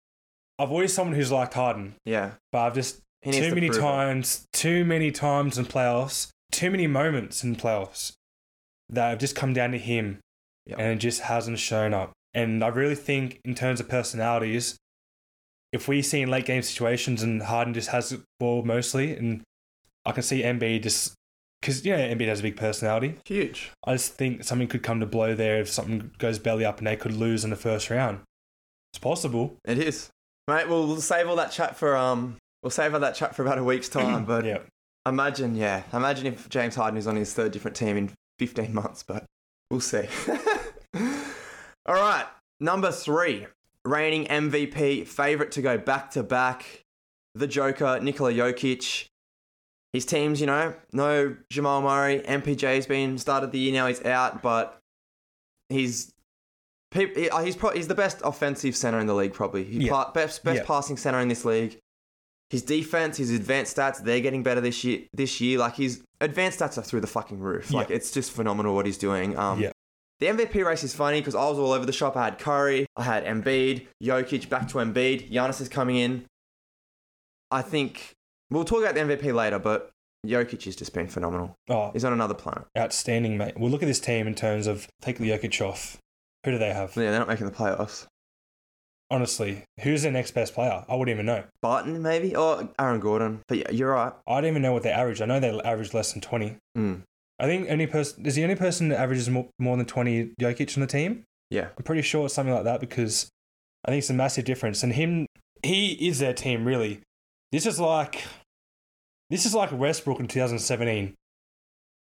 I've 0.58 0.72
always 0.72 0.92
someone 0.92 1.14
who's 1.14 1.30
liked 1.30 1.54
Harden, 1.54 1.94
yeah. 2.04 2.32
but 2.50 2.58
I've 2.58 2.74
just 2.74 2.96
too 3.24 3.30
to 3.30 3.54
many 3.54 3.68
prove 3.68 3.78
it. 3.78 3.82
times, 3.82 4.46
too 4.52 4.84
many 4.84 5.12
times 5.12 5.58
in 5.58 5.64
playoffs, 5.64 6.30
too 6.50 6.72
many 6.72 6.88
moments 6.88 7.44
in 7.44 7.54
playoffs 7.54 8.14
that 8.88 9.10
have 9.10 9.18
just 9.20 9.36
come 9.36 9.52
down 9.52 9.70
to 9.70 9.78
him 9.78 10.18
Yep. 10.66 10.78
and 10.78 10.88
it 10.88 10.96
just 10.96 11.20
hasn't 11.20 11.58
shown 11.60 11.94
up. 11.94 12.12
And 12.34 12.64
I 12.64 12.68
really 12.68 12.94
think, 12.94 13.40
in 13.44 13.54
terms 13.54 13.80
of 13.80 13.88
personalities, 13.88 14.76
if 15.72 15.88
we 15.88 16.02
see 16.02 16.22
in 16.22 16.30
late 16.30 16.46
game 16.46 16.62
situations 16.62 17.22
and 17.22 17.42
Harden 17.42 17.74
just 17.74 17.88
has 17.88 18.10
the 18.10 18.22
ball 18.38 18.62
mostly, 18.62 19.16
and 19.16 19.42
I 20.04 20.12
can 20.12 20.22
see 20.22 20.42
Embiid 20.42 20.82
just 20.82 21.14
because 21.60 21.84
you 21.84 21.96
know 21.96 21.98
Embiid 21.98 22.28
has 22.28 22.40
a 22.40 22.42
big 22.42 22.56
personality. 22.56 23.16
Huge. 23.24 23.70
I 23.86 23.94
just 23.94 24.14
think 24.14 24.44
something 24.44 24.68
could 24.68 24.82
come 24.82 25.00
to 25.00 25.06
blow 25.06 25.34
there 25.34 25.60
if 25.60 25.68
something 25.70 26.10
goes 26.18 26.38
belly 26.38 26.64
up 26.64 26.78
and 26.78 26.86
they 26.86 26.96
could 26.96 27.12
lose 27.12 27.42
in 27.42 27.50
the 27.50 27.56
first 27.56 27.90
round. 27.90 28.20
It's 28.92 28.98
possible. 28.98 29.56
It 29.64 29.78
is. 29.78 30.10
Mate, 30.46 30.68
we'll, 30.68 30.86
we'll 30.86 31.00
save 31.00 31.28
all 31.28 31.36
that 31.36 31.50
chat 31.50 31.76
for 31.76 31.96
um 31.96 32.36
we'll 32.62 32.70
save 32.70 32.94
all 32.94 33.00
that 33.00 33.14
chat 33.14 33.34
for 33.34 33.42
about 33.42 33.58
a 33.58 33.64
week's 33.64 33.88
time. 33.88 34.24
But 34.24 34.44
yeah. 34.44 34.58
imagine, 35.06 35.56
yeah. 35.56 35.82
Imagine 35.92 36.26
if 36.26 36.48
James 36.48 36.74
Harden 36.74 36.98
is 36.98 37.06
on 37.06 37.16
his 37.16 37.32
third 37.32 37.52
different 37.52 37.76
team 37.76 37.96
in 37.96 38.12
fifteen 38.38 38.74
months, 38.74 39.02
but 39.02 39.24
we'll 39.70 39.80
see. 39.80 40.06
all 41.86 41.94
right. 41.94 42.26
Number 42.60 42.90
three. 42.92 43.46
Reigning 43.86 44.26
MVP, 44.26 45.06
favourite 45.06 45.52
to 45.52 45.62
go 45.62 45.76
back 45.76 46.10
to 46.12 46.22
back. 46.22 46.84
The 47.34 47.46
Joker, 47.46 48.00
Nikola 48.00 48.32
Jokic. 48.32 49.08
His 49.92 50.06
teams, 50.06 50.40
you 50.40 50.46
know, 50.46 50.74
no 50.92 51.36
Jamal 51.50 51.82
Murray. 51.82 52.20
MPJ's 52.20 52.86
been 52.86 53.18
started 53.18 53.52
the 53.52 53.58
year 53.58 53.72
now, 53.74 53.86
he's 53.86 54.02
out, 54.04 54.40
but 54.42 54.80
he's 55.68 56.12
uh, 56.96 57.42
he's 57.42 57.56
pro- 57.56 57.70
he's 57.72 57.88
the 57.88 57.94
best 57.94 58.20
offensive 58.24 58.74
center 58.76 58.98
in 59.00 59.06
the 59.06 59.14
league, 59.14 59.32
probably. 59.34 59.64
He 59.64 59.84
Yeah. 59.86 59.90
pa- 59.92 60.12
best 60.12 60.44
best 60.44 60.58
Yeah. 60.60 60.64
passing 60.64 60.96
center 60.96 61.18
in 61.20 61.28
this 61.28 61.44
league. 61.44 61.78
His 62.50 62.62
defense, 62.62 63.16
his 63.18 63.30
advanced 63.30 63.76
stats, 63.76 64.02
they're 64.02 64.20
getting 64.20 64.42
better 64.42 64.60
this 64.60 64.82
year. 64.84 65.00
This 65.12 65.40
year, 65.40 65.58
like 65.58 65.76
his 65.76 66.02
advanced 66.20 66.60
stats 66.60 66.78
are 66.78 66.82
through 66.82 67.00
the 67.00 67.06
fucking 67.06 67.38
roof. 67.40 67.70
Like 67.72 67.90
it's 67.90 68.10
just 68.12 68.30
phenomenal 68.32 68.74
what 68.74 68.86
he's 68.86 68.98
doing. 68.98 69.36
Um, 69.36 69.60
Yeah. 69.60 69.72
The 70.20 70.26
MVP 70.26 70.64
race 70.64 70.84
is 70.84 70.94
funny 70.94 71.20
because 71.20 71.34
I 71.34 71.48
was 71.48 71.58
all 71.58 71.72
over 71.72 71.84
the 71.84 71.92
shop. 71.92 72.16
I 72.16 72.24
had 72.24 72.38
Curry, 72.38 72.86
I 72.96 73.02
had 73.02 73.24
Embiid, 73.24 73.86
Jokic, 74.02 74.48
back 74.48 74.68
to 74.68 74.78
Embiid. 74.78 75.30
Giannis 75.30 75.60
is 75.60 75.68
coming 75.68 75.96
in. 75.96 76.24
I 77.50 77.62
think 77.62 78.12
we'll 78.50 78.64
talk 78.64 78.80
about 78.82 78.94
the 78.94 79.00
MVP 79.00 79.34
later, 79.34 79.58
but 79.58 79.90
Jokic 80.26 80.64
has 80.64 80.76
just 80.76 80.94
been 80.94 81.08
phenomenal. 81.08 81.54
Oh, 81.68 81.90
He's 81.92 82.04
on 82.04 82.12
another 82.12 82.34
planet. 82.34 82.64
outstanding, 82.78 83.36
mate. 83.36 83.58
Well, 83.58 83.70
look 83.70 83.82
at 83.82 83.86
this 83.86 84.00
team 84.00 84.26
in 84.26 84.34
terms 84.34 84.66
of 84.66 84.88
take 85.02 85.18
the 85.18 85.28
Jokic 85.30 85.60
off. 85.66 85.98
Who 86.44 86.52
do 86.52 86.58
they 86.58 86.72
have? 86.72 86.96
Yeah, 86.96 87.10
they're 87.10 87.18
not 87.18 87.28
making 87.28 87.46
the 87.46 87.52
playoffs. 87.52 88.06
Honestly, 89.10 89.64
who's 89.80 90.02
their 90.02 90.12
next 90.12 90.32
best 90.32 90.54
player? 90.54 90.84
I 90.88 90.94
wouldn't 90.94 91.14
even 91.14 91.26
know. 91.26 91.44
Barton, 91.60 92.00
maybe? 92.02 92.34
Or 92.34 92.68
Aaron 92.78 93.00
Gordon. 93.00 93.40
But 93.48 93.58
yeah, 93.58 93.70
you're 93.70 93.92
right. 93.92 94.12
I 94.26 94.40
don't 94.40 94.50
even 94.50 94.62
know 94.62 94.72
what 94.72 94.82
they 94.82 94.90
average. 94.90 95.20
I 95.20 95.26
know 95.26 95.40
they 95.40 95.60
average 95.60 95.92
less 95.92 96.12
than 96.12 96.22
20. 96.22 96.56
Mm. 96.76 97.02
I 97.38 97.46
think 97.46 97.68
only 97.68 97.86
person 97.86 98.24
is 98.26 98.36
the 98.36 98.44
only 98.44 98.54
person 98.54 98.88
that 98.88 99.00
averages 99.00 99.28
more, 99.28 99.48
more 99.58 99.76
than 99.76 99.86
20 99.86 100.34
Jokic 100.40 100.76
on 100.76 100.80
the 100.82 100.86
team. 100.86 101.24
Yeah. 101.50 101.68
I'm 101.76 101.84
pretty 101.84 102.02
sure 102.02 102.26
it's 102.26 102.34
something 102.34 102.54
like 102.54 102.64
that 102.64 102.80
because 102.80 103.28
I 103.84 103.90
think 103.90 103.98
it's 104.00 104.10
a 104.10 104.14
massive 104.14 104.44
difference. 104.44 104.82
And 104.82 104.92
him, 104.92 105.26
he 105.62 105.92
is 106.08 106.20
their 106.20 106.32
team, 106.32 106.64
really. 106.64 107.00
This 107.52 107.66
is 107.66 107.80
like, 107.80 108.24
this 109.30 109.46
is 109.46 109.54
like 109.54 109.72
Westbrook 109.72 110.20
in 110.20 110.28
2017 110.28 111.14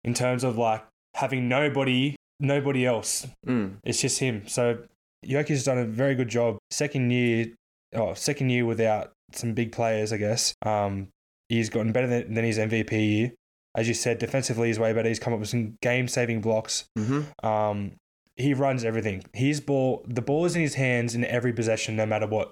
in 0.04 0.14
terms 0.14 0.44
of 0.44 0.56
like 0.56 0.84
having 1.14 1.48
nobody, 1.48 2.16
nobody 2.40 2.86
else. 2.86 3.26
Mm. 3.46 3.76
It's 3.84 4.00
just 4.00 4.20
him. 4.20 4.46
So 4.46 4.78
Jokic 5.26 5.48
has 5.48 5.64
done 5.64 5.78
a 5.78 5.84
very 5.84 6.14
good 6.14 6.28
job. 6.28 6.58
Second 6.70 7.10
year, 7.10 7.46
oh, 7.94 8.14
second 8.14 8.50
year 8.50 8.64
without 8.64 9.12
some 9.32 9.52
big 9.52 9.72
players, 9.72 10.12
I 10.12 10.16
guess. 10.16 10.54
Um, 10.64 11.08
he's 11.48 11.70
gotten 11.70 11.92
better 11.92 12.06
than, 12.06 12.34
than 12.34 12.44
his 12.44 12.58
MVP 12.58 12.92
year. 12.92 13.32
As 13.78 13.86
you 13.86 13.94
said, 13.94 14.18
defensively 14.18 14.66
he's 14.68 14.78
way 14.78 14.92
better. 14.92 15.08
He's 15.08 15.18
come 15.20 15.32
up 15.32 15.38
with 15.38 15.48
some 15.48 15.76
game-saving 15.82 16.40
blocks. 16.40 16.84
Mm-hmm. 16.98 17.46
Um, 17.46 17.92
he 18.36 18.54
runs 18.54 18.84
everything. 18.84 19.24
His 19.32 19.60
ball, 19.60 20.04
the 20.08 20.22
ball 20.22 20.44
is 20.44 20.56
in 20.56 20.62
his 20.62 20.74
hands 20.74 21.14
in 21.14 21.24
every 21.24 21.52
possession, 21.52 21.94
no 21.96 22.06
matter 22.06 22.26
what. 22.26 22.50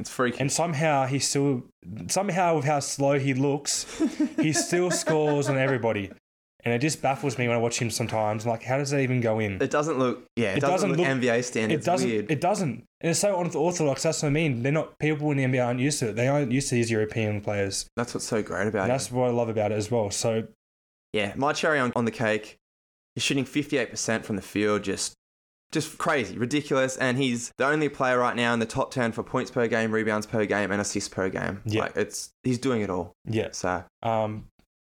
It's 0.00 0.10
freaky. 0.10 0.38
And 0.40 0.52
somehow 0.52 1.06
he 1.06 1.18
still, 1.18 1.62
somehow 2.08 2.56
with 2.56 2.66
how 2.66 2.80
slow 2.80 3.18
he 3.18 3.32
looks, 3.32 3.86
he 4.40 4.52
still 4.52 4.90
scores 4.90 5.48
on 5.48 5.56
everybody. 5.56 6.10
And 6.64 6.74
it 6.74 6.80
just 6.80 7.00
baffles 7.00 7.38
me 7.38 7.46
when 7.46 7.56
I 7.56 7.60
watch 7.60 7.78
him 7.78 7.90
sometimes. 7.90 8.44
Like, 8.44 8.62
how 8.64 8.76
does 8.76 8.90
that 8.90 9.00
even 9.00 9.20
go 9.20 9.38
in? 9.38 9.62
It 9.62 9.70
doesn't 9.70 9.98
look. 10.00 10.24
Yeah, 10.34 10.52
it, 10.52 10.58
It 10.58 10.60
doesn't, 10.62 10.72
doesn't 10.72 10.90
look, 10.90 10.98
look- 10.98 11.06
NBA 11.06 11.44
standards. 11.44 11.86
It 11.86 11.88
doesn't. 11.88 12.08
Weird. 12.10 12.30
It 12.30 12.40
doesn't. 12.40 12.84
And 13.00 13.10
it's 13.10 13.20
so 13.20 13.38
unorthodox. 13.40 14.02
That's 14.02 14.20
what 14.22 14.30
I 14.30 14.32
mean. 14.32 14.62
They're 14.64 14.72
not 14.72 14.98
people 14.98 15.30
in 15.30 15.36
the 15.36 15.44
NBA 15.44 15.64
aren't 15.64 15.78
used 15.80 16.00
to 16.00 16.08
it. 16.08 16.16
They 16.16 16.26
aren't 16.26 16.50
used 16.50 16.68
to 16.70 16.74
these 16.74 16.90
European 16.90 17.40
players. 17.40 17.86
That's 17.96 18.14
what's 18.14 18.26
so 18.26 18.42
great 18.42 18.66
about 18.66 18.82
And 18.84 18.90
it. 18.90 18.94
that's 18.94 19.12
what 19.12 19.28
I 19.28 19.30
love 19.30 19.48
about 19.48 19.70
it 19.70 19.76
as 19.76 19.90
well. 19.92 20.10
So 20.10 20.48
Yeah, 21.12 21.32
my 21.36 21.52
cherry 21.52 21.78
on, 21.78 21.92
on 21.96 22.04
the 22.04 22.10
cake. 22.10 22.58
He's 23.14 23.22
shooting 23.22 23.44
58% 23.44 24.24
from 24.24 24.36
the 24.36 24.42
field, 24.42 24.82
just 24.82 25.14
just 25.72 25.98
crazy, 25.98 26.36
ridiculous. 26.38 26.96
And 26.96 27.18
he's 27.18 27.52
the 27.58 27.66
only 27.66 27.88
player 27.88 28.18
right 28.18 28.36
now 28.36 28.52
in 28.52 28.60
the 28.60 28.66
top 28.66 28.90
10 28.92 29.12
for 29.12 29.22
points 29.22 29.50
per 29.50 29.66
game, 29.66 29.90
rebounds 29.92 30.26
per 30.26 30.44
game, 30.46 30.70
and 30.70 30.80
assists 30.80 31.08
per 31.08 31.28
game. 31.28 31.62
Yeah. 31.64 31.82
Like, 31.82 31.96
it's 31.96 32.30
he's 32.42 32.58
doing 32.58 32.82
it 32.82 32.90
all. 32.90 33.12
yeah, 33.24 33.48
So 33.52 33.84
um, 34.02 34.46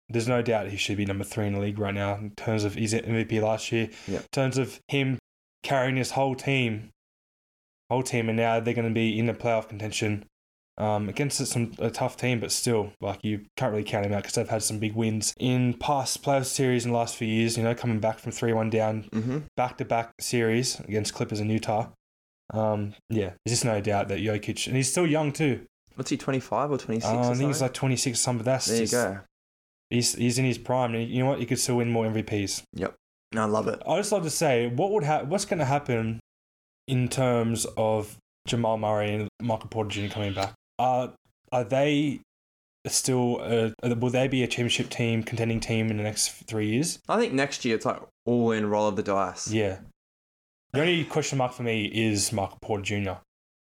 there's 0.09 0.29
no 0.29 0.43
doubt 0.43 0.69
he 0.69 0.77
should 0.77 0.97
be 0.97 1.05
number 1.05 1.25
three 1.25 1.47
in 1.47 1.55
the 1.55 1.61
league 1.61 1.79
right 1.79 1.95
now 1.95 2.15
in 2.15 2.31
terms 2.37 2.65
of 2.65 2.75
his 2.75 2.95
MVP 2.95 3.41
last 3.43 3.73
year. 3.73 3.91
Yeah. 4.07 4.19
In 4.19 4.27
terms 4.33 4.59
of 4.59 4.81
him 4.89 5.19
carrying 5.63 5.97
his 5.97 6.13
whole 6.13 6.35
team, 6.35 6.91
whole 7.91 8.03
team, 8.03 8.29
and 8.29 8.37
now 8.37 8.61
they're 8.61 8.75
going 8.75 8.89
to 8.89 8.95
be 8.95 9.19
in 9.19 9.27
the 9.27 9.35
playoff 9.35 9.69
contention. 9.69 10.25
Um, 10.79 11.11
against 11.11 11.45
some 11.47 11.73
a 11.79 11.91
tough 11.91 12.17
team, 12.17 12.41
but 12.41 12.51
still, 12.51 12.93
like 13.01 13.23
you 13.23 13.43
can't 13.59 13.73
really 13.73 13.85
count 13.85 14.07
him 14.07 14.15
out 14.15 14.23
because 14.23 14.37
they've 14.37 14.49
had 14.49 14.63
some 14.63 14.79
big 14.79 14.95
wins 14.95 15.35
in 15.39 15.75
past 15.75 16.23
playoff 16.23 16.47
series 16.47 16.87
in 16.87 16.93
the 16.93 16.97
last 16.97 17.15
few 17.17 17.29
years. 17.29 17.59
You 17.59 17.63
know, 17.63 17.75
coming 17.75 18.01
back 18.01 18.19
from 18.19 18.33
three 18.33 18.55
one 18.55 18.71
down 18.71 19.05
back 19.55 19.77
to 19.79 19.85
back 19.85 20.13
series 20.19 20.81
against 20.81 21.13
Clippers 21.13 21.41
and 21.41 21.51
Utah. 21.51 21.89
Um, 22.55 22.95
yeah, 23.11 23.33
there's 23.45 23.59
just 23.61 23.65
no 23.67 23.81
doubt 23.83 24.09
that 24.09 24.21
Jokic, 24.21 24.67
and 24.67 24.75
he's 24.77 24.91
still 24.91 25.07
young 25.07 25.31
too. 25.33 25.61
what's 25.95 26.09
he 26.11 26.17
25 26.17 26.71
or 26.71 26.79
26? 26.79 27.05
Uh, 27.07 27.19
I 27.31 27.35
think 27.35 27.49
he's 27.49 27.61
like 27.61 27.75
26 27.75 28.19
or 28.19 28.21
something. 28.21 28.45
That's 28.45 28.67
there 28.67 28.77
you 28.77 28.83
just- 28.83 28.93
go. 28.93 29.21
He's 29.91 30.15
he's 30.15 30.39
in 30.39 30.47
his 30.47 30.57
prime, 30.57 30.95
and 30.95 31.07
you 31.07 31.23
know 31.23 31.29
what? 31.29 31.39
He 31.39 31.45
could 31.45 31.59
still 31.59 31.77
win 31.77 31.91
more 31.91 32.07
MVPs. 32.07 32.63
Yep, 32.73 32.95
no, 33.35 33.43
I 33.43 33.45
love 33.45 33.69
it. 33.69 33.83
I 33.87 33.99
just 33.99 34.11
love 34.11 34.23
to 34.23 34.31
say, 34.31 34.69
what 34.69 34.91
would 34.91 35.05
ha- 35.05 35.25
what's 35.25 35.45
going 35.45 35.59
to 35.59 35.67
happen 35.67 36.19
in 36.89 37.09
terms 37.09 37.67
of 37.77 38.17
Jamal 38.49 38.79
Murray 38.79 39.13
and 39.15 39.29
Michael 39.43 39.69
Porter 39.69 39.91
Jr. 39.91 40.11
coming 40.11 40.33
back? 40.33 40.55
Are 40.79 41.13
are 41.51 41.65
they 41.65 42.21
still? 42.87 43.41
Uh, 43.41 43.71
will 43.95 44.11
they 44.11 44.29
be 44.29 44.43
a 44.43 44.47
championship 44.47 44.91
team, 44.91 45.23
contending 45.23 45.61
team 45.61 45.91
in 45.91 45.97
the 45.97 46.03
next 46.03 46.31
three 46.47 46.69
years? 46.71 46.99
I 47.09 47.19
think 47.19 47.33
next 47.33 47.65
year 47.65 47.77
it's 47.77 47.87
like 47.87 48.01
all 48.25 48.53
in 48.53 48.67
roll 48.67 48.89
of 48.89 48.97
the 48.97 49.03
dice. 49.03 49.51
Yeah. 49.51 49.79
The 50.73 50.81
only 50.81 51.05
question 51.05 51.39
mark 51.39 51.53
for 51.53 51.63
me 51.65 51.85
is 51.85 52.33
Michael 52.33 52.59
Porter 52.63 52.83
Jr. 52.83 53.13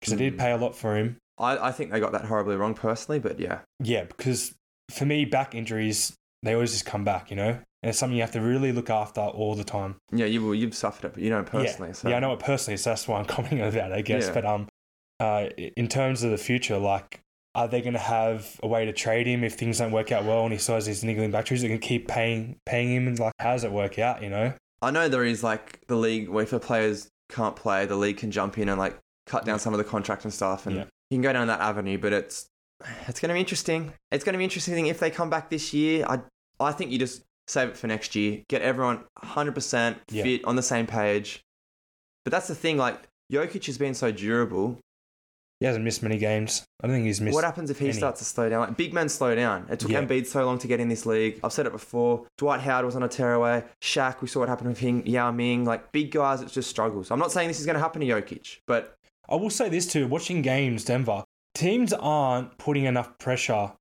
because 0.01 0.13
I 0.13 0.17
did 0.17 0.35
Mm. 0.35 0.39
pay 0.39 0.51
a 0.53 0.57
lot 0.57 0.75
for 0.75 0.97
him. 0.97 1.19
I, 1.39 1.69
I 1.69 1.73
think 1.73 1.93
they 1.93 2.01
got 2.01 2.13
that 2.13 2.25
horribly 2.25 2.57
wrong 2.57 2.75
personally, 2.75 3.21
but 3.21 3.39
yeah. 3.39 3.61
Yeah, 3.81 4.05
because 4.05 4.55
for 4.91 5.05
me, 5.07 5.25
back 5.25 5.55
injuries 5.55 6.15
they 6.43 6.55
always 6.55 6.73
just 6.73 6.85
come 6.87 7.05
back, 7.05 7.31
you 7.31 7.37
know, 7.37 7.49
and 7.49 7.63
it's 7.91 7.99
something 7.99 8.17
you 8.17 8.23
have 8.23 8.33
to 8.33 8.41
really 8.41 8.71
look 8.73 8.91
after 8.91 9.21
all 9.21 9.55
the 9.55 9.65
time. 9.65 9.97
Yeah, 10.13 10.27
you, 10.27 10.53
you've 10.53 10.75
suffered 10.75 11.07
it, 11.07 11.15
but 11.15 11.23
you 11.23 11.31
know 11.31 11.43
personally. 11.43 11.89
yeah, 11.91 11.95
so. 11.95 12.09
yeah, 12.09 12.17
I 12.17 12.21
know 12.21 12.33
it 12.33 12.39
personally, 12.41 12.77
so 12.77 12.91
that's 12.91 13.07
why 13.09 13.19
I'm 13.19 13.25
commenting 13.35 13.63
on 13.63 13.71
that, 13.73 13.93
I 13.93 14.01
guess. 14.03 14.27
Yeah. 14.27 14.35
But 14.35 14.45
um, 14.45 14.69
uh, 15.21 15.49
in 15.77 15.89
terms 15.89 16.23
of 16.23 16.31
the 16.31 16.39
future, 16.39 16.79
like 16.79 17.21
Are 17.55 17.67
they 17.69 17.81
going 17.81 17.95
to 17.95 17.99
have 17.99 18.61
a 18.63 18.67
way 18.69 18.85
to 18.85 18.93
trade 18.93 19.27
him 19.27 19.43
if 19.43 19.55
things 19.55 19.79
don't 19.79 19.91
work 19.93 20.13
out 20.13 20.25
well 20.25 20.45
and 20.45 20.53
he 20.53 20.59
still 20.59 20.75
has 20.75 20.85
these 20.87 21.03
niggling 21.03 21.31
back 21.31 21.45
injuries? 21.47 21.63
They 21.63 21.69
can 21.69 21.79
keep 21.79 22.07
paying 22.09 22.59
paying 22.67 22.93
him 22.95 23.07
and 23.09 23.19
like 23.19 23.33
how 23.41 23.53
does 23.53 23.65
it 23.65 23.73
work 23.73 23.99
out? 23.99 24.23
You 24.23 24.29
know? 24.31 24.53
I 24.83 24.91
know 24.91 25.09
there 25.09 25.25
is 25.25 25.43
like 25.43 25.81
the 25.87 25.97
league 25.97 26.29
where 26.29 26.45
if 26.45 26.51
players 26.63 27.09
can't 27.31 27.57
play, 27.57 27.87
the 27.87 27.97
league 27.97 28.19
can 28.19 28.31
jump 28.31 28.59
in 28.59 28.69
and 28.69 28.79
like 28.79 28.99
cut 29.27 29.45
down 29.47 29.59
some 29.59 29.73
of 29.73 29.79
the 29.79 29.85
contract 29.85 30.25
and 30.25 30.33
stuff, 30.33 30.67
and 30.67 30.77
Yeah. 30.77 30.85
you 31.11 31.17
can 31.17 31.23
go 31.23 31.33
down 31.33 31.47
that 31.49 31.61
avenue. 31.61 31.97
But 31.99 32.13
it's 32.13 32.47
it's 33.09 33.19
going 33.21 33.31
to 33.31 33.35
be 33.35 33.41
interesting. 33.41 33.93
It's 34.13 34.23
going 34.23 34.35
to 34.35 34.39
be 34.39 34.45
interesting 34.45 34.87
if 34.87 34.99
they 35.01 35.11
come 35.11 35.31
back 35.31 35.49
this 35.49 35.73
year. 35.73 36.05
I 36.07 36.21
I 36.61 36.73
think 36.73 36.91
you 36.91 36.99
just 36.99 37.23
save 37.49 37.71
it 37.71 37.77
for 37.79 37.87
next 37.87 38.15
year. 38.15 38.43
Get 38.49 38.61
everyone 38.61 39.05
100% 39.23 39.97
Yeah. 40.11 40.25
fit 40.25 40.45
on 40.45 40.57
the 40.57 40.63
same 40.63 40.87
page. 40.87 41.41
But 42.25 42.33
that's 42.33 42.49
the 42.49 42.55
thing. 42.55 42.77
Like 42.77 43.01
Jokic 43.33 43.65
has 43.67 43.79
been 43.79 43.95
so 43.95 44.13
durable. 44.13 44.79
He 45.61 45.65
hasn't 45.67 45.85
missed 45.85 46.03
many 46.03 46.19
games. 46.19 46.65
I 46.83 46.87
don't 46.87 46.97
think 46.97 47.07
he's 47.07 47.21
missed. 47.21 47.35
What 47.35 47.45
happens 47.45 47.71
if 47.71 47.79
he 47.79 47.87
any. 47.87 47.95
starts 47.95 48.19
to 48.19 48.27
slow 48.27 48.49
down? 48.51 48.61
Like 48.61 48.77
big 48.77 48.93
men 48.93 49.09
slow 49.09 49.35
down. 49.35 49.67
It 49.71 49.81
took 49.81 49.91
Yeah. 49.91 50.03
Embiid 50.03 50.27
so 50.27 50.45
long 50.45 50.59
to 50.59 50.67
get 50.67 50.81
in 50.81 50.89
this 50.89 51.07
league. 51.07 51.41
I've 51.43 51.53
said 51.53 51.65
it 51.67 51.73
before. 51.73 52.27
Dwight 52.37 52.61
Howard 52.61 52.85
was 52.85 52.95
on 52.95 53.03
a 53.03 53.09
tearaway. 53.09 53.65
Shaq, 53.81 54.21
we 54.21 54.29
saw 54.29 54.41
what 54.41 54.51
happened 54.51 54.69
with 54.69 54.81
him. 54.81 55.03
Yao 55.07 55.31
Ming, 55.33 55.65
like 55.65 55.93
big 55.93 56.11
guys, 56.11 56.43
it's 56.43 56.53
just 56.53 56.69
struggles. 56.69 57.11
I'm 57.11 57.19
not 57.19 57.33
saying 57.33 57.49
this 57.49 57.59
is 57.59 57.65
going 57.65 57.75
to 57.77 57.81
happen 57.81 58.03
to 58.03 58.07
Jokic, 58.07 58.59
but 58.67 58.97
I 59.29 59.37
will 59.37 59.49
say 59.51 59.71
this 59.71 59.87
too: 59.87 60.07
watching 60.07 60.43
games, 60.43 60.85
Denver 60.85 61.25
teams 61.55 61.95
aren't 61.95 62.59
putting 62.59 62.85
enough 62.85 63.17
pressure 63.19 63.73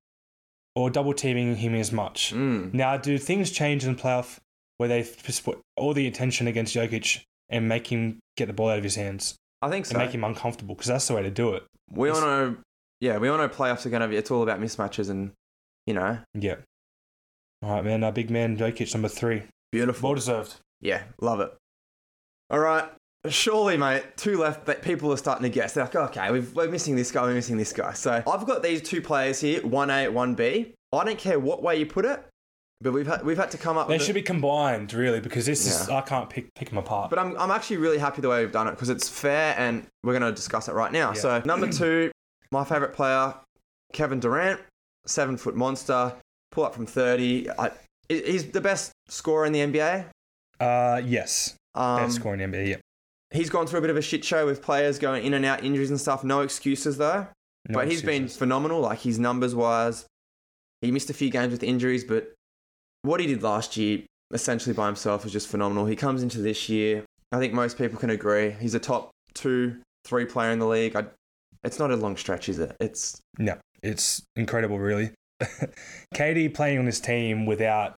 or 0.76 0.90
double 0.90 1.14
teaming 1.14 1.58
him 1.58 1.76
as 1.76 1.92
much. 1.92 2.34
mm, 2.34 2.74
Now, 2.74 2.96
do 2.96 3.18
things 3.18 3.52
change 3.52 3.84
in 3.86 3.96
the 3.96 4.02
playoff 4.02 4.40
where 4.78 4.88
they 4.88 5.04
put 5.44 5.60
all 5.76 5.94
the 5.94 6.08
attention 6.08 6.48
against 6.48 6.74
Jokic 6.76 7.24
and 7.50 7.68
make 7.68 7.88
him 7.88 8.20
get 8.38 8.46
the 8.48 8.54
ball 8.54 8.70
out 8.70 8.78
of 8.78 8.84
his 8.84 8.96
hands 8.96 9.36
I 9.62 9.70
think 9.70 9.86
and 9.86 9.94
so. 9.94 9.98
make 9.98 10.12
him 10.12 10.24
uncomfortable? 10.24 10.76
Because 10.76 10.88
that's 10.88 11.08
the 11.08 11.14
way 11.16 11.24
to 11.24 11.32
do 11.32 11.54
it. 11.54 11.64
we 11.92 12.10
all 12.10 12.22
know, 12.22 12.58
yeah, 13.00 13.18
we 13.18 13.28
all 13.30 13.38
know 13.38 13.50
playoffs 13.50 13.86
are 13.86 13.90
going 13.90 14.02
to 14.02 14.08
be. 14.08 14.16
It's 14.18 14.32
all 14.32 14.44
about 14.44 14.60
mismatches, 14.60 15.10
and 15.10 15.32
you 15.86 15.94
know, 15.94 16.20
Yeah. 16.34 16.56
All 17.64 17.72
right, 17.72 17.84
man. 17.84 18.04
Our 18.04 18.12
big 18.12 18.30
man 18.30 18.58
Jokic, 18.58 18.94
number 18.94 19.08
three. 19.08 19.44
beautiful. 19.72 20.10
Well 20.10 20.16
deserved. 20.16 20.56
Yeah, 20.82 21.04
love 21.22 21.40
it. 21.40 21.52
All 22.50 22.60
right. 22.60 22.86
Surely, 23.28 23.76
mate, 23.76 24.04
two 24.18 24.38
left, 24.38 24.66
but 24.66 24.84
people 24.84 25.12
are 25.12 25.18
starting 25.18 25.44
to 25.44 25.50
guess. 25.50 25.74
They're 25.74 25.86
like, 25.86 25.96
okay, 25.96 26.32
we've, 26.32 26.54
we're 26.56 26.70
missing 26.70 26.96
this 26.96 27.12
guy, 27.12 27.24
we're 27.24 27.34
missing 27.34 27.58
this 27.58 27.74
guy. 27.74 27.94
So 27.94 28.22
I've 28.28 28.46
got 28.46 28.62
these 28.62 28.84
two 28.84 29.02
players 29.02 29.40
here, 29.42 29.62
1A, 29.62 30.14
1B. 30.14 30.74
I 30.94 31.04
don't 31.04 31.18
care 31.18 31.40
what 31.40 31.64
way 31.64 31.78
you 31.78 31.88
put 31.88 32.06
it, 32.06 32.24
but 32.82 32.92
we've 32.92 33.08
had, 33.08 33.24
we've 33.26 33.38
had 33.38 33.52
to 33.52 33.58
come 33.58 33.78
up 33.78 33.88
with. 33.88 33.98
They 33.98 34.04
should 34.04 34.16
it. 34.16 34.20
be 34.20 34.24
combined, 34.24 34.94
really, 34.94 35.20
because 35.20 35.46
this 35.46 35.66
is 35.66 35.90
I 35.90 36.02
can't 36.02 36.30
pick 36.30 36.54
pick 36.56 36.70
them 36.70 36.78
apart. 36.78 37.10
But 37.10 37.20
I'm, 37.20 37.38
I'm 37.38 37.52
actually 37.52 37.78
really 37.78 37.98
happy 37.98 38.22
the 38.22 38.30
way 38.30 38.42
we've 38.44 38.52
done 38.52 38.68
it 38.68 38.72
because 38.72 38.90
it's 38.90 39.08
fair 39.08 39.56
and 39.58 39.88
we're 40.04 40.18
going 40.18 40.30
to 40.30 40.36
discuss 40.36 40.68
it 40.68 40.74
right 40.74 40.92
now. 40.92 41.10
Yeah. 41.14 41.20
So, 41.22 41.42
number 41.46 41.72
two, 41.72 42.12
my 42.52 42.64
favourite 42.64 42.94
player, 42.94 43.34
Kevin 43.94 44.20
Durant, 44.20 44.60
seven 45.06 45.38
foot 45.38 45.56
monster, 45.56 46.14
pull 46.52 46.66
up 46.66 46.74
from 46.76 46.86
30. 46.86 47.50
I, 47.58 47.72
he's 48.10 48.52
the 48.52 48.62
best 48.62 48.92
scorer 49.08 49.46
in 49.46 49.54
the 49.54 49.60
NBA. 49.60 50.06
uh, 50.60 51.02
yes, 51.06 51.56
Um, 51.76 51.98
best 52.02 52.16
scorer 52.16 52.36
in 52.36 52.52
the 52.52 52.58
NBA. 52.58 52.68
Yeah. 52.68 52.76
He's 53.32 53.50
gone 53.50 53.68
through 53.68 53.80
a 53.80 53.82
bit 53.82 53.90
of 53.90 53.98
a 53.98 54.02
shit 54.02 54.24
show 54.24 54.46
with 54.46 54.62
players 54.62 55.00
going 55.00 55.26
in 55.26 55.34
and 55.34 55.44
out, 55.46 55.64
injuries 55.64 55.90
and 55.90 56.00
stuff. 56.00 56.24
No 56.24 56.42
excuses 56.42 56.98
though. 56.98 57.28
No 57.68 57.74
but 57.80 57.88
he's 57.88 58.04
been 58.04 58.28
phenomenal, 58.28 58.80
like 58.82 59.00
his 59.00 59.18
numbers 59.18 59.56
wise. 59.56 60.06
He 60.82 60.92
missed 60.92 61.10
a 61.10 61.14
few 61.14 61.32
games 61.32 61.52
with 61.52 61.64
injuries, 61.64 62.04
but 62.04 62.35
what 63.06 63.20
he 63.20 63.28
did 63.28 63.44
last 63.44 63.78
year, 63.78 64.02
essentially 64.34 64.74
by 64.74 64.88
himself, 64.88 65.24
was 65.24 65.34
just 65.34 65.48
phenomenal. 65.48 65.86
He 65.86 65.96
comes 65.96 66.24
into 66.24 66.40
this 66.40 66.70
year. 66.70 67.06
I 67.32 67.40
think 67.40 67.54
most 67.54 67.78
people 67.78 68.00
can 68.00 68.10
agree. 68.10 68.52
He's 68.52 68.76
a 68.76 68.80
top 68.80 69.12
two, 69.34 69.78
three 70.06 70.26
player 70.26 70.52
in 70.52 70.60
the 70.60 70.68
league. 70.68 70.96
I, 70.96 71.06
it's 71.64 71.80
not 71.80 71.92
a 71.92 71.96
long 71.96 72.18
stretch, 72.18 72.50
is 72.50 72.60
it? 72.60 72.76
It's 72.80 73.20
No, 73.40 73.58
it's 73.82 74.24
incredible, 74.36 74.80
really. 74.80 75.12
KD 76.16 76.54
playing 76.54 76.80
on 76.80 76.86
this 76.86 77.00
team 77.00 77.46
without 77.46 77.96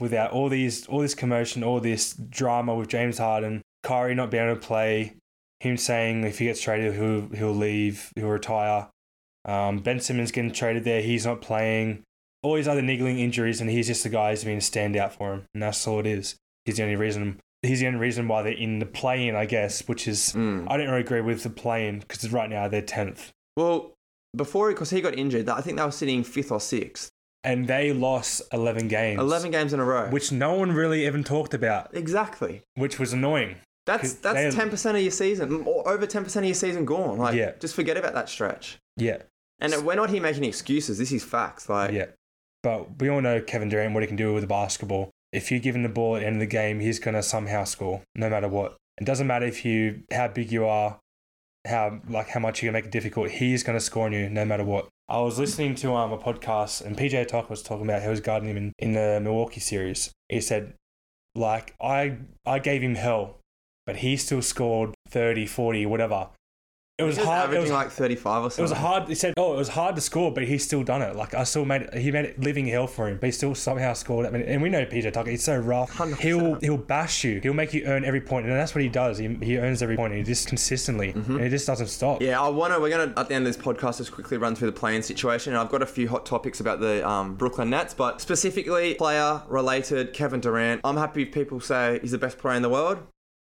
without 0.00 0.32
all 0.32 0.48
these 0.48 0.86
all 0.86 1.00
this 1.00 1.14
commotion, 1.14 1.62
all 1.62 1.80
this 1.80 2.14
drama 2.14 2.74
with 2.74 2.88
James 2.88 3.18
Harden, 3.18 3.62
Kyrie 3.82 4.14
not 4.14 4.30
being 4.30 4.44
able 4.44 4.56
to 4.56 4.66
play, 4.66 5.14
him 5.60 5.76
saying 5.76 6.24
if 6.24 6.38
he 6.38 6.46
gets 6.46 6.60
traded, 6.60 6.94
he'll 6.94 7.28
he'll 7.28 7.54
leave, 7.54 8.10
he'll 8.16 8.28
retire. 8.28 8.88
Um, 9.44 9.78
Ben 9.78 10.00
Simmons 10.00 10.32
getting 10.32 10.52
traded 10.52 10.84
there, 10.84 11.02
he's 11.02 11.26
not 11.26 11.40
playing. 11.40 12.02
All 12.42 12.54
these 12.54 12.68
other 12.68 12.82
niggling 12.82 13.18
injuries, 13.18 13.60
and 13.60 13.68
he's 13.68 13.86
just 13.86 14.02
the 14.02 14.08
guy 14.08 14.30
who's 14.30 14.44
been 14.44 14.56
a 14.56 14.60
standout 14.60 15.12
for 15.12 15.34
him, 15.34 15.44
and 15.52 15.62
that's 15.62 15.86
all 15.86 16.00
it 16.00 16.06
is. 16.06 16.36
He's 16.64 16.76
the 16.76 16.84
only 16.84 16.96
reason. 16.96 17.40
He's 17.62 17.80
the 17.80 17.86
only 17.86 17.98
reason 18.00 18.26
why 18.28 18.42
they're 18.42 18.52
in 18.52 18.78
the 18.78 18.86
play-in, 18.86 19.36
I 19.36 19.44
guess, 19.44 19.86
which 19.86 20.08
is 20.08 20.32
mm. 20.34 20.66
I 20.70 20.78
don't 20.78 20.88
really 20.88 21.00
agree 21.00 21.20
with 21.20 21.42
the 21.42 21.50
play-in 21.50 21.98
because 22.00 22.32
right 22.32 22.48
now 22.48 22.68
they're 22.68 22.80
tenth. 22.82 23.32
well 23.56 23.92
before 24.36 24.70
because 24.70 24.90
he 24.90 25.00
got 25.00 25.18
injured. 25.18 25.48
I 25.48 25.60
think 25.60 25.76
they 25.76 25.84
were 25.84 25.90
sitting 25.90 26.22
fifth 26.24 26.52
or 26.52 26.60
sixth, 26.60 27.10
and 27.44 27.66
they 27.66 27.92
lost 27.92 28.42
11 28.52 28.88
games. 28.88 29.20
eleven 29.20 29.50
games 29.50 29.72
in 29.74 29.80
a 29.80 29.84
row. 29.84 30.08
Which 30.08 30.32
no 30.32 30.54
one 30.54 30.72
really 30.72 31.04
even 31.06 31.24
talked 31.24 31.52
about, 31.52 31.90
exactly. 31.94 32.62
which 32.76 32.98
was 32.98 33.12
annoying. 33.12 33.56
That's 33.86 34.14
that's 34.14 34.54
ten 34.54 34.70
percent 34.70 34.96
of 34.96 35.02
your 35.02 35.10
season, 35.10 35.64
or 35.66 35.86
over 35.88 36.06
ten 36.06 36.22
percent 36.24 36.44
of 36.44 36.48
your 36.48 36.54
season 36.54 36.84
gone. 36.84 37.18
Like, 37.18 37.34
Yeah. 37.34 37.52
just 37.60 37.74
forget 37.74 37.96
about 37.96 38.14
that 38.14 38.28
stretch. 38.28 38.78
Yeah, 38.96 39.18
And 39.58 39.74
we're 39.84 39.96
not 39.96 40.10
here 40.10 40.22
making 40.22 40.44
excuses. 40.44 40.98
This 40.98 41.10
is 41.12 41.24
facts. 41.24 41.68
Like, 41.68 41.92
yeah. 41.92 42.06
But 42.62 43.00
we 43.00 43.08
all 43.08 43.20
know 43.20 43.40
Kevin 43.40 43.68
Durant, 43.68 43.94
what 43.94 44.02
he 44.02 44.06
can 44.06 44.16
do 44.16 44.32
with 44.34 44.42
the 44.42 44.46
basketball. 44.48 45.10
If 45.32 45.50
you 45.50 45.60
give 45.60 45.76
him 45.76 45.82
the 45.82 45.88
ball 45.88 46.16
at 46.16 46.20
the 46.20 46.26
end 46.26 46.36
of 46.36 46.40
the 46.40 46.46
game, 46.46 46.80
he's 46.80 46.98
going 46.98 47.14
to 47.14 47.22
somehow 47.22 47.64
score, 47.64 48.02
no 48.14 48.28
matter 48.28 48.48
what. 48.48 48.76
It 48.98 49.04
doesn't 49.04 49.26
matter 49.26 49.46
if 49.46 49.64
you 49.64 50.02
how 50.12 50.28
big 50.28 50.52
you 50.52 50.66
are, 50.66 50.98
how 51.66 52.00
like 52.08 52.28
how 52.28 52.40
much 52.40 52.62
you 52.62 52.66
can 52.66 52.74
make 52.74 52.86
it 52.86 52.90
difficult. 52.90 53.30
He's 53.30 53.62
going 53.62 53.78
to 53.78 53.84
score 53.84 54.06
on 54.06 54.12
you, 54.12 54.28
no 54.28 54.44
matter 54.44 54.64
what. 54.64 54.88
I 55.08 55.20
was 55.20 55.38
listening 55.38 55.74
to 55.76 55.94
um, 55.94 56.12
a 56.12 56.18
podcast, 56.18 56.84
and 56.84 56.96
PJ 56.96 57.28
Tucker 57.28 57.48
was 57.48 57.62
talking 57.62 57.86
about 57.86 58.00
how 58.00 58.06
he 58.06 58.10
was 58.10 58.20
guarding 58.20 58.48
him 58.48 58.56
in, 58.56 58.72
in 58.78 58.92
the 58.92 59.20
Milwaukee 59.20 59.60
series. 59.60 60.12
He 60.28 60.40
said, 60.40 60.74
like, 61.34 61.74
I 61.80 62.18
I 62.44 62.58
gave 62.58 62.82
him 62.82 62.94
hell, 62.94 63.38
but 63.86 63.96
he 63.96 64.16
still 64.16 64.42
scored 64.42 64.94
30, 65.08 65.46
40, 65.46 65.86
whatever. 65.86 66.28
It 67.00 67.04
was 67.04 67.16
he 67.16 67.24
hard. 67.24 67.52
It 67.52 67.60
was, 67.60 67.70
like 67.70 67.90
thirty-five 67.90 68.44
or 68.44 68.50
something. 68.50 68.62
it 68.62 68.68
was 68.68 68.78
hard. 68.78 69.08
He 69.08 69.14
said, 69.14 69.34
"Oh, 69.36 69.54
it 69.54 69.56
was 69.56 69.68
hard 69.68 69.94
to 69.96 70.00
score, 70.00 70.32
but 70.32 70.44
he's 70.44 70.64
still 70.64 70.82
done 70.82 71.02
it. 71.02 71.16
Like 71.16 71.34
I 71.34 71.44
still 71.44 71.64
made 71.64 71.82
it. 71.82 71.94
He 71.94 72.10
made 72.10 72.24
it 72.26 72.40
living 72.40 72.66
hell 72.66 72.86
for 72.86 73.08
him, 73.08 73.18
but 73.18 73.26
he 73.26 73.32
still 73.32 73.54
somehow 73.54 73.94
scored. 73.94 74.26
I 74.26 74.30
mean, 74.30 74.42
and 74.42 74.62
we 74.62 74.68
know 74.68 74.84
PJ 74.84 75.12
Tucker. 75.12 75.30
He's 75.30 75.44
so 75.44 75.56
rough. 75.56 75.96
100%. 75.96 76.18
He'll 76.18 76.54
he'll 76.56 76.76
bash 76.76 77.24
you. 77.24 77.40
He'll 77.40 77.54
make 77.54 77.72
you 77.72 77.84
earn 77.84 78.04
every 78.04 78.20
point, 78.20 78.46
and 78.46 78.54
that's 78.54 78.74
what 78.74 78.82
he 78.82 78.88
does. 78.88 79.18
He, 79.18 79.34
he 79.42 79.58
earns 79.58 79.82
every 79.82 79.96
point. 79.96 80.12
And 80.12 80.18
he 80.18 80.24
just 80.24 80.48
consistently, 80.48 81.10
and 81.10 81.40
he 81.40 81.48
just 81.48 81.66
doesn't 81.66 81.88
stop. 81.88 82.16
Mm-hmm. 82.16 82.24
Yeah, 82.24 82.40
I 82.40 82.48
want 82.48 82.74
to. 82.74 82.80
We're 82.80 82.90
gonna 82.90 83.12
at 83.16 83.28
the 83.28 83.34
end 83.34 83.46
of 83.46 83.54
this 83.54 83.62
podcast 83.62 83.98
just 83.98 84.12
quickly 84.12 84.36
run 84.36 84.54
through 84.54 84.70
the 84.70 84.78
playing 84.78 85.02
situation. 85.02 85.52
And 85.52 85.60
I've 85.60 85.70
got 85.70 85.82
a 85.82 85.86
few 85.86 86.08
hot 86.08 86.26
topics 86.26 86.60
about 86.60 86.80
the 86.80 87.06
um, 87.08 87.34
Brooklyn 87.34 87.70
Nets, 87.70 87.94
but 87.94 88.20
specifically 88.20 88.94
player 88.94 89.42
related. 89.48 90.12
Kevin 90.12 90.40
Durant. 90.40 90.80
I'm 90.84 90.96
happy 90.96 91.22
if 91.22 91.32
people 91.32 91.60
say 91.60 91.98
he's 92.02 92.10
the 92.10 92.18
best 92.18 92.38
player 92.38 92.56
in 92.56 92.62
the 92.62 92.68
world, 92.68 92.98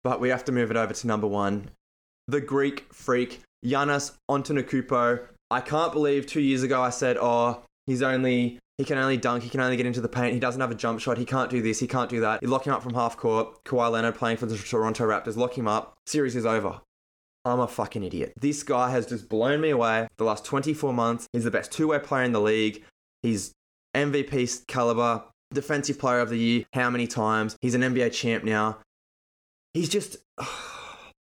but 0.04 0.20
we 0.20 0.30
have 0.30 0.46
to 0.46 0.52
move 0.52 0.72
it 0.72 0.78
over 0.78 0.94
to 0.94 1.08
number 1.08 1.28
one, 1.28 1.72
the 2.30 2.42
Greek 2.42 2.86
freak 2.94 3.42
Giannis 3.66 4.14
Antetokounmpo. 4.30 5.22
I 5.52 5.62
can't 5.62 5.92
believe 5.92 6.28
two 6.28 6.42
years 6.42 6.64
ago 6.64 6.82
I 6.82 6.92
said, 6.92 7.18
oh, 7.20 7.64
he's 7.88 8.02
only 8.02 8.60
he 8.78 8.86
can 8.86 8.98
only 8.98 9.18
dunk, 9.18 9.44
he 9.44 9.50
can 9.50 9.60
only 9.60 9.76
get 9.76 9.86
into 9.86 10.00
the 10.00 10.08
paint, 10.08 10.34
he 10.34 10.40
doesn't 10.40 10.62
have 10.62 10.72
a 10.72 10.76
jump 10.76 11.02
shot, 11.02 11.18
he 11.18 11.26
can't 11.26 11.50
do 11.50 11.62
this, 11.62 11.80
he 11.80 11.88
can't 11.88 12.10
do 12.10 12.22
that. 12.22 12.42
You 12.42 12.48
lock 12.48 12.66
him 12.66 12.74
up 12.74 12.82
from 12.82 12.94
half 12.94 13.18
court. 13.18 13.62
Kawhi 13.66 13.92
Leonard 13.92 14.16
playing 14.16 14.38
for 14.38 14.46
the 14.46 14.58
Toronto 14.58 15.06
Raptors, 15.06 15.36
lock 15.36 15.58
him 15.58 15.68
up. 15.68 15.98
Series 16.06 16.36
is 16.36 16.46
over. 16.46 16.80
I'm 17.44 17.60
a 17.60 17.68
fucking 17.68 18.04
idiot. 18.04 18.34
This 18.40 18.64
guy 18.64 18.92
has 18.92 19.06
just 19.06 19.28
blown 19.28 19.60
me 19.60 19.72
away 19.72 20.08
the 20.18 20.24
last 20.24 20.46
24 20.46 20.94
months. 20.94 21.28
He's 21.34 21.44
the 21.44 21.52
best 21.52 21.72
two 21.72 21.90
way 21.90 22.00
player 22.00 22.24
in 22.24 22.32
the 22.32 22.40
league. 22.40 22.84
He's 23.22 23.52
MVP 23.96 24.68
caliber, 24.68 25.24
defensive 25.54 26.00
player 26.00 26.20
of 26.20 26.30
the 26.30 26.38
year, 26.38 26.66
how 26.74 26.90
many 26.90 27.08
times? 27.08 27.58
He's 27.62 27.76
an 27.76 27.82
NBA 27.82 28.14
champ 28.14 28.44
now. 28.44 28.78
He's 29.74 29.90
just, 29.90 30.18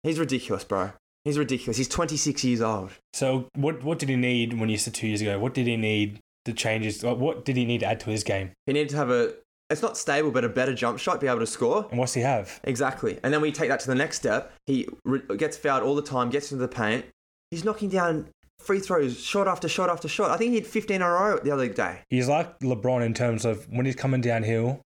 he's 0.03 0.19
ridiculous, 0.19 0.63
bro. 0.63 0.91
He's 1.23 1.37
ridiculous. 1.37 1.77
He's 1.77 1.87
26 1.87 2.43
years 2.43 2.61
old. 2.61 2.91
So 3.13 3.47
what 3.55 3.83
what 3.83 3.99
did 3.99 4.09
he 4.09 4.15
need 4.15 4.59
when 4.59 4.69
you 4.69 4.77
said 4.77 4.93
two 4.93 5.07
years 5.07 5.21
ago? 5.21 5.37
What 5.39 5.53
did 5.53 5.67
he 5.67 5.77
need 5.77 6.19
to 6.45 6.53
change 6.53 6.83
his? 6.85 7.03
like, 7.03 7.17
What 7.17 7.45
did 7.45 7.55
he 7.57 7.65
need 7.65 7.81
to 7.81 7.85
add 7.85 7.99
to 8.01 8.09
his 8.09 8.23
game? 8.23 8.51
He 8.65 8.73
needed 8.73 8.89
to 8.89 8.97
have 8.97 9.11
a, 9.11 9.33
it's 9.69 9.81
not 9.83 9.97
stable, 9.97 10.31
but 10.31 10.43
a 10.43 10.49
better 10.49 10.73
jump 10.73 10.97
shot, 10.99 11.21
be 11.21 11.27
able 11.27 11.39
to 11.39 11.47
score. 11.47 11.87
And 11.91 11.99
what's 11.99 12.13
he 12.15 12.21
have? 12.21 12.59
Exactly. 12.63 13.19
And 13.23 13.31
then 13.33 13.41
we 13.41 13.51
take 13.51 13.69
that 13.69 13.79
to 13.81 13.87
the 13.87 13.95
next 13.95 14.17
step. 14.17 14.51
He 14.65 14.87
re- 15.05 15.21
gets 15.37 15.55
fouled 15.57 15.83
all 15.83 15.95
the 15.95 16.01
time, 16.01 16.29
gets 16.31 16.51
into 16.51 16.61
the 16.61 16.67
paint. 16.67 17.05
He's 17.51 17.63
knocking 17.63 17.89
down 17.89 18.27
free 18.59 18.79
throws, 18.79 19.19
shot 19.23 19.47
after 19.47 19.67
shot 19.67 19.89
after 19.89 20.07
shot. 20.07 20.31
I 20.31 20.37
think 20.37 20.49
he 20.49 20.55
had 20.55 20.67
15 20.67 20.95
in 20.95 21.01
a 21.01 21.09
row 21.09 21.39
the 21.43 21.51
other 21.51 21.67
day. 21.67 21.99
He's 22.09 22.27
like 22.27 22.59
LeBron 22.59 23.05
in 23.05 23.13
terms 23.13 23.45
of 23.45 23.67
when 23.69 23.85
he's 23.85 23.95
coming 23.95 24.21
downhill, 24.21 24.81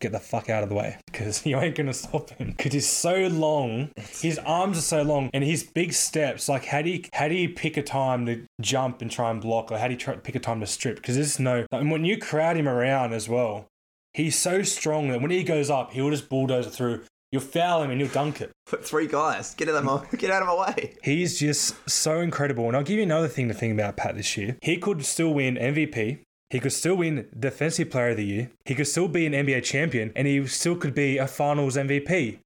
get 0.00 0.12
the 0.12 0.18
fuck 0.18 0.48
out 0.48 0.62
of 0.62 0.68
the 0.68 0.74
way 0.74 0.96
because 1.06 1.44
you 1.46 1.58
ain't 1.58 1.74
gonna 1.74 1.92
stop 1.92 2.30
him 2.30 2.54
because 2.56 2.72
he's 2.72 2.88
so 2.88 3.26
long. 3.28 3.90
His 3.96 4.38
arms 4.40 4.78
are 4.78 4.82
so 4.82 5.02
long 5.02 5.30
and 5.32 5.44
his 5.44 5.62
big 5.62 5.92
steps. 5.92 6.48
Like, 6.48 6.66
how 6.66 6.82
do 6.82 6.90
you 6.90 7.02
how 7.12 7.28
do 7.28 7.34
you 7.34 7.48
pick 7.48 7.76
a 7.76 7.82
time 7.82 8.26
to 8.26 8.44
jump 8.60 9.02
and 9.02 9.10
try 9.10 9.30
and 9.30 9.40
block, 9.40 9.70
or 9.72 9.78
how 9.78 9.88
do 9.88 9.94
you 9.94 9.98
try 9.98 10.16
pick 10.16 10.34
a 10.34 10.40
time 10.40 10.60
to 10.60 10.66
strip? 10.66 10.96
Because 10.96 11.16
there's 11.16 11.38
no. 11.38 11.66
And 11.72 11.90
when 11.90 12.04
you 12.04 12.18
crowd 12.18 12.56
him 12.56 12.68
around 12.68 13.12
as 13.12 13.28
well, 13.28 13.66
he's 14.14 14.36
so 14.36 14.62
strong 14.62 15.08
that 15.08 15.20
when 15.20 15.30
he 15.30 15.42
goes 15.42 15.70
up, 15.70 15.92
he'll 15.92 16.10
just 16.10 16.28
bulldoze 16.28 16.66
it 16.66 16.70
through. 16.70 17.04
You'll 17.30 17.42
foul 17.42 17.82
him 17.82 17.90
and 17.90 18.00
you'll 18.00 18.08
dunk 18.08 18.40
it. 18.40 18.50
Put 18.66 18.84
three 18.86 19.06
guys. 19.06 19.54
Get 19.54 19.68
out 19.68 19.76
of 19.76 19.84
my 19.84 20.02
get 20.16 20.30
out 20.30 20.42
of 20.42 20.48
my 20.48 20.72
way. 20.72 20.94
He's 21.02 21.38
just 21.38 21.74
so 21.88 22.20
incredible. 22.20 22.66
And 22.66 22.76
I'll 22.76 22.82
give 22.82 22.96
you 22.96 23.02
another 23.02 23.28
thing 23.28 23.48
to 23.48 23.54
think 23.54 23.74
about 23.74 23.96
Pat 23.96 24.16
this 24.16 24.36
year. 24.36 24.56
He 24.62 24.78
could 24.78 25.04
still 25.04 25.34
win 25.34 25.56
MVP. 25.56 26.20
He 26.50 26.60
could 26.60 26.72
still 26.72 26.96
win 26.96 27.28
Defensive 27.38 27.90
Player 27.90 28.10
of 28.10 28.16
the 28.16 28.24
Year. 28.24 28.50
He 28.64 28.74
could 28.74 28.86
still 28.86 29.08
be 29.08 29.26
an 29.26 29.32
NBA 29.32 29.64
champion, 29.64 30.12
and 30.16 30.26
he 30.26 30.46
still 30.46 30.76
could 30.76 30.94
be 30.94 31.18
a 31.18 31.26
Finals 31.26 31.76
MVP. 31.76 32.38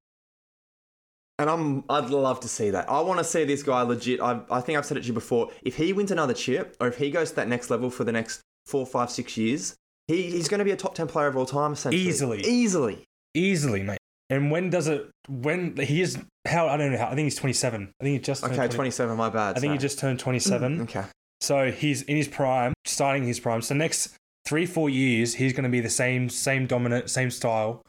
And 1.39 1.49
I'm 1.49 1.85
I'd 1.89 2.11
love 2.11 2.41
to 2.41 2.49
see 2.49 2.71
that. 2.71 2.89
I 2.91 3.01
want 3.01 3.19
to 3.19 3.25
see 3.25 3.45
this 3.45 3.63
guy 3.63 3.83
legit. 3.83 4.21
I 4.21 4.41
I 4.51 4.61
think 4.61 4.79
I've 4.79 4.87
said 4.87 4.97
it 4.97 5.03
to 5.03 5.07
you 5.09 5.13
before. 5.13 5.51
If 5.63 5.77
he 5.77 5.93
wins 5.93 6.11
another 6.11 6.35
chip, 6.35 6.77
or 6.81 6.89
if 6.89 6.99
he 6.99 7.11
goes 7.11 7.31
to 7.31 7.37
that 7.37 7.49
next 7.49 7.71
level 7.71 7.91
for 7.91 8.05
the 8.05 8.13
next 8.13 8.41
four, 8.67 8.87
five, 8.87 9.11
six 9.11 9.37
years, 9.37 9.75
he, 10.09 10.31
he's 10.31 10.49
going 10.49 10.59
to 10.59 10.65
be 10.65 10.71
a 10.73 10.77
top 10.77 10.95
ten 10.95 11.07
player 11.07 11.29
of 11.29 11.37
all 11.37 11.47
time. 11.47 11.73
Essentially, 11.73 12.03
Easily. 12.03 12.41
easily. 12.43 13.05
Easily, 13.35 13.83
mate. 13.83 13.99
And 14.31 14.51
when 14.51 14.71
does 14.71 14.89
it? 14.89 15.09
When 15.29 15.77
he 15.77 16.01
is 16.01 16.19
how? 16.47 16.69
I 16.69 16.77
don't 16.77 16.93
know 16.93 16.99
how. 16.99 17.07
I 17.07 17.15
think 17.15 17.27
he's 17.27 17.37
27. 17.37 17.93
I 18.01 18.05
think 18.05 18.13
he 18.13 18.19
just 18.19 18.43
turned 18.43 18.55
Okay, 18.55 18.63
20 18.63 18.75
27. 18.75 19.17
My 19.17 19.29
bad. 19.31 19.57
I 19.57 19.61
think 19.61 19.73
he 19.73 19.79
just 19.79 19.99
turned 19.99 20.19
27. 20.19 20.79
Mm, 20.79 20.83
okay. 20.83 21.05
So 21.43 21.72
he's 21.72 22.03
in 22.03 22.16
his 22.16 22.28
prime, 22.28 22.72
starting 22.84 23.24
his 23.24 23.40
prime. 23.40 23.62
So 23.62 23.74
next 23.74 24.14
three, 24.47 24.64
four 24.64 24.88
years, 24.88 25.34
he's 25.34 25.53
going 25.53 25.64
to 25.64 25.68
be 25.68 25.80
the 25.80 25.90
same, 25.90 26.28
same 26.28 26.68
dominant, 26.68 27.11
same 27.11 27.32
style. 27.32 27.82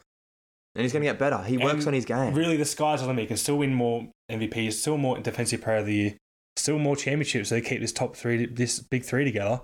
And 0.74 0.82
he's 0.82 0.92
going 0.92 1.04
to 1.04 1.08
get 1.08 1.20
better. 1.20 1.40
He 1.44 1.56
works 1.56 1.86
on 1.86 1.92
his 1.92 2.04
game. 2.04 2.34
Really, 2.34 2.56
the 2.56 2.64
sky's 2.64 3.00
the 3.00 3.06
limit. 3.06 3.22
He 3.22 3.26
can 3.28 3.36
still 3.36 3.58
win 3.58 3.72
more 3.72 4.08
MVPs, 4.28 4.72
still 4.72 4.98
more 4.98 5.20
Defensive 5.20 5.62
Player 5.62 5.76
of 5.76 5.86
the 5.86 5.94
Year, 5.94 6.14
still 6.56 6.80
more 6.80 6.96
championships. 6.96 7.50
So 7.50 7.54
they 7.54 7.60
keep 7.60 7.80
this 7.80 7.92
top 7.92 8.16
three, 8.16 8.44
this 8.46 8.80
big 8.80 9.04
three 9.04 9.24
together. 9.24 9.60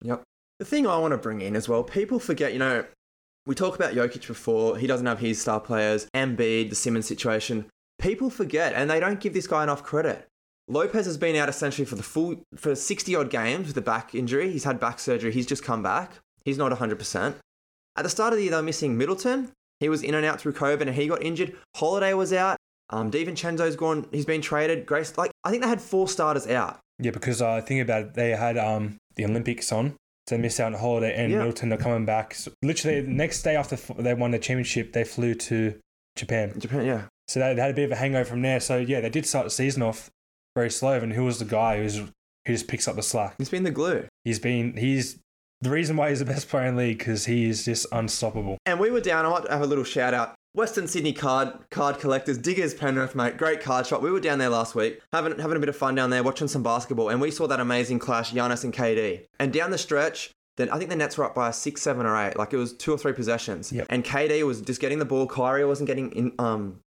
Yep. 0.00 0.22
The 0.58 0.64
thing 0.64 0.86
I 0.86 0.96
want 0.96 1.12
to 1.12 1.18
bring 1.18 1.42
in 1.42 1.54
as 1.54 1.68
well, 1.68 1.84
people 1.84 2.18
forget, 2.18 2.54
you 2.54 2.58
know, 2.58 2.86
we 3.46 3.54
talk 3.54 3.74
about 3.74 3.92
Jokic 3.92 4.26
before. 4.26 4.78
He 4.78 4.86
doesn't 4.86 5.06
have 5.06 5.18
his 5.18 5.38
star 5.38 5.60
players. 5.60 6.06
Embiid, 6.14 6.70
the 6.70 6.74
Simmons 6.74 7.06
situation. 7.06 7.66
People 7.98 8.30
forget, 8.30 8.72
and 8.72 8.88
they 8.88 9.00
don't 9.00 9.20
give 9.20 9.34
this 9.34 9.46
guy 9.46 9.62
enough 9.62 9.82
credit. 9.82 10.26
Lopez 10.68 11.06
has 11.06 11.18
been 11.18 11.36
out 11.36 11.48
essentially 11.48 11.84
for 11.84 11.94
the 11.96 12.02
full 12.02 12.36
for 12.56 12.74
60 12.74 13.14
odd 13.14 13.30
games 13.30 13.68
with 13.68 13.76
a 13.76 13.82
back 13.82 14.14
injury. 14.14 14.50
He's 14.50 14.64
had 14.64 14.80
back 14.80 14.98
surgery. 14.98 15.32
He's 15.32 15.46
just 15.46 15.62
come 15.62 15.82
back. 15.82 16.12
He's 16.44 16.58
not 16.58 16.72
100%. 16.72 17.34
At 17.96 18.02
the 18.02 18.08
start 18.08 18.32
of 18.32 18.38
the 18.38 18.42
year, 18.44 18.50
they 18.50 18.56
were 18.56 18.62
missing 18.62 18.96
Middleton. 18.96 19.52
He 19.80 19.88
was 19.88 20.02
in 20.02 20.14
and 20.14 20.24
out 20.24 20.40
through 20.40 20.54
COVID 20.54 20.82
and 20.82 20.94
he 20.94 21.06
got 21.08 21.22
injured. 21.22 21.54
Holiday 21.76 22.14
was 22.14 22.32
out. 22.32 22.56
Um, 22.90 23.10
DiVincenzo's 23.10 23.76
gone. 23.76 24.06
He's 24.12 24.26
been 24.26 24.40
traded. 24.40 24.86
Grace, 24.86 25.16
like, 25.16 25.30
I 25.42 25.50
think 25.50 25.62
they 25.62 25.68
had 25.68 25.80
four 25.80 26.08
starters 26.08 26.46
out. 26.46 26.78
Yeah, 26.98 27.10
because 27.10 27.42
uh, 27.42 27.60
think 27.60 27.82
about 27.82 28.02
it, 28.02 28.14
they 28.14 28.30
had 28.30 28.56
um 28.56 28.96
the 29.16 29.24
Olympics 29.24 29.72
on. 29.72 29.94
So 30.28 30.36
they 30.36 30.40
missed 30.40 30.60
out 30.60 30.72
on 30.72 30.78
Holiday, 30.80 31.14
and 31.14 31.30
Yeah. 31.32 31.38
Middleton 31.38 31.72
are 31.72 31.76
coming 31.76 32.06
back. 32.06 32.34
So 32.34 32.52
literally, 32.62 33.00
the 33.00 33.10
next 33.10 33.42
day 33.42 33.56
after 33.56 33.76
they 34.00 34.14
won 34.14 34.30
the 34.30 34.38
championship, 34.38 34.92
they 34.92 35.04
flew 35.04 35.34
to 35.34 35.74
Japan. 36.16 36.58
Japan, 36.58 36.86
yeah. 36.86 37.02
So 37.28 37.40
they 37.40 37.54
had 37.60 37.70
a 37.70 37.74
bit 37.74 37.84
of 37.86 37.92
a 37.92 37.96
hangover 37.96 38.24
from 38.28 38.42
there. 38.42 38.60
So 38.60 38.78
yeah, 38.78 39.00
they 39.00 39.10
did 39.10 39.26
start 39.26 39.44
the 39.44 39.50
season 39.50 39.82
off 39.82 40.10
very 40.54 40.70
slow. 40.70 40.98
And 40.98 41.12
who 41.12 41.24
was 41.24 41.38
the 41.38 41.44
guy 41.44 41.78
who's 41.78 41.96
who 41.96 42.08
just 42.46 42.68
picks 42.68 42.86
up 42.88 42.96
the 42.96 43.02
slack? 43.02 43.34
He's 43.38 43.48
been 43.48 43.64
the 43.64 43.70
glue. 43.70 44.06
He's 44.24 44.38
been 44.38 44.76
he's 44.76 45.18
the 45.60 45.70
reason 45.70 45.96
why 45.96 46.10
he's 46.10 46.18
the 46.18 46.24
best 46.24 46.48
player 46.48 46.66
in 46.66 46.76
the 46.76 46.82
league 46.82 46.98
because 46.98 47.26
he 47.26 47.48
is 47.48 47.64
just 47.64 47.86
unstoppable. 47.90 48.58
And 48.66 48.78
we 48.78 48.90
were 48.90 49.00
down. 49.00 49.26
I 49.26 49.30
might 49.30 49.50
have 49.50 49.62
a 49.62 49.66
little 49.66 49.84
shout 49.84 50.14
out. 50.14 50.34
Western 50.54 50.86
Sydney 50.86 51.12
card 51.12 51.52
card 51.70 51.98
collectors, 51.98 52.38
Diggers 52.38 52.74
Penrith, 52.74 53.14
mate. 53.14 53.36
Great 53.36 53.60
card 53.60 53.86
shop. 53.86 54.02
We 54.02 54.10
were 54.10 54.20
down 54.20 54.38
there 54.38 54.48
last 54.50 54.74
week, 54.74 55.00
having 55.12 55.38
having 55.38 55.56
a 55.56 55.60
bit 55.60 55.68
of 55.68 55.76
fun 55.76 55.94
down 55.96 56.10
there, 56.10 56.22
watching 56.22 56.48
some 56.48 56.62
basketball, 56.62 57.08
and 57.08 57.20
we 57.20 57.30
saw 57.30 57.48
that 57.48 57.60
amazing 57.60 57.98
clash, 57.98 58.32
Giannis 58.32 58.62
and 58.62 58.72
KD. 58.72 59.24
And 59.40 59.52
down 59.52 59.72
the 59.72 59.78
stretch, 59.78 60.30
then 60.56 60.70
I 60.70 60.78
think 60.78 60.90
the 60.90 60.96
Nets 60.96 61.18
were 61.18 61.24
up 61.24 61.34
by 61.34 61.50
six, 61.50 61.82
seven, 61.82 62.06
or 62.06 62.16
eight. 62.16 62.36
Like 62.36 62.52
it 62.52 62.56
was 62.56 62.72
two 62.72 62.92
or 62.92 62.98
three 62.98 63.12
possessions. 63.12 63.72
Yep. 63.72 63.86
And 63.90 64.04
KD 64.04 64.46
was 64.46 64.60
just 64.60 64.80
getting 64.80 65.00
the 65.00 65.04
ball. 65.04 65.26
Kyrie 65.26 65.64
wasn't 65.64 65.88
getting 65.88 66.12
in, 66.12 66.32
um 66.38 66.80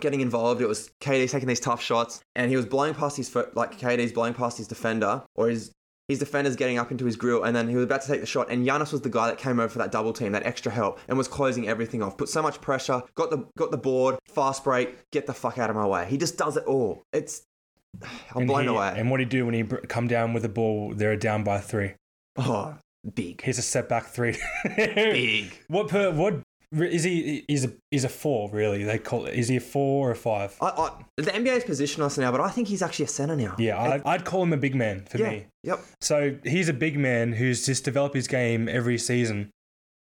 getting 0.00 0.20
involved. 0.20 0.60
It 0.60 0.66
was 0.68 0.90
KD 1.00 1.30
taking 1.30 1.48
these 1.48 1.60
tough 1.60 1.82
shots, 1.82 2.20
and 2.36 2.50
he 2.50 2.56
was 2.56 2.66
blowing 2.66 2.94
past 2.94 3.16
his 3.16 3.28
foot, 3.28 3.56
like 3.56 3.78
KD's 3.78 4.12
blowing 4.12 4.34
past 4.34 4.58
his 4.58 4.66
defender, 4.68 5.22
or 5.34 5.48
his 5.48 5.72
his 6.08 6.18
defender's 6.18 6.56
getting 6.56 6.78
up 6.78 6.90
into 6.90 7.04
his 7.04 7.16
grill, 7.16 7.44
and 7.44 7.54
then 7.54 7.68
he 7.68 7.74
was 7.74 7.84
about 7.84 8.00
to 8.00 8.08
take 8.08 8.20
the 8.20 8.26
shot, 8.26 8.50
and 8.50 8.66
Giannis 8.66 8.92
was 8.92 9.02
the 9.02 9.10
guy 9.10 9.26
that 9.28 9.36
came 9.36 9.60
over 9.60 9.68
for 9.68 9.78
that 9.78 9.92
double 9.92 10.14
team, 10.14 10.32
that 10.32 10.46
extra 10.46 10.72
help, 10.72 10.98
and 11.06 11.18
was 11.18 11.28
closing 11.28 11.68
everything 11.68 12.02
off. 12.02 12.16
Put 12.16 12.30
so 12.30 12.40
much 12.40 12.60
pressure, 12.62 13.02
got 13.14 13.28
the 13.30 13.46
got 13.58 13.70
the 13.70 13.76
board, 13.76 14.16
fast 14.26 14.64
break, 14.64 14.96
get 15.10 15.26
the 15.26 15.34
fuck 15.34 15.58
out 15.58 15.68
of 15.68 15.76
my 15.76 15.86
way. 15.86 16.06
He 16.08 16.16
just 16.16 16.38
does 16.38 16.56
it 16.56 16.64
all. 16.64 17.02
It's 17.12 17.42
I'm 18.02 18.38
and 18.38 18.46
blown 18.46 18.62
he- 18.62 18.68
away. 18.68 18.94
And 18.96 19.10
what 19.10 19.18
do 19.18 19.24
he 19.24 19.28
do 19.28 19.44
when 19.44 19.54
he 19.54 19.64
come 19.64 20.06
down 20.08 20.32
with 20.32 20.42
the 20.44 20.48
ball? 20.48 20.94
They're 20.94 21.16
down 21.16 21.44
by 21.44 21.58
three. 21.58 21.92
oh, 22.38 22.76
big, 23.14 23.42
He's 23.42 23.58
a 23.58 23.62
step 23.62 23.88
back 23.88 24.06
three. 24.06 24.36
big. 24.76 25.52
What 25.68 25.88
per 25.88 26.10
what 26.10 26.40
is 26.72 27.04
he? 27.04 27.44
Is 27.48 27.64
a 27.64 27.72
is 27.90 28.04
a 28.04 28.08
four 28.08 28.50
really? 28.50 28.84
They 28.84 28.98
call 28.98 29.26
it. 29.26 29.34
Is 29.34 29.48
he 29.48 29.56
a 29.56 29.60
four 29.60 30.08
or 30.08 30.12
a 30.12 30.16
five? 30.16 30.56
I, 30.60 30.66
I, 30.66 30.90
the 31.16 31.30
NBA's 31.30 31.64
positioned 31.64 32.04
us 32.04 32.18
now, 32.18 32.30
but 32.30 32.40
I 32.40 32.50
think 32.50 32.68
he's 32.68 32.82
actually 32.82 33.06
a 33.06 33.08
center 33.08 33.36
now. 33.36 33.56
Yeah, 33.58 33.80
I'd, 33.80 34.02
I'd 34.04 34.24
call 34.24 34.42
him 34.42 34.52
a 34.52 34.58
big 34.58 34.74
man 34.74 35.06
for 35.08 35.18
yeah, 35.18 35.30
me. 35.30 35.46
yep. 35.62 35.80
So 36.00 36.36
he's 36.44 36.68
a 36.68 36.74
big 36.74 36.98
man 36.98 37.32
who's 37.32 37.64
just 37.64 37.84
developed 37.84 38.14
his 38.14 38.28
game 38.28 38.68
every 38.68 38.98
season, 38.98 39.50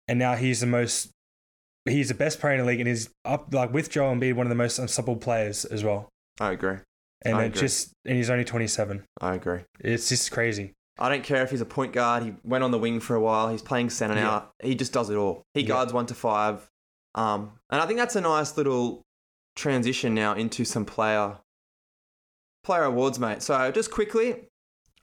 and 0.08 0.20
now 0.20 0.36
he's 0.36 0.60
the 0.60 0.68
most. 0.68 1.12
He's 1.86 2.10
the 2.10 2.14
best 2.14 2.42
player 2.42 2.56
in 2.56 2.60
the 2.60 2.66
league, 2.66 2.82
and 2.82 2.90
he's 2.90 3.10
up 3.24 3.54
like 3.54 3.74
with 3.74 3.90
Joel 3.90 4.14
Embiid, 4.14 4.34
one 4.34 4.46
of 4.46 4.50
the 4.50 4.56
most 4.56 4.80
unstoppable 4.80 5.16
players 5.16 5.64
as 5.66 5.84
well. 5.84 6.10
I 6.42 6.52
agree. 6.52 6.78
And 7.22 7.38
I 7.38 7.44
it 7.44 7.48
agree. 7.48 7.62
just 7.62 7.94
and 8.06 8.18
he's 8.18 8.30
only 8.30 8.46
twenty 8.46 8.68
seven. 8.68 9.06
I 9.22 9.36
agree. 9.36 9.62
It's 9.80 10.10
just 10.10 10.32
crazy. 10.32 10.74
I 11.00 11.10
don't 11.10 11.24
care 11.24 11.42
if 11.44 11.52
he's 11.52 11.62
a 11.62 11.66
point 11.66 11.94
guard. 11.94 12.24
He 12.24 12.34
went 12.44 12.64
on 12.64 12.72
the 12.72 12.78
wing 12.78 13.00
for 13.00 13.16
a 13.16 13.22
while. 13.22 13.50
He's 13.50 13.62
playing 13.62 13.90
center 13.90 14.16
now. 14.16 14.50
He 14.62 14.76
just 14.76 14.92
does 14.94 15.10
it 15.10 15.16
all. 15.16 15.44
He 15.54 15.62
Yeah. 15.62 15.68
guards 15.70 15.94
one 15.94 16.06
to 16.08 16.14
five. 16.14 16.70
Um, 17.16 17.54
and 17.70 17.82
I 17.82 17.86
think 17.88 17.98
that's 18.00 18.16
a 18.16 18.22
nice 18.22 18.56
little 18.58 19.02
transition 19.56 20.14
now 20.14 20.34
into 20.34 20.64
some 20.66 20.86
player 20.86 21.38
player 22.64 22.84
awards, 22.84 23.20
mate. 23.20 23.42
So 23.42 23.72
just 23.72 23.90
quickly, 23.92 24.48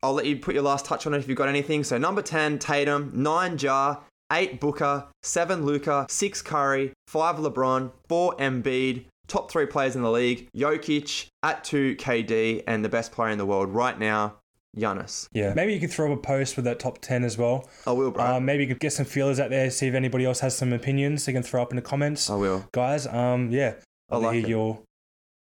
I'll 0.02 0.12
let 0.12 0.26
you 0.26 0.36
put 0.38 0.54
your 0.54 0.62
last 0.62 0.84
touch 0.84 1.06
on 1.06 1.14
it 1.14 1.18
if 1.18 1.28
you've 1.28 1.38
got 1.38 1.48
anything. 1.48 1.82
So 1.84 1.98
number 1.98 2.22
ten, 2.22 2.58
Tatum. 2.58 3.10
Nine, 3.14 3.58
Ja. 3.58 3.96
Eight, 4.32 4.60
Booker. 4.60 5.06
Seven, 5.22 5.64
Luka. 5.64 6.06
Six, 6.10 6.42
Curry. 6.42 6.92
Five, 7.08 7.36
LeBron. 7.36 7.92
Four, 8.08 8.36
Embiid. 8.36 9.06
Top 9.28 9.50
three 9.50 9.66
players 9.66 9.96
in 9.96 10.02
the 10.02 10.10
league: 10.10 10.48
Jokic. 10.56 11.26
At 11.42 11.64
two, 11.64 11.96
KD, 11.96 12.62
and 12.66 12.84
the 12.84 12.88
best 12.88 13.10
player 13.12 13.30
in 13.30 13.38
the 13.38 13.46
world 13.46 13.70
right 13.70 13.98
now, 13.98 14.36
Giannis. 14.76 15.28
Yeah, 15.32 15.54
maybe 15.54 15.72
you 15.74 15.80
could 15.80 15.90
throw 15.90 16.12
up 16.12 16.18
a 16.18 16.20
post 16.20 16.56
with 16.56 16.64
that 16.66 16.78
top 16.78 16.98
ten 17.00 17.24
as 17.24 17.38
well. 17.38 17.68
I 17.86 17.92
will, 17.92 18.10
bro. 18.10 18.24
Um, 18.36 18.44
maybe 18.44 18.64
you 18.64 18.68
could 18.68 18.80
get 18.80 18.92
some 18.92 19.06
feelers 19.06 19.40
out 19.40 19.50
there, 19.50 19.70
see 19.70 19.86
if 19.88 19.94
anybody 19.94 20.24
else 20.24 20.40
has 20.40 20.56
some 20.56 20.72
opinions. 20.72 21.24
They 21.24 21.32
can 21.32 21.42
throw 21.42 21.62
up 21.62 21.70
in 21.70 21.76
the 21.76 21.82
comments, 21.82 22.28
I 22.30 22.34
will. 22.34 22.68
guys. 22.72 23.06
Um, 23.06 23.50
yeah, 23.50 23.74
I 24.10 24.16
I'd 24.16 24.22
like 24.22 24.34
hear 24.34 24.44
it. 24.44 24.48
your 24.48 24.78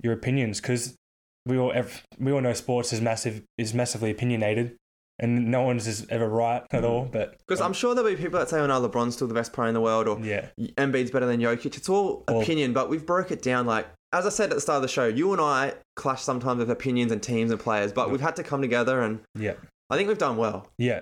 your 0.02 0.12
opinions 0.12 0.60
because 0.60 0.94
we 1.46 1.58
all 1.58 1.72
we 2.18 2.32
all 2.32 2.40
know 2.40 2.52
sports 2.52 2.92
is 2.92 3.00
massive 3.00 3.42
is 3.58 3.74
massively 3.74 4.10
opinionated, 4.10 4.76
and 5.18 5.50
no 5.50 5.62
one's 5.62 5.86
is 5.86 6.06
ever 6.10 6.28
right 6.28 6.62
at 6.70 6.82
mm. 6.82 6.88
all. 6.88 7.04
But 7.10 7.38
Because 7.38 7.60
I'm 7.60 7.68
um, 7.68 7.72
sure 7.72 7.94
there'll 7.94 8.10
be 8.10 8.16
people 8.16 8.38
that 8.38 8.48
say, 8.48 8.58
"Oh 8.58 8.66
no, 8.66 8.86
LeBron's 8.86 9.14
still 9.14 9.28
the 9.28 9.34
best 9.34 9.52
player 9.52 9.68
in 9.68 9.74
the 9.74 9.80
world," 9.80 10.08
or 10.08 10.18
yeah, 10.20 10.48
Embiid's 10.58 11.10
better 11.10 11.26
than 11.26 11.40
Jokic. 11.40 11.76
It's 11.76 11.88
all 11.88 12.24
Well- 12.28 12.40
opinion, 12.42 12.72
but 12.72 12.88
we've 12.88 13.06
broke 13.06 13.30
it 13.30 13.42
down. 13.42 13.66
Like 13.66 13.86
as 14.12 14.26
I 14.26 14.30
said 14.30 14.50
at 14.50 14.54
the 14.54 14.60
start 14.60 14.76
of 14.76 14.82
the 14.82 14.88
show, 14.88 15.06
you 15.06 15.32
and 15.32 15.40
I 15.40 15.74
clash 15.96 16.22
sometimes 16.22 16.58
with 16.58 16.70
opinions 16.70 17.10
and 17.12 17.22
teams 17.22 17.50
and 17.50 17.58
players, 17.60 17.92
but 17.92 18.10
we've 18.10 18.20
had 18.20 18.36
to 18.36 18.42
come 18.42 18.62
together, 18.62 19.02
and 19.02 19.20
yeah, 19.34 19.54
I 19.90 19.96
think 19.96 20.08
we've 20.08 20.18
done 20.18 20.36
well. 20.36 20.68
yeah. 20.78 21.00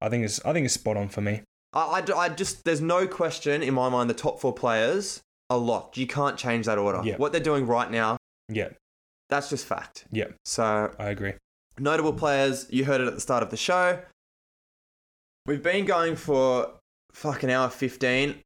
I 0.00 0.08
think 0.08 0.24
it's 0.24 0.44
I 0.44 0.52
think 0.52 0.64
it's 0.64 0.74
spot 0.74 0.96
on 0.96 1.08
for 1.08 1.20
me. 1.20 1.42
I, 1.72 2.00
I, 2.00 2.18
I 2.18 2.28
just 2.28 2.64
there's 2.64 2.80
no 2.80 3.06
question 3.06 3.62
in 3.62 3.72
my 3.72 3.88
mind 3.88 4.10
the 4.10 4.14
top 4.14 4.40
four 4.40 4.52
players 4.52 5.22
are 5.48 5.58
locked. 5.58 5.96
You 5.96 6.08
can't 6.08 6.36
change 6.36 6.66
that 6.66 6.76
order. 6.76 7.00
Yeah. 7.04 7.16
What 7.16 7.30
they're 7.30 7.40
doing 7.40 7.66
right 7.66 7.90
now, 7.90 8.16
Yeah, 8.48 8.70
that's 9.28 9.48
just 9.48 9.64
fact. 9.64 10.06
yeah, 10.10 10.26
So 10.44 10.92
I 10.98 11.10
agree. 11.10 11.34
Notable 11.78 12.12
players. 12.12 12.66
You 12.70 12.84
heard 12.84 13.00
it 13.00 13.06
at 13.06 13.14
the 13.14 13.20
start 13.20 13.42
of 13.42 13.50
the 13.50 13.56
show. 13.56 14.00
We've 15.46 15.62
been 15.62 15.84
going 15.84 16.16
for 16.16 16.70
fucking 17.12 17.50
hour 17.50 17.68
15. 17.68 18.36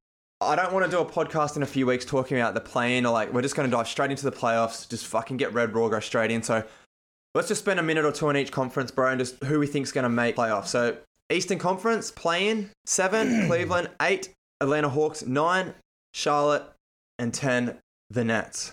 I 0.41 0.55
don't 0.55 0.72
want 0.72 0.85
to 0.85 0.91
do 0.91 1.01
a 1.01 1.05
podcast 1.05 1.57
in 1.57 1.62
a 1.62 1.66
few 1.66 1.87
weeks 1.87 2.05
talking 2.05 2.39
about 2.39 2.55
the 2.55 2.61
play-in 2.61 3.07
or 3.07 3.12
like 3.12 3.33
we're 3.33 3.43
just 3.43 3.57
going 3.57 3.68
to 3.70 3.74
dive 3.74 3.89
straight 3.89 4.11
into 4.11 4.24
the 4.24 4.33
playoffs. 4.33 4.89
Just 4.89 5.07
fucking 5.07 5.39
get 5.39 5.53
Red 5.55 5.74
Raw, 5.74 5.89
go 5.89 6.01
straight 6.01 6.31
in. 6.31 6.43
So 6.43 6.62
let's 7.35 7.49
just 7.49 7.62
spend 7.62 7.81
a 7.81 7.83
minute 7.83 8.05
or 8.05 8.12
two 8.12 8.29
on 8.29 8.37
each 8.37 8.53
conference, 8.53 8.91
bro, 8.91 9.11
and 9.11 9.18
just 9.18 9.43
who 9.45 9.59
we 9.59 9.66
think's 9.66 9.93
going 9.93 10.05
to 10.05 10.11
make 10.11 10.37
playoffs. 10.37 10.66
So 10.66 10.99
Eastern 11.31 11.59
Conference 11.59 12.11
play-in 12.11 12.70
seven, 12.85 13.47
Cleveland 13.47 13.89
eight, 14.03 14.31
Atlanta 14.61 14.91
Hawks 14.91 15.24
nine, 15.24 15.74
Charlotte 16.12 16.64
and 17.18 17.33
ten, 17.33 17.79
the 18.11 18.24
Nets. 18.24 18.72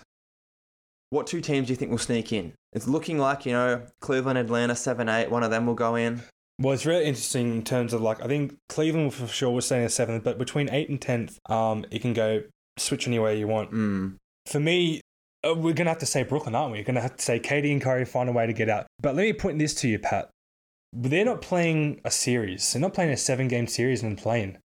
What 1.10 1.26
two 1.26 1.40
teams 1.40 1.68
do 1.68 1.72
you 1.72 1.76
think 1.76 1.90
will 1.90 1.98
sneak 1.98 2.32
in? 2.32 2.52
It's 2.74 2.88
looking 2.88 3.18
like, 3.18 3.46
you 3.46 3.52
know, 3.52 3.82
Cleveland, 4.00 4.38
Atlanta, 4.38 4.74
7 4.74 5.08
8. 5.08 5.30
One 5.30 5.42
of 5.42 5.50
them 5.50 5.66
will 5.66 5.74
go 5.74 5.94
in. 5.94 6.22
Well, 6.60 6.72
it's 6.72 6.86
really 6.86 7.04
interesting 7.04 7.52
in 7.52 7.62
terms 7.64 7.92
of 7.92 8.00
like 8.00 8.22
I 8.22 8.28
think 8.28 8.54
Cleveland 8.68 9.12
for 9.14 9.26
sure 9.26 9.50
was 9.50 9.66
staying 9.66 9.84
at 9.84 9.90
seventh, 9.92 10.22
but 10.22 10.38
between 10.38 10.70
eight 10.70 10.88
and 10.88 11.00
tenth, 11.00 11.38
um, 11.50 11.84
it 11.90 12.00
can 12.00 12.12
go 12.12 12.42
switch 12.76 13.08
anywhere 13.08 13.32
you 13.32 13.48
want. 13.48 13.72
Mm. 13.72 14.16
For 14.46 14.60
me, 14.60 15.00
uh, 15.44 15.54
we're 15.54 15.74
gonna 15.74 15.90
have 15.90 15.98
to 15.98 16.06
say 16.06 16.22
Brooklyn, 16.22 16.54
aren't 16.54 16.70
we? 16.72 16.78
We're 16.78 16.84
gonna 16.84 17.00
have 17.00 17.16
to 17.16 17.22
say 17.22 17.40
KD 17.40 17.72
and 17.72 17.82
Kyrie 17.82 18.04
find 18.04 18.28
a 18.28 18.32
way 18.32 18.46
to 18.46 18.52
get 18.52 18.68
out. 18.68 18.86
But 19.00 19.16
let 19.16 19.22
me 19.22 19.32
point 19.32 19.58
this 19.58 19.74
to 19.76 19.88
you, 19.88 19.98
Pat. 19.98 20.30
They're 20.92 21.24
not 21.24 21.42
playing 21.42 22.00
a 22.04 22.10
series. 22.12 22.72
They're 22.72 22.80
not 22.80 22.94
playing 22.94 23.10
a 23.10 23.16
seven-game 23.16 23.66
series 23.66 24.04
and 24.04 24.16
playing. 24.16 24.58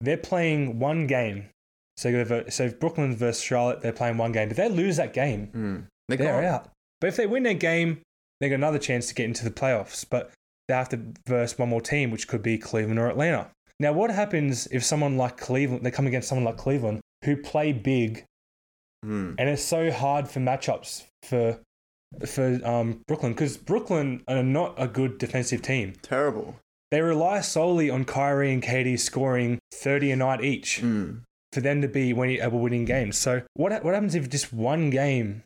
They're 0.00 0.16
playing 0.16 0.80
one 0.80 1.06
game. 1.06 1.50
So, 1.96 2.08
you 2.08 2.16
gotta 2.16 2.24
ver- 2.44 2.50
so 2.50 2.64
if 2.64 2.80
Brooklyn 2.80 3.14
versus 3.14 3.42
Charlotte, 3.42 3.80
they're 3.80 3.92
playing 3.92 4.16
one 4.18 4.32
game. 4.32 4.50
If 4.50 4.56
they 4.56 4.68
lose 4.68 4.96
that 4.96 5.12
game, 5.12 5.50
Mm. 5.54 5.86
They're, 6.08 6.16
they're 6.16 6.44
out. 6.44 6.70
But 7.00 7.08
if 7.08 7.16
they 7.16 7.26
win 7.26 7.42
their 7.44 7.54
game, 7.54 8.00
they 8.40 8.48
got 8.48 8.56
another 8.56 8.78
chance 8.78 9.06
to 9.08 9.14
get 9.14 9.24
into 9.26 9.44
the 9.44 9.50
playoffs. 9.50 10.04
But 10.08 10.30
they 10.68 10.74
have 10.74 10.88
to 10.90 11.00
verse 11.26 11.56
one 11.58 11.68
more 11.68 11.80
team, 11.80 12.10
which 12.10 12.28
could 12.28 12.42
be 12.42 12.58
Cleveland 12.58 12.98
or 12.98 13.08
Atlanta. 13.08 13.50
Now, 13.80 13.92
what 13.92 14.10
happens 14.10 14.66
if 14.72 14.82
someone 14.84 15.16
like 15.16 15.36
Cleveland, 15.36 15.84
they 15.86 15.90
come 15.90 16.06
against 16.06 16.28
someone 16.28 16.44
like 16.44 16.56
Cleveland 16.56 17.00
who 17.24 17.36
play 17.36 17.72
big, 17.72 18.24
Mm. 19.06 19.36
and 19.38 19.48
it's 19.48 19.62
so 19.62 19.92
hard 19.92 20.28
for 20.28 20.40
matchups 20.40 21.04
for 21.22 21.60
for 22.26 22.58
um, 22.64 23.00
Brooklyn 23.06 23.32
because 23.32 23.56
Brooklyn 23.56 24.24
are 24.26 24.42
not 24.42 24.74
a 24.76 24.88
good 24.88 25.18
defensive 25.18 25.62
team. 25.62 25.92
Terrible. 26.02 26.56
They 26.90 27.00
rely 27.02 27.40
solely 27.42 27.90
on 27.90 28.04
Kyrie 28.06 28.52
and 28.52 28.62
KD 28.62 28.98
scoring 28.98 29.58
30 29.72 30.10
a 30.12 30.16
night 30.16 30.42
each 30.42 30.80
Mm. 30.82 31.20
for 31.52 31.60
them 31.60 31.80
to 31.82 31.86
be 31.88 32.12
winning, 32.12 32.40
able 32.40 32.58
winning 32.60 32.86
games. 32.86 33.16
So 33.18 33.42
what 33.54 33.84
what 33.84 33.94
happens 33.94 34.14
if 34.16 34.28
just 34.28 34.52
one 34.52 34.90
game 34.90 35.44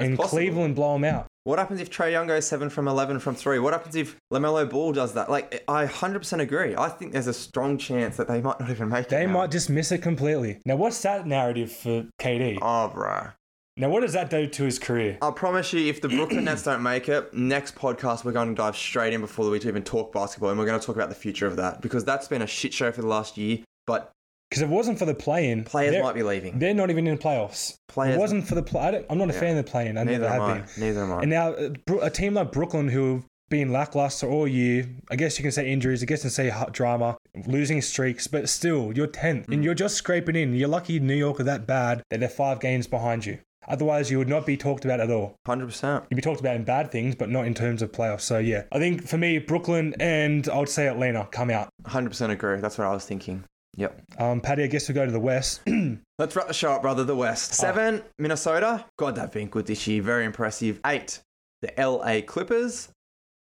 and 0.00 0.16
possible. 0.16 0.38
Cleveland 0.38 0.74
blow 0.76 0.94
them 0.94 1.04
out? 1.04 1.26
What 1.44 1.58
happens 1.58 1.80
if 1.80 1.90
Trae 1.90 2.12
Young 2.12 2.26
goes 2.26 2.46
seven 2.46 2.68
from 2.68 2.86
eleven 2.86 3.18
from 3.18 3.34
three? 3.34 3.58
What 3.58 3.72
happens 3.72 3.96
if 3.96 4.16
LaMelo 4.32 4.68
Ball 4.68 4.92
does 4.92 5.14
that? 5.14 5.30
Like, 5.30 5.64
I 5.66 5.86
hundred 5.86 6.20
percent 6.20 6.42
agree. 6.42 6.76
I 6.76 6.88
think 6.88 7.12
there's 7.12 7.26
a 7.26 7.32
strong 7.32 7.78
chance 7.78 8.16
that 8.18 8.28
they 8.28 8.40
might 8.40 8.60
not 8.60 8.70
even 8.70 8.88
make 8.88 9.06
it. 9.06 9.10
They 9.10 9.26
might 9.26 9.50
just 9.50 9.70
miss 9.70 9.90
it 9.90 9.98
completely. 9.98 10.60
Now, 10.66 10.76
what's 10.76 11.00
that 11.02 11.26
narrative 11.26 11.72
for 11.72 12.06
KD? 12.20 12.58
Oh, 12.60 12.88
bro. 12.88 13.28
Now, 13.76 13.88
what 13.88 14.00
does 14.00 14.12
that 14.12 14.28
do 14.28 14.46
to 14.46 14.64
his 14.64 14.78
career? 14.78 15.16
I'll 15.22 15.32
promise 15.32 15.72
you, 15.72 15.88
if 15.88 16.02
the 16.02 16.08
Brooklyn 16.08 16.44
Nets 16.44 16.64
don't 16.64 16.82
make 16.82 17.08
it, 17.08 17.32
next 17.32 17.74
podcast 17.74 18.24
we're 18.24 18.32
going 18.32 18.48
to 18.48 18.54
dive 18.54 18.76
straight 18.76 19.14
in 19.14 19.22
before 19.22 19.48
we 19.48 19.58
even 19.60 19.82
talk 19.82 20.12
basketball, 20.12 20.50
and 20.50 20.58
we're 20.58 20.66
going 20.66 20.78
to 20.78 20.84
talk 20.84 20.96
about 20.96 21.08
the 21.08 21.14
future 21.14 21.46
of 21.46 21.56
that 21.56 21.80
because 21.80 22.04
that's 22.04 22.28
been 22.28 22.42
a 22.42 22.46
shit 22.46 22.74
show 22.74 22.92
for 22.92 23.00
the 23.00 23.06
last 23.06 23.38
year. 23.38 23.60
But 23.86 24.12
Because 24.50 24.62
it 24.62 24.68
wasn't 24.68 24.98
for 24.98 25.04
the 25.04 25.14
play-in, 25.14 25.62
players 25.62 26.02
might 26.02 26.14
be 26.14 26.24
leaving. 26.24 26.58
they're 26.58 26.74
not 26.74 26.90
even 26.90 27.06
in 27.06 27.14
the 27.16 27.22
playoffs. 27.22 27.76
Players, 27.88 28.16
it 28.16 28.18
wasn't 28.18 28.48
for 28.48 28.56
the 28.56 28.62
play. 28.62 29.04
I'm 29.08 29.16
not 29.16 29.30
a 29.30 29.32
Yeah. 29.32 29.38
fan 29.40 29.56
of 29.56 29.64
the 29.64 29.70
play-in. 29.70 29.96
I 29.96 30.02
neither 30.02 30.24
never 30.24 30.34
am 30.34 30.40
have 30.40 30.50
I. 30.50 30.54
been. 30.54 30.66
Neither 30.78 31.00
am 31.04 31.12
I. 31.12 31.20
And 31.22 31.30
now, 31.30 31.48
uh, 31.52 31.70
a 32.02 32.10
team 32.10 32.34
like 32.34 32.50
Brooklyn, 32.50 32.88
who 32.88 33.14
have 33.14 33.22
been 33.48 33.70
lackluster 33.72 34.28
all 34.28 34.48
year, 34.48 34.86
I 35.08 35.14
guess 35.14 35.38
you 35.38 35.44
can 35.44 35.52
say 35.52 35.70
injuries, 35.70 36.02
I 36.02 36.06
guess 36.06 36.20
you 36.24 36.30
can 36.30 36.30
say 36.30 36.52
drama, 36.72 37.16
losing 37.46 37.80
streaks, 37.80 38.26
but 38.26 38.48
still, 38.48 38.92
you're 38.92 39.06
10th 39.06 39.46
Mm. 39.46 39.54
and 39.54 39.64
you're 39.64 39.74
just 39.74 39.94
scraping 39.94 40.34
in. 40.34 40.52
You're 40.54 40.68
lucky 40.68 40.98
New 40.98 41.14
York 41.14 41.38
are 41.38 41.44
that 41.44 41.64
bad 41.66 42.02
that 42.10 42.18
they're 42.18 42.28
five 42.28 42.58
games 42.58 42.88
behind 42.88 43.26
you. 43.26 43.38
Otherwise, 43.68 44.10
you 44.10 44.18
would 44.18 44.28
not 44.28 44.46
be 44.46 44.56
talked 44.56 44.84
about 44.84 44.98
at 44.98 45.10
all. 45.12 45.36
Hundred 45.46 45.66
percent. 45.66 46.04
You'd 46.10 46.16
be 46.16 46.22
talked 46.22 46.40
about 46.40 46.56
in 46.56 46.64
bad 46.64 46.90
things, 46.90 47.14
but 47.14 47.28
not 47.30 47.46
in 47.46 47.54
terms 47.54 47.82
of 47.82 47.92
playoffs. 47.92 48.22
So, 48.22 48.38
yeah, 48.38 48.62
I 48.72 48.78
think 48.80 49.06
for 49.06 49.16
me, 49.18 49.38
Brooklyn 49.38 49.94
and 50.00 50.48
I 50.48 50.58
would 50.58 50.68
say 50.68 50.88
Atlanta 50.88 51.28
come 51.30 51.50
out. 51.50 51.68
Hundred 51.86 52.08
percent 52.10 52.32
agree. 52.32 52.58
That's 52.58 52.78
what 52.78 52.88
I 52.88 52.92
was 52.92 53.04
thinking. 53.04 53.44
Yep. 53.76 54.02
Um, 54.18 54.40
Paddy, 54.40 54.64
I 54.64 54.66
guess 54.66 54.88
we 54.88 54.94
go 54.94 55.06
to 55.06 55.12
the 55.12 55.20
West. 55.20 55.62
Let's 56.18 56.34
wrap 56.36 56.48
the 56.48 56.54
show 56.54 56.72
up, 56.72 56.82
brother. 56.82 57.04
The 57.04 57.14
Oh. 57.14 57.18
West. 57.18 57.54
Seven, 57.54 58.02
Minnesota. 58.18 58.84
God, 58.98 59.16
they've 59.16 59.30
been 59.30 59.48
good 59.48 59.66
this 59.66 59.86
year. 59.86 60.02
Very 60.02 60.24
impressive. 60.24 60.80
Eight, 60.84 61.20
the 61.62 61.72
LA 61.78 62.20
Clippers. 62.26 62.88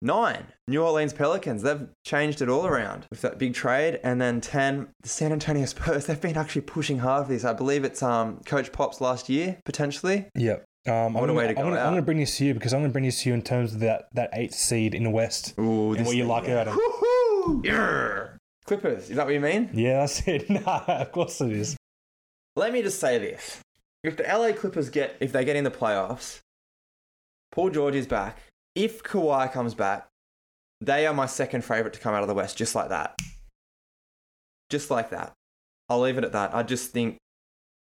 Nine, 0.01 0.45
New 0.67 0.81
Orleans 0.81 1.11
Pelicans. 1.11 1.61
They've 1.61 1.89
changed 2.05 2.41
it 2.41 2.47
all 2.47 2.65
around 2.65 3.05
with 3.09 3.21
that 3.21 3.37
big 3.37 3.53
trade. 3.53 3.99
And 4.01 4.21
then 4.21 4.39
10, 4.39 4.87
the 5.01 5.09
San 5.09 5.33
Antonio 5.33 5.65
Spurs. 5.65 6.05
They've 6.07 6.19
been 6.21 6.37
actually 6.37 6.61
pushing 6.61 6.99
hard 6.99 7.25
for 7.27 7.33
this. 7.33 7.43
I 7.43 7.51
believe 7.51 7.83
it's 7.83 8.01
um, 8.01 8.39
Coach 8.45 8.71
Pops 8.71 9.01
last 9.01 9.27
year, 9.29 9.57
potentially. 9.65 10.27
yeah. 10.35 10.57
Um, 10.87 11.13
What 11.13 11.27
a 11.29 11.33
I'm 11.33 11.35
gonna, 11.35 11.47
to 11.49 11.53
go 11.53 11.61
I'm 11.61 11.67
gonna. 11.69 11.81
I'm 11.81 11.91
gonna 11.91 12.01
bring 12.01 12.19
this 12.19 12.37
to 12.37 12.45
you 12.45 12.53
because 12.53 12.73
I'm 12.73 12.79
going 12.79 12.89
to 12.89 12.93
bring 12.93 13.03
this 13.03 13.21
to 13.23 13.29
you 13.29 13.35
in 13.35 13.41
terms 13.41 13.73
of 13.73 13.81
that, 13.81 14.07
that 14.13 14.29
eighth 14.31 14.55
seed 14.55 14.95
in 14.95 15.03
the 15.03 15.09
West 15.09 15.53
Ooh, 15.59 15.93
and 15.93 16.05
what 16.05 16.15
you 16.15 16.23
like 16.23 16.47
about 16.47 16.67
them. 16.67 16.77
Woohoo! 16.77 17.65
Yeah. 17.65 18.27
Clippers. 18.69 19.09
Is 19.09 19.15
that 19.15 19.25
what 19.25 19.33
you 19.33 19.39
mean? 19.39 19.71
Yeah, 19.73 20.01
that's 20.01 20.27
it. 20.27 20.47
Nah, 20.49 20.83
of 20.85 21.11
course 21.11 21.41
it 21.41 21.51
is. 21.51 21.75
Let 22.55 22.71
me 22.71 22.83
just 22.83 22.99
say 22.99 23.17
this. 23.17 23.61
If 24.03 24.15
the 24.15 24.23
LA 24.23 24.51
Clippers 24.53 24.91
get, 24.91 25.17
if 25.19 25.31
they 25.31 25.43
get 25.43 25.55
in 25.55 25.63
the 25.63 25.71
playoffs, 25.71 26.41
Paul 27.51 27.71
George 27.71 27.95
is 27.95 28.05
back. 28.05 28.37
If 28.75 29.01
Kawhi 29.01 29.51
comes 29.51 29.73
back, 29.73 30.07
they 30.81 31.07
are 31.07 31.15
my 31.15 31.25
second 31.25 31.65
favorite 31.65 31.93
to 31.93 31.99
come 31.99 32.13
out 32.13 32.21
of 32.21 32.27
the 32.27 32.35
West, 32.35 32.59
just 32.59 32.75
like 32.75 32.89
that. 32.89 33.17
Just 34.69 34.91
like 34.91 35.09
that. 35.09 35.33
I'll 35.89 36.01
leave 36.01 36.19
it 36.19 36.23
at 36.23 36.33
that. 36.33 36.53
I 36.53 36.61
just 36.61 36.91
think, 36.91 37.17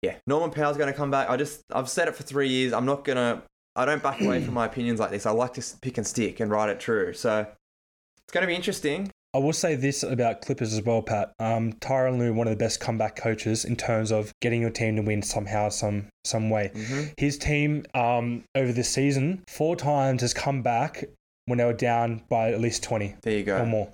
yeah, 0.04 0.18
Norman 0.28 0.52
Powell's 0.52 0.78
going 0.78 0.92
to 0.92 0.98
come 0.98 1.10
back. 1.10 1.32
I 1.32 1.36
just, 1.36 1.64
I've 1.74 1.90
said 1.90 2.08
it 2.08 2.16
for 2.16 2.22
three 2.22 2.48
years. 2.48 2.74
I'm 2.74 2.86
not 2.86 3.04
going 3.04 3.18
to, 3.18 3.42
I 3.76 3.86
don't 3.86 4.04
back 4.04 4.22
away 4.22 4.44
from 4.44 4.54
my 4.54 4.68
opinions 4.68 5.00
like 5.00 5.10
this. 5.10 5.26
I 5.26 5.32
like 5.32 5.54
to 5.56 5.64
pick 5.82 5.98
and 5.98 6.06
stick 6.06 6.40
and 6.40 6.52
write 6.52 6.70
it 6.70 6.80
true. 6.80 7.14
So 7.14 7.48
it's 8.24 8.32
going 8.32 8.44
to 8.44 8.48
be 8.48 8.56
interesting. 8.56 9.12
I 9.34 9.38
will 9.38 9.54
say 9.54 9.76
this 9.76 10.02
about 10.02 10.42
Clippers 10.42 10.74
as 10.74 10.82
well, 10.82 11.02
Pat. 11.04 11.34
Um, 11.40 11.74
Tyronn 11.74 12.18
Lue, 12.18 12.34
one 12.34 12.48
of 12.48 12.52
the 12.52 12.58
best 12.64 12.80
comeback 12.80 13.16
coaches 13.16 13.64
in 13.64 13.76
terms 13.76 14.12
of 14.12 14.32
getting 14.42 14.62
your 14.62 14.72
team 14.72 14.96
to 14.96 15.02
win 15.04 15.22
somehow, 15.22 15.70
some 15.70 16.08
some 16.26 16.50
way. 16.50 16.72
Mhm. 16.74 17.14
His 17.18 17.38
team 17.38 17.86
um, 17.94 18.44
over 18.56 18.72
this 18.72 18.90
season 18.90 19.44
four 19.48 19.76
times 19.76 20.22
has 20.22 20.34
come 20.34 20.62
back 20.64 21.04
when 21.46 21.58
they 21.60 21.66
were 21.66 21.74
down 21.74 22.24
by 22.30 22.52
at 22.52 22.60
least 22.60 22.82
twenty 22.84 23.16
There 23.22 23.38
you 23.38 23.44
go. 23.44 23.58
or 23.62 23.66
more. 23.68 23.90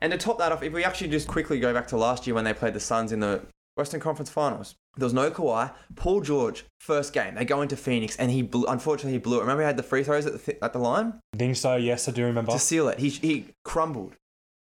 And 0.00 0.10
to 0.10 0.18
top 0.18 0.38
that 0.38 0.50
off, 0.50 0.64
if 0.64 0.72
we 0.72 0.84
actually 0.84 1.08
just 1.10 1.28
quickly 1.28 1.60
go 1.60 1.72
back 1.72 1.86
to 1.88 1.96
last 1.96 2.26
year 2.26 2.34
when 2.34 2.42
they 2.44 2.52
played 2.52 2.74
the 2.74 2.80
Suns 2.80 3.12
in 3.12 3.20
the 3.20 3.42
Western 3.76 4.00
Conference 4.00 4.30
Finals, 4.30 4.74
there 4.96 5.06
was 5.06 5.14
no 5.14 5.30
Kawhi. 5.30 5.72
Paul 5.94 6.22
George, 6.22 6.64
first 6.80 7.12
game, 7.12 7.36
they 7.36 7.44
go 7.44 7.62
into 7.62 7.76
Phoenix, 7.76 8.16
and 8.16 8.30
he 8.32 8.42
blew, 8.42 8.66
unfortunately 8.66 9.12
he 9.12 9.18
blew 9.18 9.38
it. 9.38 9.42
Remember, 9.42 9.62
he 9.62 9.66
had 9.66 9.76
the 9.76 9.82
free 9.84 10.02
throws 10.02 10.26
at 10.26 10.32
the, 10.32 10.38
th- 10.40 10.58
at 10.60 10.72
the 10.72 10.80
line 10.80 11.20
I 11.34 11.36
think 11.38 11.54
so. 11.56 11.76
Yes, 11.76 12.08
I 12.08 12.12
do 12.12 12.24
remember. 12.24 12.50
to 12.50 12.58
seal 12.58 12.88
it. 12.88 12.98
He 12.98 13.10
he 13.10 13.46
crumbled. 13.64 14.14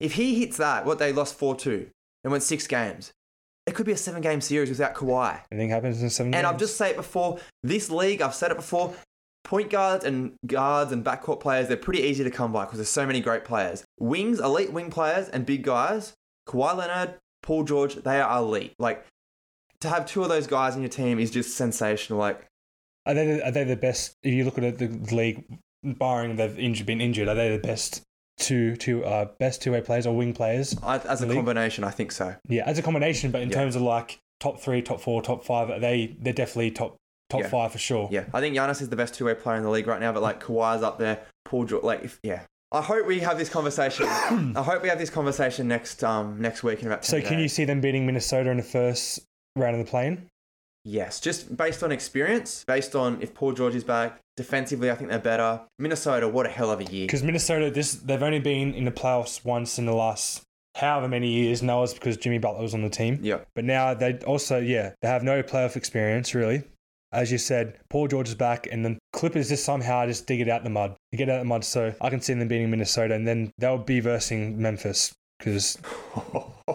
If 0.02 0.14
he 0.14 0.40
hits 0.40 0.56
that, 0.56 0.84
what 0.84 0.98
they 0.98 1.12
lost 1.12 1.36
four 1.36 1.54
two, 1.54 1.88
and 2.24 2.30
went 2.32 2.42
six 2.42 2.66
games, 2.66 3.12
it 3.66 3.74
could 3.76 3.86
be 3.86 3.92
a 3.92 3.96
seven 3.96 4.20
game 4.20 4.40
series 4.40 4.68
without 4.68 4.94
Kawhi. 4.94 5.40
Anything 5.52 5.70
happens 5.70 6.02
in 6.02 6.10
seven 6.10 6.34
And 6.34 6.42
games. 6.42 6.52
I've 6.52 6.58
just 6.58 6.76
said 6.76 6.90
it 6.90 6.96
before. 6.96 7.38
This 7.62 7.88
league, 7.88 8.20
I've 8.20 8.34
said 8.34 8.50
it 8.50 8.56
before. 8.56 8.92
Point 9.44 9.70
guards 9.70 10.04
and 10.04 10.34
guards 10.46 10.90
and 10.92 11.04
backcourt 11.04 11.40
players, 11.40 11.68
they're 11.68 11.76
pretty 11.76 12.02
easy 12.02 12.24
to 12.24 12.30
come 12.30 12.52
by 12.52 12.64
because 12.64 12.78
there's 12.78 12.88
so 12.88 13.06
many 13.06 13.20
great 13.20 13.44
players. 13.44 13.84
Wings, 14.00 14.40
elite 14.40 14.72
wing 14.72 14.90
players 14.90 15.28
and 15.28 15.46
big 15.46 15.62
guys, 15.62 16.14
Kawhi 16.48 16.76
Leonard, 16.76 17.14
Paul 17.42 17.62
George, 17.62 17.94
they 17.94 18.20
are 18.20 18.38
elite. 18.38 18.74
Like, 18.80 19.06
to 19.80 19.88
have 19.88 20.06
two 20.06 20.22
of 20.22 20.28
those 20.28 20.46
guys 20.46 20.74
in 20.74 20.82
your 20.82 20.88
team 20.88 21.18
is 21.18 21.30
just 21.30 21.56
sensational. 21.56 22.18
Like, 22.18 22.46
are 23.06 23.14
they 23.14 23.26
the, 23.26 23.46
are 23.46 23.50
they 23.50 23.64
the 23.64 23.76
best? 23.76 24.14
If 24.22 24.32
you 24.32 24.44
look 24.44 24.58
at 24.58 24.78
the 24.78 24.88
league, 25.14 25.44
barring 25.82 26.36
they've 26.36 26.58
injured, 26.58 26.86
been 26.86 27.00
injured, 27.00 27.28
are 27.28 27.34
they 27.34 27.56
the 27.56 27.62
best 27.62 28.02
two 28.38 28.76
two 28.76 29.04
uh, 29.04 29.26
best 29.38 29.62
two 29.62 29.72
way 29.72 29.80
players 29.80 30.06
or 30.06 30.16
wing 30.16 30.32
players? 30.34 30.76
I, 30.82 30.98
as 30.98 31.22
a 31.22 31.26
League? 31.26 31.36
combination, 31.36 31.84
I 31.84 31.90
think 31.90 32.12
so. 32.12 32.34
Yeah, 32.48 32.64
as 32.66 32.78
a 32.78 32.82
combination, 32.82 33.30
but 33.30 33.42
in 33.42 33.50
Yeah. 33.50 33.56
terms 33.56 33.76
of 33.76 33.82
like 33.82 34.18
top 34.40 34.60
three, 34.60 34.82
top 34.82 35.00
four, 35.00 35.22
top 35.22 35.44
five, 35.44 35.70
are 35.70 35.78
they 35.78 36.16
they're 36.20 36.32
definitely 36.32 36.70
top 36.72 36.96
top 37.30 37.42
Yeah. 37.42 37.48
five 37.48 37.72
for 37.72 37.78
sure. 37.78 38.08
Yeah, 38.10 38.24
I 38.34 38.40
think 38.40 38.56
Giannis 38.56 38.82
is 38.82 38.88
the 38.88 38.96
best 38.96 39.14
two 39.14 39.24
way 39.26 39.34
player 39.34 39.56
in 39.56 39.62
the 39.62 39.70
league 39.70 39.86
right 39.86 40.00
now, 40.00 40.12
but 40.12 40.22
like 40.22 40.42
Kawhi's 40.42 40.82
up 40.82 40.98
there, 40.98 41.20
Paul 41.44 41.64
George, 41.64 41.82
like, 41.84 42.04
if, 42.04 42.18
yeah. 42.22 42.42
I 42.70 42.80
hope 42.80 43.06
we 43.06 43.20
have 43.20 43.36
this 43.38 43.48
conversation. 43.50 44.06
I 44.56 44.62
hope 44.62 44.82
we 44.82 44.88
have 44.88 44.98
this 44.98 45.10
conversation 45.10 45.68
next 45.68 46.02
um 46.02 46.40
next 46.40 46.62
week 46.62 46.80
in 46.80 46.86
about 46.86 47.02
10 47.02 47.22
So 47.22 47.26
can 47.28 47.38
you 47.38 47.48
see 47.48 47.64
them 47.64 47.80
beating 47.80 48.06
Minnesota 48.06 48.50
in 48.50 48.56
the 48.56 48.62
first 48.62 49.20
round 49.56 49.76
of 49.78 49.84
the 49.84 49.90
plane? 49.90 50.28
Yes, 50.84 51.20
just 51.20 51.56
based 51.56 51.82
on 51.82 51.92
experience, 51.92 52.64
based 52.66 52.96
on 52.96 53.22
if 53.22 53.34
Paul 53.34 53.52
George 53.52 53.74
is 53.74 53.84
back, 53.84 54.18
defensively, 54.36 54.90
I 54.90 54.94
think 54.94 55.10
they're 55.10 55.18
better. 55.18 55.60
Minnesota, 55.78 56.28
what 56.28 56.46
a 56.46 56.48
hell 56.48 56.70
of 56.70 56.80
a 56.80 56.84
year. 56.84 57.06
Because 57.06 57.22
Minnesota, 57.22 57.70
this 57.70 57.94
they've 57.94 58.22
only 58.22 58.40
been 58.40 58.74
in 58.74 58.84
the 58.84 58.90
playoffs 58.90 59.44
once 59.44 59.78
in 59.78 59.86
the 59.86 59.94
last 59.94 60.42
however 60.76 61.08
many 61.08 61.28
years. 61.28 61.60
And 61.60 61.70
it's 61.70 61.94
because 61.94 62.16
Jimmy 62.16 62.38
Butler 62.38 62.62
was 62.62 62.74
on 62.74 62.82
the 62.82 62.90
team. 62.90 63.18
Yeah, 63.22 63.40
But 63.54 63.64
now 63.64 63.94
they 63.94 64.18
also, 64.20 64.58
yeah, 64.58 64.92
they 65.02 65.08
have 65.08 65.22
no 65.22 65.42
playoff 65.42 65.76
experience 65.76 66.34
really. 66.34 66.64
As 67.12 67.30
you 67.30 67.36
said, 67.36 67.78
Paul 67.90 68.08
George 68.08 68.30
is 68.30 68.34
back, 68.34 68.66
and 68.72 68.82
then 68.82 68.98
Clippers 69.12 69.50
just 69.50 69.66
somehow 69.66 70.06
just 70.06 70.26
dig 70.26 70.40
it 70.40 70.48
out 70.48 70.64
the 70.64 70.70
mud. 70.70 70.96
They 71.10 71.18
get 71.18 71.28
out 71.28 71.36
of 71.36 71.40
the 71.42 71.48
mud, 71.48 71.62
so 71.62 71.94
I 72.00 72.08
can 72.08 72.22
see 72.22 72.32
them 72.32 72.48
beating 72.48 72.70
Minnesota, 72.70 73.14
and 73.14 73.28
then 73.28 73.52
they'll 73.58 73.76
be 73.76 74.00
versing 74.00 74.60
Memphis 74.60 75.12
because 75.38 75.76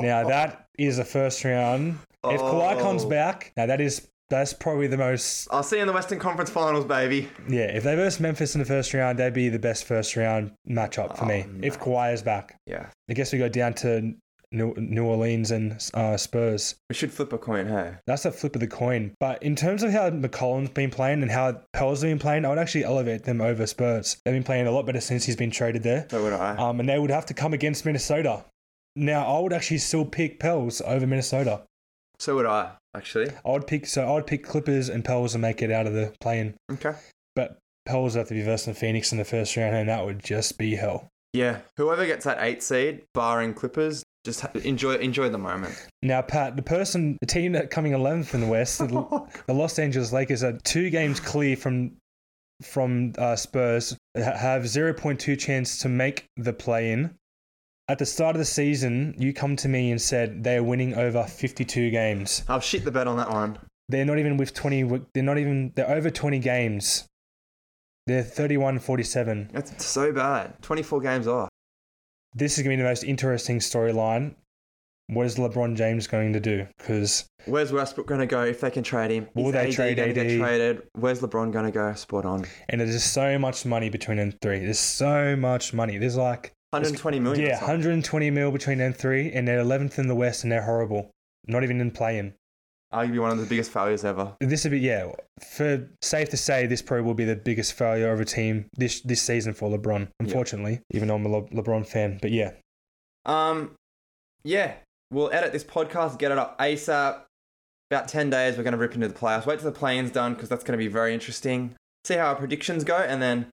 now 0.00 0.26
that 0.26 0.66
is 0.76 0.98
a 0.98 1.04
first 1.04 1.44
round. 1.44 2.00
If 2.30 2.40
Kawhi 2.40 2.80
comes 2.80 3.04
Oh. 3.04 3.08
back, 3.08 3.52
now 3.56 3.66
that 3.66 3.80
is 3.80 4.08
that's 4.30 4.54
probably 4.54 4.86
the 4.86 4.96
most 4.96 5.46
I'll 5.50 5.62
see 5.62 5.76
you 5.76 5.82
in 5.82 5.86
the 5.86 5.92
Western 5.92 6.18
Conference 6.18 6.50
Finals, 6.50 6.86
baby. 6.86 7.28
Yeah, 7.48 7.64
if 7.66 7.84
they 7.84 7.94
verse 7.94 8.18
Memphis 8.20 8.54
in 8.54 8.58
the 8.60 8.64
first 8.64 8.94
round, 8.94 9.18
they'd 9.18 9.34
be 9.34 9.48
the 9.50 9.58
best 9.58 9.84
first 9.84 10.16
round 10.16 10.52
matchup 10.68 11.16
for 11.18 11.26
me. 11.26 11.44
Oh, 11.46 11.58
If 11.62 11.78
Kawhi 11.78 12.12
is 12.14 12.22
back, 12.22 12.56
Yeah, 12.66 12.86
I 13.10 13.12
guess 13.14 13.32
we 13.32 13.38
go 13.38 13.48
down 13.48 13.74
to 13.74 14.14
New, 14.50 15.04
Orleans 15.04 15.50
and 15.50 15.72
uh, 15.94 16.16
Spurs. 16.16 16.76
we 16.88 16.94
should 16.94 17.12
flip 17.12 17.32
a 17.32 17.38
coin, 17.38 17.66
hey? 17.66 17.94
That's 18.06 18.24
a 18.24 18.30
flip 18.30 18.54
of 18.54 18.60
the 18.60 18.68
coin. 18.68 19.12
But 19.18 19.42
in 19.42 19.56
terms 19.56 19.82
of 19.82 19.90
how 19.90 20.08
McCollum's 20.10 20.70
been 20.70 20.90
playing 20.90 21.22
and 21.22 21.30
how 21.30 21.60
Pell's 21.72 22.02
been 22.02 22.20
playing, 22.20 22.44
I 22.44 22.50
would 22.50 22.58
actually 22.58 22.84
elevate 22.84 23.24
them 23.24 23.40
over 23.40 23.66
Spurs. 23.66 24.16
They've 24.24 24.32
been 24.34 24.44
playing 24.44 24.68
a 24.68 24.70
lot 24.70 24.86
better 24.86 25.00
since 25.00 25.24
he's 25.24 25.34
been 25.34 25.50
traded 25.50 25.82
there. 25.82 26.06
So 26.08 26.22
would 26.22 26.32
I. 26.32 26.54
Um, 26.56 26.78
and 26.78 26.88
they 26.88 27.00
would 27.00 27.10
have 27.10 27.26
to 27.26 27.34
come 27.34 27.52
against 27.52 27.84
Minnesota. 27.84 28.44
Now, 28.94 29.26
I 29.26 29.40
would 29.40 29.52
actually 29.52 29.78
still 29.78 30.04
pick 30.04 30.38
Pels 30.38 30.80
over 30.82 31.04
Minnesota. 31.04 31.62
So 32.18 32.36
would 32.36 32.46
I, 32.46 32.72
actually. 32.94 33.30
I 33.44 33.50
would 33.50 33.66
pick 33.66 33.86
so 33.86 34.04
I 34.04 34.12
would 34.14 34.26
pick 34.26 34.44
Clippers 34.44 34.88
and 34.88 35.04
Pels 35.04 35.34
and 35.34 35.42
make 35.42 35.62
it 35.62 35.70
out 35.70 35.86
of 35.86 35.92
the 35.92 36.12
play-in. 36.20 36.54
Okay. 36.72 36.94
But 37.34 37.58
Pels 37.86 38.14
have 38.14 38.28
to 38.28 38.34
be 38.34 38.42
versing 38.42 38.74
Phoenix 38.74 39.12
in 39.12 39.18
the 39.18 39.24
first 39.24 39.56
round, 39.56 39.74
and 39.74 39.88
that 39.88 40.04
would 40.04 40.22
just 40.22 40.58
be 40.58 40.76
hell. 40.76 41.08
Yeah, 41.32 41.60
whoever 41.76 42.06
gets 42.06 42.24
that 42.24 42.38
eight 42.40 42.62
seed, 42.62 43.02
barring 43.12 43.54
Clippers, 43.54 44.04
just 44.24 44.40
ha- 44.40 44.50
enjoy 44.62 44.94
enjoy 44.94 45.28
the 45.28 45.38
moment. 45.38 45.74
Now, 46.02 46.22
Pat, 46.22 46.56
the 46.56 46.62
person, 46.62 47.18
the 47.20 47.26
team 47.26 47.52
that 47.52 47.70
coming 47.70 47.92
11th 47.92 48.34
in 48.34 48.40
the 48.40 48.46
West, 48.46 48.78
the, 48.78 48.86
the 49.46 49.52
Los 49.52 49.78
Angeles 49.78 50.12
Lakers 50.12 50.42
are 50.42 50.58
two 50.64 50.90
games 50.90 51.20
clear 51.20 51.56
from 51.56 51.96
from 52.62 53.12
uh, 53.18 53.36
Spurs, 53.36 53.96
have 54.14 54.62
0.2 54.62 55.38
chance 55.38 55.78
to 55.78 55.88
make 55.88 56.26
the 56.36 56.52
play-in. 56.52 57.14
At 57.88 57.98
the 57.98 58.06
start 58.06 58.34
of 58.34 58.38
the 58.38 58.46
season, 58.46 59.14
you 59.18 59.34
come 59.34 59.56
to 59.56 59.68
me 59.68 59.90
and 59.90 60.00
said 60.00 60.42
they're 60.42 60.62
winning 60.62 60.94
over 60.94 61.22
52 61.24 61.90
games. 61.90 62.42
I'll 62.48 62.60
shit 62.60 62.84
the 62.84 62.90
bed 62.90 63.06
on 63.06 63.18
that 63.18 63.30
one. 63.30 63.58
They're 63.90 64.06
not 64.06 64.18
even 64.18 64.38
with 64.38 64.54
20. 64.54 65.02
They're 65.12 65.22
not 65.22 65.36
even. 65.38 65.72
They're 65.74 65.90
over 65.90 66.08
20 66.08 66.38
games. 66.38 67.06
They're 68.06 68.22
31 68.22 68.78
47. 68.78 69.50
That's 69.52 69.84
so 69.84 70.12
bad. 70.12 70.60
Twenty 70.62 70.82
four 70.82 71.00
games 71.00 71.26
off. 71.26 71.48
This 72.34 72.56
is 72.58 72.64
going 72.64 72.76
to 72.76 72.80
be 72.80 72.82
the 72.82 72.88
most 72.88 73.04
interesting 73.04 73.58
storyline. 73.60 74.34
What 75.08 75.26
is 75.26 75.36
LeBron 75.36 75.76
James 75.76 76.06
going 76.06 76.32
to 76.32 76.40
do? 76.40 76.66
Because 76.78 77.26
Where's 77.44 77.70
Westbrook 77.72 78.06
going 78.06 78.20
to 78.20 78.26
go 78.26 78.42
if 78.44 78.60
they 78.62 78.70
can 78.70 78.82
trade 78.82 79.10
him? 79.10 79.28
Will 79.34 79.48
Is 79.48 79.52
they 79.52 79.68
AD 79.68 79.72
trade 79.72 79.96
gonna 79.98 80.12
get 80.14 80.26
AD? 80.26 80.38
traded? 80.40 80.82
Where's 80.94 81.20
LeBron 81.20 81.52
going 81.52 81.66
to 81.66 81.70
go? 81.70 81.92
Spot 81.94 82.24
on. 82.24 82.46
and 82.70 82.80
there's 82.80 82.92
just 82.92 83.12
so 83.12 83.38
much 83.38 83.66
money 83.66 83.90
between 83.90 84.16
them 84.16 84.32
three. 84.40 84.60
There's 84.60 84.78
so 84.78 85.36
much 85.36 85.74
money. 85.74 85.98
There's 85.98 86.16
like 86.16 86.52
120 86.82 87.20
million. 87.20 87.46
yeah, 87.46 87.58
120 87.60 88.30
mil 88.30 88.50
between 88.50 88.78
them 88.78 88.92
three, 88.92 89.30
and 89.32 89.46
they're 89.48 89.62
11th 89.62 89.98
in 89.98 90.08
the 90.08 90.14
West, 90.14 90.42
and 90.42 90.52
they're 90.52 90.62
horrible. 90.64 91.10
Not 91.46 91.62
even 91.64 91.80
in 91.80 91.90
playing. 91.90 92.34
Arguably 92.92 93.20
one 93.20 93.30
of 93.32 93.38
the 93.38 93.46
biggest 93.46 93.72
failures 93.72 94.04
ever. 94.04 94.34
This 94.40 94.64
would 94.64 94.70
be 94.70 94.78
yeah. 94.80 95.10
For 95.52 95.88
safe 96.00 96.28
to 96.30 96.36
say, 96.36 96.66
this 96.66 96.80
probably 96.80 97.04
will 97.04 97.14
be 97.14 97.24
the 97.24 97.34
biggest 97.36 97.72
failure 97.72 98.12
of 98.12 98.20
a 98.20 98.24
team 98.24 98.66
this 98.76 99.00
this 99.00 99.20
season 99.20 99.52
for 99.52 99.68
LeBron. 99.68 100.08
Unfortunately, 100.20 100.80
even 100.92 101.08
though 101.08 101.16
I'm 101.16 101.26
a 101.26 101.28
Le- 101.28 101.48
LeBron 101.48 101.86
fan, 101.86 102.18
but 102.22 102.30
yeah, 102.30 102.52
Um, 103.24 103.74
yeah, 104.44 104.74
we'll 105.10 105.32
edit 105.32 105.52
this 105.52 105.64
podcast, 105.64 106.18
get 106.18 106.30
it 106.30 106.38
up 106.38 106.56
ASAP. 106.58 107.22
About 107.90 108.08
10 108.08 108.30
days, 108.30 108.56
we're 108.56 108.62
going 108.62 108.72
to 108.72 108.78
rip 108.78 108.94
into 108.94 109.08
the 109.08 109.14
playoffs. 109.14 109.44
Wait 109.44 109.58
till 109.60 109.70
the 109.70 109.78
play-in's 109.78 110.10
done 110.10 110.34
because 110.34 110.48
that's 110.48 110.64
going 110.64 110.78
to 110.78 110.82
be 110.82 110.88
very 110.88 111.12
interesting. 111.12 111.74
See 112.04 112.14
how 112.14 112.26
our 112.26 112.34
predictions 112.36 112.82
go, 112.84 112.96
and 112.96 113.20
then 113.20 113.46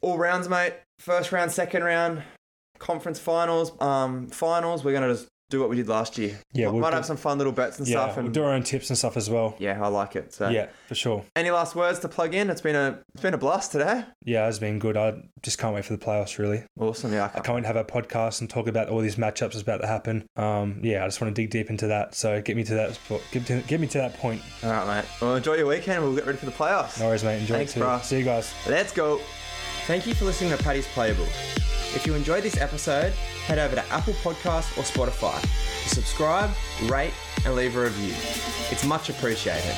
all 0.00 0.18
rounds, 0.18 0.48
mate. 0.48 0.74
First 0.98 1.32
round, 1.32 1.52
second 1.52 1.84
round, 1.84 2.22
conference 2.78 3.18
finals, 3.18 3.72
um, 3.80 4.28
finals. 4.28 4.84
We're 4.84 4.92
going 4.92 5.08
to 5.08 5.14
just 5.14 5.28
do 5.48 5.60
what 5.60 5.70
we 5.70 5.76
did 5.76 5.86
last 5.86 6.18
year. 6.18 6.36
Yeah, 6.54 6.66
might, 6.66 6.72
we'll 6.72 6.80
might 6.80 6.90
do- 6.90 6.96
have 6.96 7.06
some 7.06 7.16
fun 7.16 7.38
little 7.38 7.52
bets 7.52 7.78
and 7.78 7.86
yeah, 7.86 8.02
stuff. 8.06 8.16
we'll 8.16 8.24
And 8.24 8.34
do 8.34 8.42
our 8.42 8.52
own 8.52 8.64
tips 8.64 8.90
and 8.90 8.98
stuff 8.98 9.16
as 9.16 9.30
well. 9.30 9.54
yeah, 9.60 9.80
I 9.80 9.86
like 9.86 10.16
it. 10.16 10.34
So, 10.34 10.48
Yeah, 10.48 10.66
for 10.88 10.96
sure. 10.96 11.24
any 11.36 11.52
last 11.52 11.76
words 11.76 12.00
to 12.00 12.08
plug 12.08 12.34
in? 12.34 12.50
It's 12.50 12.60
been 12.62 12.74
a 12.74 12.98
it's 13.14 13.22
been 13.22 13.34
a 13.34 13.38
blast 13.38 13.70
today. 13.70 14.04
Yeah, 14.24 14.48
it's 14.48 14.58
been 14.58 14.80
good. 14.80 14.96
I 14.96 15.22
just 15.42 15.58
can't 15.58 15.72
wait 15.72 15.84
for 15.84 15.94
the 15.96 16.04
playoffs. 16.04 16.38
Really, 16.38 16.64
Awesome. 16.80 17.12
Yeah, 17.12 17.22
I 17.22 17.26
I 17.26 17.28
can't- 17.28 17.44
can't 17.44 17.54
wait 17.56 17.60
to 17.60 17.66
have 17.68 17.76
a 17.76 17.84
podcast 17.84 18.40
and 18.40 18.50
talk 18.50 18.66
about 18.66 18.88
all 18.88 18.98
these 18.98 19.14
matchups 19.16 19.52
that's 19.52 19.62
about 19.62 19.82
to 19.82 19.86
happen. 19.86 20.26
Um, 20.34 20.80
yeah, 20.82 21.04
I 21.04 21.06
just 21.06 21.20
want 21.20 21.36
to 21.36 21.40
dig 21.40 21.50
deep 21.50 21.70
into 21.70 21.86
that. 21.86 22.16
So 22.16 22.42
get 22.42 22.56
me 22.56 22.64
to 22.64 22.74
that. 22.74 22.98
Get, 23.30 23.46
to, 23.46 23.60
get 23.68 23.78
me 23.78 23.86
to 23.86 23.98
that 23.98 24.14
point. 24.14 24.42
All 24.64 24.70
right, 24.72 24.96
mate. 24.96 25.04
Well, 25.22 25.36
enjoy 25.36 25.54
your 25.54 25.66
weekend. 25.66 26.02
We'll 26.02 26.16
get 26.16 26.26
ready 26.26 26.38
for 26.38 26.46
the 26.46 26.52
playoffs. 26.52 26.98
No 26.98 27.06
worries, 27.06 27.22
mate. 27.22 27.38
Enjoy 27.42 27.54
Thanks, 27.58 27.70
it 27.72 27.74
too. 27.78 27.84
bruh. 27.84 28.02
See 28.02 28.18
you 28.18 28.24
guys. 28.24 28.52
Let's 28.66 28.92
go. 28.92 29.20
Thank 29.86 30.04
you 30.04 30.14
for 30.14 30.24
listening 30.24 30.50
to 30.50 30.62
Paddy's 30.64 30.88
Playable. 30.88 31.28
If 31.94 32.08
you 32.08 32.14
enjoyed 32.14 32.42
this 32.42 32.60
episode, 32.60 33.12
head 33.46 33.60
over 33.60 33.76
to 33.76 33.86
Apple 33.92 34.14
Podcasts 34.14 34.76
or 34.76 34.82
Spotify 34.82 35.40
to 35.40 35.88
subscribe, 35.88 36.50
rate, 36.90 37.12
and 37.44 37.54
leave 37.54 37.76
a 37.76 37.82
review. 37.84 38.12
It's 38.72 38.84
much 38.84 39.10
appreciated. 39.10 39.76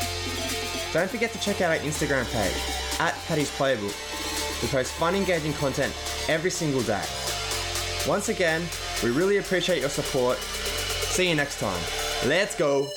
Don't 0.94 1.10
forget 1.10 1.30
to 1.32 1.40
check 1.40 1.60
out 1.60 1.76
our 1.76 1.84
Instagram 1.84 2.24
page, 2.32 2.56
at 2.98 3.14
Paddy's 3.26 3.50
Playable. 3.50 3.90
We 4.62 4.68
post 4.68 4.92
fun, 4.92 5.14
engaging 5.14 5.52
content 5.52 5.94
every 6.26 6.50
single 6.50 6.80
day. 6.80 7.04
Once 8.08 8.30
again, 8.30 8.62
we 9.04 9.10
really 9.10 9.36
appreciate 9.36 9.80
your 9.80 9.90
support. 9.90 10.38
See 10.38 11.28
you 11.28 11.34
next 11.34 11.60
time. 11.60 11.82
Let's 12.26 12.56
go. 12.56 12.88